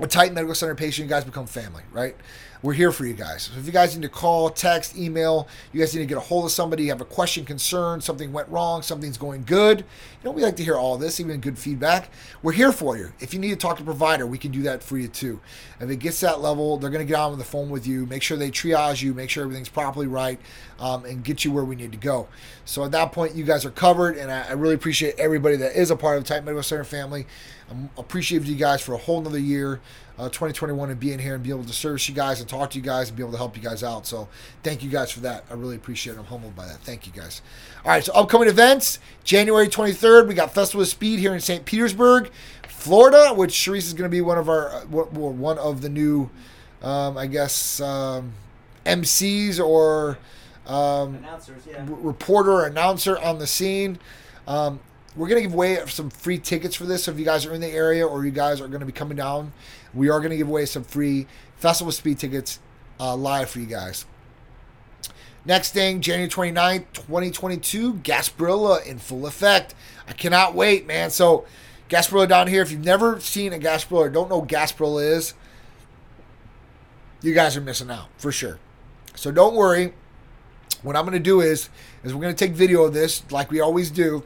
a 0.00 0.06
Titan 0.06 0.32
Medical 0.32 0.54
Center 0.54 0.74
patient, 0.74 1.04
you 1.04 1.10
guys 1.10 1.22
become 1.22 1.44
family, 1.46 1.82
right? 1.92 2.16
We're 2.64 2.72
here 2.72 2.92
for 2.92 3.04
you 3.04 3.12
guys. 3.12 3.50
So 3.52 3.58
if 3.58 3.66
you 3.66 3.72
guys 3.72 3.94
need 3.94 4.00
to 4.04 4.08
call, 4.08 4.48
text, 4.48 4.96
email, 4.96 5.48
you 5.74 5.80
guys 5.80 5.94
need 5.94 6.00
to 6.00 6.06
get 6.06 6.16
a 6.16 6.20
hold 6.20 6.46
of 6.46 6.50
somebody, 6.50 6.84
you 6.84 6.88
have 6.88 7.02
a 7.02 7.04
question, 7.04 7.44
concern, 7.44 8.00
something 8.00 8.32
went 8.32 8.48
wrong, 8.48 8.80
something's 8.80 9.18
going 9.18 9.44
good. 9.44 9.80
You 9.80 9.84
know, 10.24 10.30
we 10.30 10.40
like 10.40 10.56
to 10.56 10.64
hear 10.64 10.76
all 10.76 10.96
this, 10.96 11.20
even 11.20 11.40
good 11.40 11.58
feedback. 11.58 12.08
We're 12.42 12.52
here 12.52 12.72
for 12.72 12.96
you. 12.96 13.12
If 13.20 13.34
you 13.34 13.38
need 13.38 13.50
to 13.50 13.56
talk 13.56 13.76
to 13.76 13.82
a 13.82 13.84
provider, 13.84 14.26
we 14.26 14.38
can 14.38 14.50
do 14.50 14.62
that 14.62 14.82
for 14.82 14.96
you 14.96 15.08
too. 15.08 15.40
If 15.78 15.90
it 15.90 15.96
gets 15.96 16.20
that 16.20 16.40
level, 16.40 16.78
they're 16.78 16.88
going 16.88 17.06
to 17.06 17.10
get 17.10 17.20
on 17.20 17.36
the 17.36 17.44
phone 17.44 17.68
with 17.68 17.86
you, 17.86 18.06
make 18.06 18.22
sure 18.22 18.38
they 18.38 18.50
triage 18.50 19.02
you, 19.02 19.12
make 19.12 19.28
sure 19.28 19.42
everything's 19.42 19.68
properly 19.68 20.06
right, 20.06 20.40
um, 20.80 21.04
and 21.04 21.22
get 21.22 21.44
you 21.44 21.52
where 21.52 21.64
we 21.64 21.76
need 21.76 21.92
to 21.92 21.98
go. 21.98 22.28
So 22.64 22.82
at 22.82 22.92
that 22.92 23.12
point, 23.12 23.34
you 23.34 23.44
guys 23.44 23.66
are 23.66 23.72
covered, 23.72 24.16
and 24.16 24.32
I, 24.32 24.48
I 24.48 24.52
really 24.52 24.74
appreciate 24.74 25.18
everybody 25.18 25.56
that 25.56 25.78
is 25.78 25.90
a 25.90 25.96
part 25.96 26.16
of 26.16 26.24
the 26.24 26.34
Medical 26.40 26.62
Center 26.62 26.84
family. 26.84 27.26
I'm 27.70 27.90
appreciative 27.98 28.44
of 28.44 28.48
you 28.48 28.56
guys 28.56 28.80
for 28.80 28.94
a 28.94 28.98
whole 28.98 29.18
another 29.18 29.38
year 29.38 29.80
uh, 30.18 30.28
2021 30.28 30.90
and 30.90 31.00
being 31.00 31.18
here 31.18 31.34
and 31.34 31.42
be 31.42 31.50
able 31.50 31.64
to 31.64 31.72
service 31.72 32.08
you 32.08 32.14
guys 32.14 32.40
and 32.40 32.48
talk 32.48 32.70
to 32.70 32.78
you 32.78 32.84
guys 32.84 33.08
and 33.08 33.16
be 33.16 33.22
able 33.22 33.32
to 33.32 33.38
help 33.38 33.56
you 33.56 33.62
guys 33.62 33.82
out. 33.82 34.06
So 34.06 34.28
thank 34.62 34.82
you 34.82 34.90
guys 34.90 35.10
for 35.10 35.20
that. 35.20 35.44
I 35.50 35.54
really 35.54 35.76
appreciate 35.76 36.14
it. 36.14 36.18
I'm 36.18 36.24
humbled 36.24 36.54
by 36.54 36.66
that. 36.66 36.78
Thank 36.78 37.06
you 37.06 37.12
guys. 37.12 37.42
All 37.84 37.90
right, 37.90 38.04
so 38.04 38.12
upcoming 38.12 38.48
events 38.48 38.98
January 39.24 39.68
23rd, 39.68 40.28
we 40.28 40.34
got 40.34 40.54
Festival 40.54 40.82
of 40.82 40.88
Speed 40.88 41.18
here 41.18 41.34
in 41.34 41.40
St. 41.40 41.64
Petersburg, 41.64 42.30
Florida, 42.68 43.32
which 43.34 43.52
Sharice 43.52 43.78
is 43.78 43.94
going 43.94 44.10
to 44.10 44.14
be 44.14 44.20
one 44.20 44.38
of 44.38 44.48
our 44.48 44.80
one 44.86 45.58
of 45.58 45.80
the 45.80 45.88
new, 45.88 46.30
um, 46.82 47.16
I 47.16 47.26
guess, 47.26 47.80
um, 47.80 48.34
MCs 48.86 49.58
or 49.58 50.18
um, 50.66 51.24
yeah. 51.66 51.84
reporter 51.88 52.52
or 52.52 52.66
announcer 52.66 53.18
on 53.18 53.38
the 53.38 53.46
scene. 53.46 53.98
Um, 54.46 54.80
we're 55.16 55.28
going 55.28 55.42
to 55.42 55.48
give 55.48 55.54
away 55.54 55.78
some 55.86 56.10
free 56.10 56.38
tickets 56.38 56.74
for 56.74 56.84
this. 56.84 57.04
So 57.04 57.12
if 57.12 57.18
you 57.18 57.24
guys 57.24 57.46
are 57.46 57.54
in 57.54 57.60
the 57.60 57.68
area 57.68 58.06
or 58.06 58.24
you 58.24 58.32
guys 58.32 58.60
are 58.60 58.68
going 58.68 58.80
to 58.80 58.86
be 58.86 58.92
coming 58.92 59.16
down, 59.16 59.52
we 59.92 60.08
are 60.08 60.18
going 60.18 60.30
to 60.30 60.36
give 60.36 60.48
away 60.48 60.66
some 60.66 60.84
free 60.84 61.26
Festival 61.56 61.92
Speed 61.92 62.18
tickets 62.18 62.58
uh, 62.98 63.14
live 63.16 63.50
for 63.50 63.60
you 63.60 63.66
guys. 63.66 64.06
Next 65.46 65.72
thing, 65.72 66.00
January 66.00 66.28
29th, 66.28 66.86
2022, 66.94 67.94
Gasparilla 67.94 68.84
in 68.86 68.98
full 68.98 69.26
effect. 69.26 69.74
I 70.08 70.12
cannot 70.12 70.54
wait, 70.54 70.86
man. 70.86 71.10
So, 71.10 71.44
Gasparilla 71.90 72.28
down 72.28 72.48
here, 72.48 72.62
if 72.62 72.70
you've 72.70 72.84
never 72.84 73.20
seen 73.20 73.52
a 73.52 73.58
Gasparilla 73.58 73.98
or 73.98 74.08
don't 74.08 74.30
know 74.30 74.38
what 74.38 74.48
Gasparilla 74.48 75.16
is, 75.16 75.34
you 77.20 77.34
guys 77.34 77.58
are 77.58 77.60
missing 77.60 77.90
out 77.90 78.08
for 78.16 78.32
sure. 78.32 78.58
So, 79.14 79.30
don't 79.30 79.54
worry. 79.54 79.92
What 80.82 80.96
I'm 80.96 81.04
going 81.04 81.12
to 81.12 81.20
do 81.20 81.42
is, 81.42 81.68
is 82.02 82.14
we're 82.14 82.22
going 82.22 82.34
to 82.34 82.46
take 82.46 82.54
video 82.54 82.84
of 82.84 82.94
this 82.94 83.22
like 83.30 83.50
we 83.50 83.60
always 83.60 83.90
do 83.90 84.24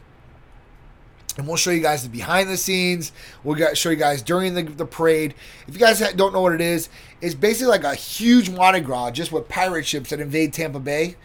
and 1.38 1.46
we'll 1.46 1.56
show 1.56 1.70
you 1.70 1.80
guys 1.80 2.02
the 2.02 2.08
behind 2.08 2.50
the 2.50 2.56
scenes. 2.56 3.12
We'll 3.44 3.74
show 3.74 3.90
you 3.90 3.96
guys 3.96 4.22
during 4.22 4.54
the, 4.54 4.64
the 4.64 4.84
parade. 4.84 5.34
If 5.68 5.74
you 5.74 5.80
guys 5.80 6.00
don't 6.14 6.32
know 6.32 6.40
what 6.40 6.52
it 6.52 6.60
is, 6.60 6.88
it's 7.20 7.34
basically 7.34 7.70
like 7.70 7.84
a 7.84 7.94
huge 7.94 8.50
Mardi 8.50 8.80
Gras 8.80 9.12
just 9.12 9.30
with 9.30 9.48
pirate 9.48 9.86
ships 9.86 10.10
that 10.10 10.20
invade 10.20 10.52
Tampa 10.52 10.80
Bay. 10.80 11.16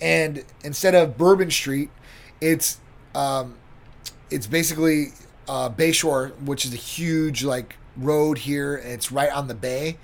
And 0.00 0.44
instead 0.64 0.94
of 0.94 1.18
Bourbon 1.18 1.50
Street, 1.50 1.90
it's 2.40 2.78
um, 3.14 3.56
it's 4.30 4.46
basically 4.46 5.08
uh, 5.46 5.68
Bayshore, 5.68 6.32
which 6.40 6.64
is 6.64 6.72
a 6.72 6.78
huge 6.78 7.44
like 7.44 7.76
road 7.98 8.38
here. 8.38 8.76
It's 8.76 9.12
right 9.12 9.30
on 9.30 9.46
the 9.46 9.54
bay. 9.54 9.98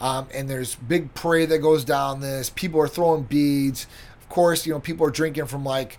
Um, 0.00 0.28
and 0.32 0.48
there's 0.50 0.76
big 0.76 1.14
parade 1.14 1.48
that 1.48 1.58
goes 1.58 1.84
down 1.84 2.20
this. 2.20 2.50
People 2.50 2.78
are 2.80 2.88
throwing 2.88 3.22
beads. 3.22 3.86
Of 4.20 4.28
course, 4.28 4.66
you 4.66 4.74
know 4.74 4.80
people 4.80 5.06
are 5.06 5.10
drinking 5.10 5.46
from 5.46 5.64
like 5.64 5.98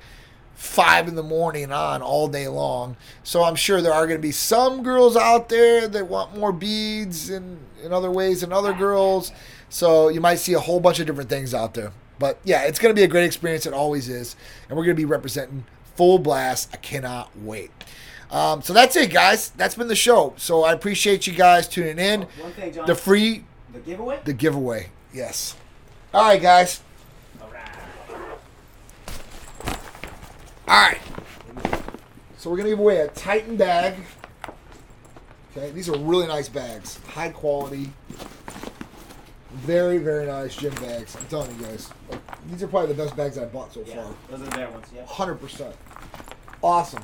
five 0.59 1.07
in 1.07 1.15
the 1.15 1.23
morning 1.23 1.71
on 1.71 2.01
all 2.01 2.27
day 2.27 2.45
long. 2.49 2.97
So 3.23 3.43
I'm 3.43 3.55
sure 3.55 3.81
there 3.81 3.93
are 3.93 4.05
going 4.05 4.19
to 4.19 4.21
be 4.21 4.33
some 4.33 4.83
girls 4.83 5.15
out 5.15 5.47
there 5.47 5.87
that 5.87 6.07
want 6.07 6.37
more 6.37 6.51
beads 6.51 7.29
in, 7.29 7.59
in 7.81 7.93
other 7.93 8.11
ways 8.11 8.41
than 8.41 8.51
other 8.51 8.73
girls. 8.73 9.31
So 9.69 10.09
you 10.09 10.19
might 10.19 10.35
see 10.35 10.53
a 10.53 10.59
whole 10.59 10.81
bunch 10.81 10.99
of 10.99 11.07
different 11.07 11.29
things 11.29 11.53
out 11.53 11.75
there. 11.75 11.93
But 12.19 12.39
yeah, 12.43 12.63
it's 12.63 12.77
going 12.77 12.93
to 12.93 12.99
be 12.99 13.05
a 13.05 13.07
great 13.07 13.23
experience. 13.23 13.65
It 13.65 13.73
always 13.73 14.09
is. 14.09 14.35
And 14.67 14.77
we're 14.77 14.83
going 14.83 14.97
to 14.97 15.01
be 15.01 15.05
representing 15.05 15.63
full 15.95 16.19
blast. 16.19 16.71
I 16.73 16.77
cannot 16.77 17.29
wait. 17.37 17.71
Um, 18.29 18.61
so 18.61 18.73
that's 18.73 18.97
it, 18.97 19.11
guys. 19.11 19.51
That's 19.51 19.75
been 19.75 19.87
the 19.87 19.95
show. 19.95 20.33
So 20.35 20.65
I 20.65 20.73
appreciate 20.73 21.25
you 21.25 21.33
guys 21.33 21.69
tuning 21.69 21.99
in. 21.99 22.23
One 22.23 22.51
thing, 22.51 22.73
John. 22.73 22.85
The 22.85 22.95
free. 22.95 23.45
The 23.71 23.79
giveaway? 23.79 24.19
The 24.25 24.33
giveaway. 24.33 24.89
Yes. 25.13 25.55
All 26.13 26.27
right, 26.27 26.41
guys. 26.41 26.81
All 30.69 30.75
right. 30.75 31.01
So 32.37 32.51
we're 32.51 32.57
gonna 32.57 32.69
give 32.69 32.77
away 32.77 32.97
a 32.97 33.07
Titan 33.07 33.55
bag. 33.55 33.95
Okay, 35.51 35.71
these 35.71 35.89
are 35.89 35.97
really 35.97 36.27
nice 36.27 36.47
bags, 36.47 36.99
high 37.07 37.29
quality, 37.29 37.91
very 39.49 39.97
very 39.97 40.27
nice 40.27 40.55
gym 40.55 40.75
bags. 40.75 41.15
I'm 41.15 41.25
telling 41.25 41.57
you 41.57 41.65
guys, 41.65 41.89
like, 42.11 42.19
these 42.51 42.61
are 42.61 42.67
probably 42.67 42.93
the 42.93 43.03
best 43.03 43.17
bags 43.17 43.39
I've 43.39 43.51
bought 43.51 43.73
so 43.73 43.83
yeah, 43.83 43.95
far. 43.95 44.13
Those 44.29 44.47
are 44.47 44.51
their 44.51 44.69
ones, 44.69 44.85
yeah. 44.95 45.07
Hundred 45.07 45.41
percent. 45.41 45.75
Awesome. 46.61 47.03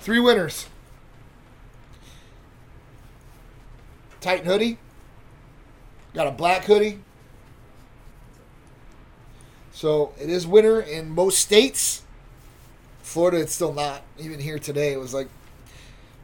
Three 0.00 0.20
winners. 0.20 0.66
Titan 4.20 4.44
hoodie. 4.44 4.76
Got 6.12 6.26
a 6.26 6.30
black 6.30 6.64
hoodie. 6.64 7.00
So 9.78 10.12
it 10.20 10.28
is 10.28 10.44
winter 10.44 10.80
in 10.80 11.08
most 11.08 11.38
states. 11.38 12.02
Florida, 13.00 13.38
it's 13.38 13.54
still 13.54 13.72
not. 13.72 14.02
Even 14.18 14.40
here 14.40 14.58
today, 14.58 14.92
it 14.92 14.96
was 14.96 15.14
like 15.14 15.28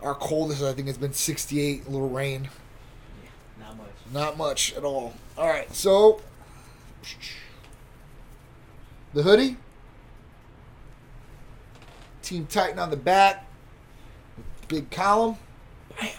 our 0.03 0.17
coldest. 0.17 0.61
I 0.61 0.73
think 0.73 0.89
it's 0.89 0.99
been 0.99 1.13
68. 1.13 1.87
A 1.87 1.89
little 1.89 2.09
rain. 2.09 2.49
Yeah, 3.23 3.65
not 3.65 3.77
much. 3.77 3.87
Not 4.13 4.37
much 4.37 4.75
at 4.75 4.83
all. 4.83 5.15
All 5.39 5.47
right, 5.47 5.73
so 5.73 6.21
the 9.13 9.23
hoodie, 9.23 9.57
Team 12.23 12.47
Titan 12.47 12.81
on 12.81 12.91
the 12.91 12.97
back, 12.97 13.47
big 14.67 14.91
column. 14.91 15.37
Bam. 16.01 16.11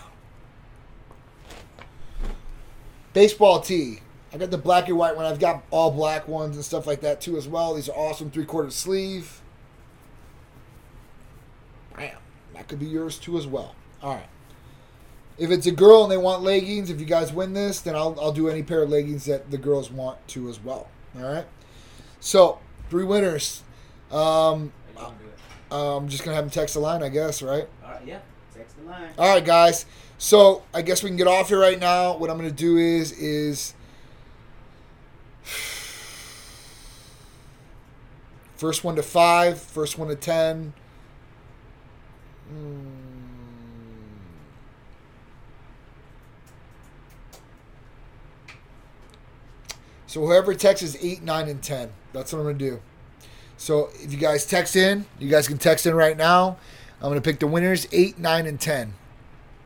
Baseball 3.11 3.59
tee. 3.59 3.99
I 4.36 4.38
got 4.38 4.51
the 4.51 4.57
black 4.57 4.89
and 4.89 4.97
white 4.97 5.15
one. 5.15 5.25
I've 5.25 5.39
got 5.39 5.63
all 5.71 5.91
black 5.91 6.27
ones 6.27 6.57
and 6.57 6.65
stuff 6.65 6.86
like 6.86 6.99
that 7.01 7.21
too 7.21 7.38
as 7.38 7.47
well. 7.47 7.73
These 7.73 7.88
are 7.88 7.95
awesome 7.95 8.29
three 8.29 8.43
quarter 8.43 8.69
sleeve. 8.69 9.41
Bam. 11.95 12.17
That 12.53 12.67
could 12.67 12.79
be 12.79 12.86
yours 12.86 13.17
too 13.17 13.38
as 13.38 13.47
well. 13.47 13.75
All 14.03 14.15
right. 14.15 14.27
If 15.38 15.51
it's 15.51 15.65
a 15.67 15.71
girl 15.71 16.03
and 16.03 16.11
they 16.11 16.17
want 16.17 16.43
leggings, 16.43 16.89
if 16.89 16.99
you 16.99 17.05
guys 17.05 17.31
win 17.31 17.53
this, 17.53 17.79
then 17.79 17.95
I'll, 17.95 18.17
I'll 18.19 18.33
do 18.33 18.49
any 18.49 18.61
pair 18.61 18.83
of 18.83 18.89
leggings 18.89 19.23
that 19.23 19.51
the 19.51 19.57
girls 19.57 19.89
want 19.89 20.25
to 20.29 20.49
as 20.49 20.61
well. 20.61 20.89
All 21.17 21.23
right. 21.23 21.45
So 22.19 22.59
three 22.89 23.05
winners. 23.05 23.63
Um? 24.11 24.73
I'm 25.71 26.09
just 26.09 26.25
gonna 26.25 26.36
have 26.36 26.43
them 26.43 26.51
text 26.51 26.73
the 26.73 26.81
line, 26.81 27.03
I 27.03 27.09
guess, 27.09 27.41
right? 27.41 27.69
All 27.86 27.91
right, 27.91 28.05
yeah. 28.05 28.19
Text 28.53 28.77
the 28.77 28.83
line. 28.83 29.11
All 29.17 29.33
right, 29.33 29.43
guys. 29.45 29.86
So 30.17 30.63
I 30.73 30.81
guess 30.81 31.03
we 31.03 31.09
can 31.09 31.17
get 31.17 31.27
off 31.27 31.47
here 31.47 31.59
right 31.59 31.79
now. 31.79 32.17
What 32.17 32.29
I'm 32.29 32.36
gonna 32.36 32.51
do 32.51 32.77
is 32.77 33.13
is 33.13 33.74
first 38.57 38.83
one 38.83 38.95
to 38.95 39.03
five, 39.03 39.59
first 39.59 39.97
one 39.97 40.07
to 40.09 40.15
ten. 40.15 40.73
Hmm. 42.49 42.79
So 50.07 50.21
whoever 50.21 50.53
texts 50.53 50.83
is 50.95 50.97
eight, 51.03 51.23
nine, 51.23 51.49
and 51.49 51.61
ten. 51.61 51.91
That's 52.13 52.31
what 52.31 52.39
I'm 52.39 52.45
gonna 52.45 52.57
do. 52.57 52.81
So 53.57 53.89
if 54.01 54.11
you 54.11 54.17
guys 54.17 54.45
text 54.45 54.75
in, 54.75 55.05
you 55.19 55.29
guys 55.29 55.47
can 55.47 55.57
text 55.57 55.85
in 55.85 55.95
right 55.95 56.15
now. 56.15 56.57
I'm 57.01 57.09
gonna 57.09 57.21
pick 57.21 57.39
the 57.39 57.47
winners 57.47 57.87
eight, 57.91 58.17
nine, 58.19 58.45
and 58.45 58.59
ten. 58.59 58.93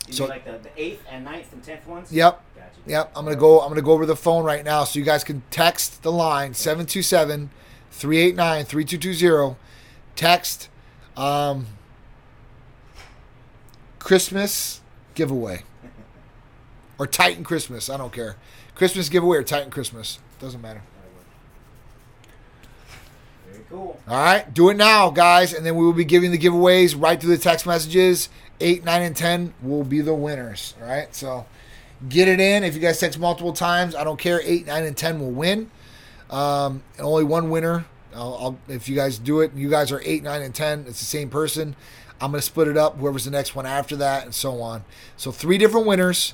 You 0.07 0.13
So- 0.13 0.25
like 0.25 0.45
the, 0.45 0.57
the 0.57 0.71
eighth 0.81 1.03
and 1.09 1.23
ninth 1.25 1.51
and 1.53 1.63
tenth 1.63 1.85
ones? 1.87 2.11
Yep. 2.11 2.41
Gotcha. 2.55 2.67
Yep, 2.87 3.11
I'm 3.15 3.25
gonna 3.25 3.35
go. 3.35 3.61
I'm 3.61 3.69
gonna 3.69 3.81
go 3.81 3.91
over 3.91 4.05
the 4.05 4.15
phone 4.15 4.43
right 4.43 4.63
now, 4.63 4.83
so 4.85 4.97
you 4.97 5.05
guys 5.05 5.23
can 5.23 5.43
text 5.51 6.01
the 6.01 6.11
line 6.11 6.53
727-389-3220. 7.91 9.55
Text, 10.15 10.69
um, 11.15 11.67
Christmas 13.99 14.81
giveaway 15.13 15.63
or 16.97 17.07
Titan 17.07 17.43
Christmas. 17.43 17.89
I 17.89 17.97
don't 17.97 18.13
care. 18.13 18.35
Christmas 18.75 19.09
giveaway 19.09 19.37
or 19.37 19.43
Titan 19.43 19.71
Christmas 19.71 20.19
doesn't 20.39 20.61
matter. 20.61 20.81
Very 23.49 23.63
cool. 23.69 23.99
All 24.07 24.23
right, 24.23 24.53
do 24.53 24.69
it 24.69 24.77
now, 24.77 25.09
guys, 25.09 25.53
and 25.53 25.65
then 25.65 25.75
we 25.75 25.85
will 25.85 25.93
be 25.93 26.05
giving 26.05 26.31
the 26.31 26.37
giveaways 26.37 26.99
right 26.99 27.19
through 27.19 27.35
the 27.35 27.41
text 27.41 27.65
messages. 27.65 28.29
Eight, 28.61 28.83
nine, 28.83 29.01
and 29.01 29.15
ten 29.15 29.53
will 29.61 29.83
be 29.83 30.01
the 30.01 30.13
winners. 30.13 30.75
All 30.81 30.87
right, 30.87 31.13
so 31.15 31.45
get 32.07 32.27
it 32.27 32.39
in. 32.39 32.63
If 32.63 32.75
you 32.75 32.81
guys 32.81 32.99
text 32.99 33.19
multiple 33.19 33.53
times, 33.53 33.95
I 33.95 34.03
don't 34.03 34.19
care. 34.19 34.41
Eight, 34.43 34.67
nine, 34.67 34.85
and 34.85 34.95
ten 34.95 35.19
will 35.19 35.31
win. 35.31 35.71
Um, 36.29 36.83
and 36.97 37.05
only 37.05 37.23
one 37.23 37.49
winner. 37.49 37.85
I'll, 38.15 38.37
I'll, 38.39 38.59
if 38.67 38.89
you 38.89 38.95
guys 38.95 39.17
do 39.19 39.41
it, 39.41 39.53
you 39.53 39.69
guys 39.69 39.91
are 39.91 40.01
eight, 40.03 40.23
nine, 40.23 40.41
and 40.41 40.53
ten. 40.53 40.85
It's 40.87 40.99
the 40.99 41.05
same 41.05 41.29
person. 41.29 41.75
I'm 42.21 42.31
gonna 42.31 42.41
split 42.41 42.67
it 42.67 42.77
up. 42.77 42.97
Whoever's 42.97 43.25
the 43.25 43.31
next 43.31 43.55
one 43.55 43.65
after 43.65 43.95
that, 43.97 44.25
and 44.25 44.35
so 44.35 44.61
on. 44.61 44.83
So 45.15 45.31
three 45.31 45.57
different 45.57 45.87
winners. 45.87 46.33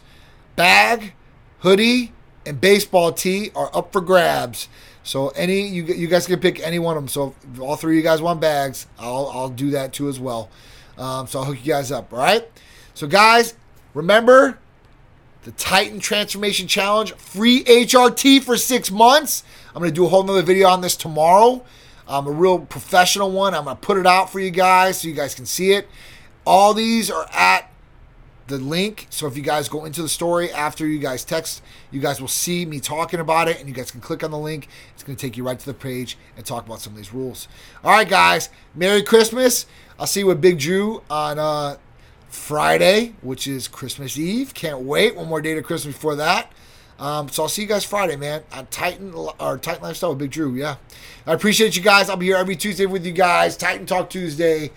Bag, 0.55 1.13
hoodie, 1.59 2.11
and 2.45 2.59
baseball 2.59 3.11
tee 3.11 3.51
are 3.55 3.69
up 3.75 3.91
for 3.91 4.01
grabs. 4.01 4.67
So 5.03 5.29
any 5.29 5.67
you 5.67 5.83
you 5.83 6.07
guys 6.07 6.25
can 6.25 6.39
pick 6.39 6.59
any 6.59 6.79
one 6.79 6.97
of 6.97 7.03
them. 7.03 7.07
So 7.07 7.35
all 7.61 7.75
three 7.75 7.93
of 7.93 7.97
you 7.97 8.03
guys 8.03 8.21
want 8.21 8.41
bags, 8.41 8.87
I'll 8.97 9.29
I'll 9.31 9.49
do 9.49 9.71
that 9.71 9.93
too 9.93 10.09
as 10.09 10.19
well. 10.19 10.49
Um, 10.97 11.27
so 11.27 11.39
I'll 11.39 11.45
hook 11.45 11.57
you 11.63 11.73
guys 11.73 11.91
up. 11.91 12.11
All 12.11 12.19
right. 12.19 12.47
So 12.93 13.05
guys, 13.05 13.53
remember 13.93 14.57
the 15.43 15.51
Titan 15.51 15.99
Transformation 15.99 16.67
Challenge, 16.67 17.13
free 17.13 17.63
HRT 17.65 18.41
for 18.43 18.57
six 18.57 18.89
months. 18.89 19.43
I'm 19.75 19.81
gonna 19.81 19.91
do 19.91 20.05
a 20.05 20.09
whole 20.09 20.23
nother 20.23 20.41
video 20.41 20.69
on 20.69 20.81
this 20.81 20.95
tomorrow. 20.95 21.63
Um, 22.07 22.27
a 22.27 22.31
real 22.31 22.59
professional 22.59 23.31
one. 23.31 23.53
I'm 23.53 23.65
gonna 23.65 23.75
put 23.75 23.97
it 23.97 24.07
out 24.07 24.31
for 24.31 24.39
you 24.39 24.51
guys 24.51 25.01
so 25.01 25.07
you 25.07 25.13
guys 25.13 25.35
can 25.35 25.45
see 25.45 25.73
it. 25.73 25.87
All 26.45 26.73
these 26.73 27.11
are 27.11 27.27
at 27.33 27.69
the 28.47 28.57
link. 28.57 29.07
So 29.09 29.27
if 29.27 29.35
you 29.35 29.43
guys 29.43 29.69
go 29.69 29.85
into 29.85 30.01
the 30.01 30.09
story 30.09 30.51
after 30.51 30.85
you 30.85 30.99
guys 30.99 31.25
text, 31.25 31.61
you 31.91 31.99
guys 31.99 32.21
will 32.21 32.27
see 32.27 32.65
me 32.65 32.79
talking 32.79 33.19
about 33.19 33.47
it, 33.47 33.59
and 33.59 33.67
you 33.67 33.73
guys 33.73 33.91
can 33.91 34.01
click 34.01 34.23
on 34.23 34.31
the 34.31 34.37
link. 34.37 34.67
It's 34.93 35.03
going 35.03 35.15
to 35.15 35.21
take 35.21 35.37
you 35.37 35.43
right 35.43 35.57
to 35.57 35.65
the 35.65 35.73
page 35.73 36.17
and 36.37 36.45
talk 36.45 36.65
about 36.65 36.79
some 36.79 36.93
of 36.93 36.97
these 36.97 37.13
rules. 37.13 37.47
All 37.83 37.91
right, 37.91 38.07
guys. 38.07 38.49
Merry 38.73 39.01
Christmas. 39.01 39.65
I'll 39.97 40.07
see 40.07 40.21
you 40.21 40.27
with 40.27 40.41
Big 40.41 40.59
Drew 40.59 41.01
on 41.09 41.39
uh, 41.39 41.77
Friday, 42.27 43.15
which 43.21 43.47
is 43.47 43.67
Christmas 43.67 44.17
Eve. 44.17 44.53
Can't 44.53 44.81
wait. 44.81 45.15
One 45.15 45.27
more 45.27 45.41
day 45.41 45.55
to 45.55 45.61
Christmas 45.61 45.95
before 45.95 46.15
that. 46.17 46.51
Um, 46.97 47.29
so 47.29 47.43
I'll 47.43 47.49
see 47.49 47.61
you 47.61 47.67
guys 47.67 47.83
Friday, 47.83 48.15
man. 48.15 48.43
On 48.53 48.65
Titan 48.67 49.13
or 49.13 49.57
Titan 49.57 49.83
Lifestyle 49.83 50.11
with 50.11 50.19
Big 50.19 50.31
Drew. 50.31 50.53
Yeah, 50.53 50.77
I 51.25 51.33
appreciate 51.33 51.75
you 51.75 51.81
guys. 51.81 52.09
I'll 52.09 52.17
be 52.17 52.27
here 52.27 52.37
every 52.37 52.55
Tuesday 52.55 52.85
with 52.85 53.05
you 53.05 53.11
guys. 53.11 53.57
Titan 53.57 53.85
Talk 53.85 54.09
Tuesday. 54.09 54.71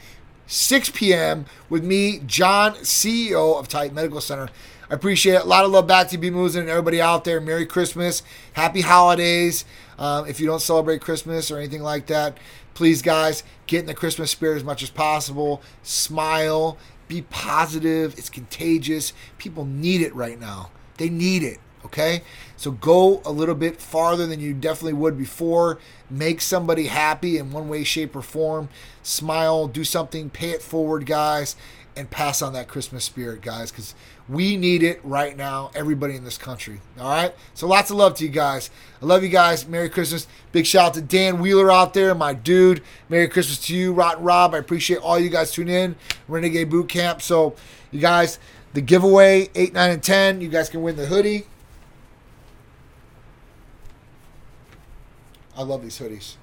6 0.50 0.92
p.m. 0.94 1.44
with 1.68 1.84
me, 1.84 2.22
John, 2.24 2.72
CEO 2.76 3.58
of 3.58 3.68
Titan 3.68 3.94
Medical 3.94 4.22
Center. 4.22 4.48
I 4.90 4.94
appreciate 4.94 5.34
it. 5.34 5.42
A 5.42 5.46
lot 5.46 5.66
of 5.66 5.70
love 5.70 5.86
back 5.86 6.08
to 6.08 6.18
B 6.18 6.30
Moves 6.30 6.56
and 6.56 6.68
everybody 6.70 7.00
out 7.02 7.24
there. 7.24 7.38
Merry 7.38 7.66
Christmas. 7.66 8.22
Happy 8.54 8.80
holidays. 8.80 9.66
Um, 9.98 10.26
if 10.26 10.40
you 10.40 10.46
don't 10.46 10.62
celebrate 10.62 11.02
Christmas 11.02 11.50
or 11.50 11.58
anything 11.58 11.82
like 11.82 12.06
that, 12.06 12.38
please, 12.72 13.02
guys, 13.02 13.42
get 13.66 13.80
in 13.80 13.86
the 13.86 13.94
Christmas 13.94 14.30
spirit 14.30 14.56
as 14.56 14.64
much 14.64 14.82
as 14.82 14.88
possible. 14.88 15.60
Smile. 15.82 16.78
Be 17.08 17.22
positive. 17.22 18.18
It's 18.18 18.30
contagious. 18.30 19.12
People 19.36 19.66
need 19.66 20.00
it 20.00 20.14
right 20.14 20.40
now. 20.40 20.70
They 20.96 21.10
need 21.10 21.42
it. 21.42 21.58
Okay? 21.88 22.22
So 22.56 22.70
go 22.70 23.22
a 23.24 23.32
little 23.32 23.54
bit 23.54 23.80
farther 23.80 24.26
than 24.26 24.40
you 24.40 24.52
definitely 24.52 24.94
would 24.94 25.16
before. 25.16 25.78
Make 26.10 26.40
somebody 26.40 26.86
happy 26.86 27.38
in 27.38 27.50
one 27.50 27.68
way, 27.68 27.84
shape, 27.84 28.14
or 28.14 28.22
form. 28.22 28.68
Smile, 29.02 29.68
do 29.68 29.84
something, 29.84 30.30
pay 30.30 30.50
it 30.50 30.62
forward, 30.62 31.06
guys, 31.06 31.56
and 31.96 32.10
pass 32.10 32.42
on 32.42 32.52
that 32.52 32.68
Christmas 32.68 33.04
spirit, 33.04 33.42
guys, 33.42 33.70
because 33.70 33.94
we 34.28 34.56
need 34.56 34.82
it 34.82 35.00
right 35.02 35.36
now, 35.36 35.70
everybody 35.74 36.14
in 36.14 36.24
this 36.24 36.36
country. 36.36 36.80
All 37.00 37.08
right? 37.08 37.34
So 37.54 37.66
lots 37.66 37.90
of 37.90 37.96
love 37.96 38.14
to 38.16 38.24
you 38.24 38.30
guys. 38.30 38.70
I 39.00 39.06
love 39.06 39.22
you 39.22 39.30
guys. 39.30 39.66
Merry 39.66 39.88
Christmas. 39.88 40.26
Big 40.52 40.66
shout 40.66 40.88
out 40.88 40.94
to 40.94 41.00
Dan 41.00 41.40
Wheeler 41.40 41.70
out 41.70 41.94
there, 41.94 42.14
my 42.14 42.34
dude. 42.34 42.82
Merry 43.08 43.28
Christmas 43.28 43.58
to 43.66 43.74
you, 43.74 43.92
Rotten 43.92 44.22
Rob. 44.22 44.54
I 44.54 44.58
appreciate 44.58 44.98
all 44.98 45.18
you 45.18 45.30
guys 45.30 45.52
tuning 45.52 45.74
in. 45.74 45.96
Renegade 46.26 46.68
Boot 46.68 46.88
Camp. 46.88 47.22
So, 47.22 47.54
you 47.90 48.00
guys, 48.00 48.38
the 48.74 48.80
giveaway, 48.80 49.48
8, 49.54 49.72
9, 49.72 49.90
and 49.90 50.02
10, 50.02 50.40
you 50.40 50.48
guys 50.48 50.68
can 50.68 50.82
win 50.82 50.96
the 50.96 51.06
hoodie. 51.06 51.46
I 55.58 55.62
love 55.62 55.82
these 55.82 55.98
hoodies. 55.98 56.36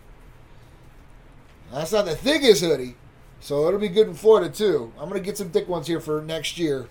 That's 1.72 1.93
not 1.93 2.03
the 2.03 2.18
thickest 2.18 2.61
hoodie, 2.61 2.95
so 3.39 3.66
it'll 3.66 3.80
be 3.80 3.88
good 3.88 4.09
in 4.09 4.13
Florida 4.13 4.53
too. 4.53 4.91
I'm 4.99 5.07
gonna 5.07 5.22
get 5.22 5.38
some 5.38 5.51
thick 5.51 5.70
ones 5.70 5.88
here 5.88 6.01
for 6.01 6.22
next 6.22 6.57
year. 6.57 6.88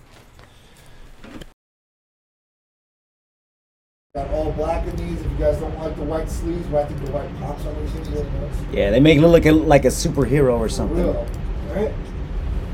Got 4.14 4.30
all 4.30 4.52
black 4.52 4.86
in 4.86 4.96
these. 4.96 5.20
If 5.20 5.30
you 5.32 5.36
guys 5.36 5.58
don't 5.58 5.78
like 5.78 5.96
the 5.96 6.04
white 6.04 6.30
sleeves, 6.30 6.66
but 6.68 6.84
I 6.84 6.86
think 6.86 7.04
the 7.04 7.12
white 7.12 7.38
pops 7.40 7.66
on 7.66 7.78
these 7.82 7.92
things 7.92 8.08
really 8.08 8.30
nice. 8.30 8.54
Yeah, 8.72 8.90
they 8.90 9.00
make 9.00 9.18
it 9.18 9.20
look 9.20 9.44
like 9.66 9.84
a, 9.84 9.88
superhero 9.88 10.58
or 10.58 10.70
something. 10.70 10.96
Real, 10.96 11.26
right? 11.74 11.92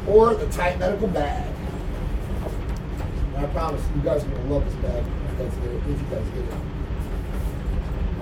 Or 0.06 0.34
the 0.34 0.46
Titan 0.52 0.78
Medical 0.78 1.08
bag. 1.08 1.44
And 3.34 3.46
I 3.46 3.48
promise 3.48 3.82
you 3.96 4.02
guys 4.02 4.22
are 4.22 4.28
gonna 4.28 4.54
love 4.54 4.64
this 4.64 4.74
bag 4.76 5.04
if 5.04 5.38
you 5.40 5.44
guys 5.44 5.54
get 5.56 5.70
it. 5.70 5.76
If 5.76 5.86
you 5.88 6.06
guys 6.08 6.28
get 6.28 6.44
it. 6.44 6.54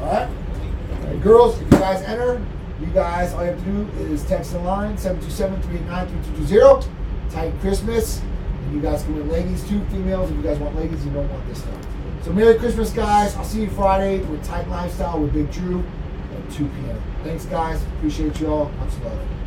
All 0.00 0.12
right. 0.12 0.47
Right, 1.08 1.22
girls, 1.22 1.58
if 1.58 1.72
you 1.72 1.78
guys 1.78 2.02
enter, 2.02 2.44
you 2.80 2.86
guys 2.88 3.32
all 3.32 3.42
you 3.42 3.50
have 3.50 3.58
to 3.58 3.64
do 3.64 3.88
is 4.12 4.24
text 4.24 4.52
the 4.52 4.58
line 4.58 4.96
727-389-3220. 4.96 6.86
Titan 7.30 7.58
Christmas. 7.60 8.20
And 8.20 8.74
you 8.74 8.80
guys 8.80 9.02
can 9.04 9.16
win 9.16 9.28
ladies 9.30 9.66
too, 9.66 9.82
females. 9.86 10.30
If 10.30 10.36
you 10.36 10.42
guys 10.42 10.58
want 10.58 10.76
ladies, 10.76 11.02
you 11.04 11.10
don't 11.12 11.30
want 11.30 11.48
this 11.48 11.58
stuff. 11.58 11.86
So 12.22 12.32
Merry 12.32 12.58
Christmas, 12.58 12.90
guys. 12.90 13.34
I'll 13.36 13.44
see 13.44 13.62
you 13.62 13.70
Friday 13.70 14.18
with 14.24 14.44
Titan 14.44 14.70
Lifestyle 14.70 15.18
with 15.20 15.32
Big 15.32 15.50
Drew 15.50 15.80
at 15.80 16.50
2 16.52 16.66
p.m. 16.66 17.02
Thanks, 17.24 17.46
guys. 17.46 17.82
Appreciate 17.96 18.38
you 18.40 18.48
all. 18.48 18.66
Much 18.66 18.92
love. 19.02 19.37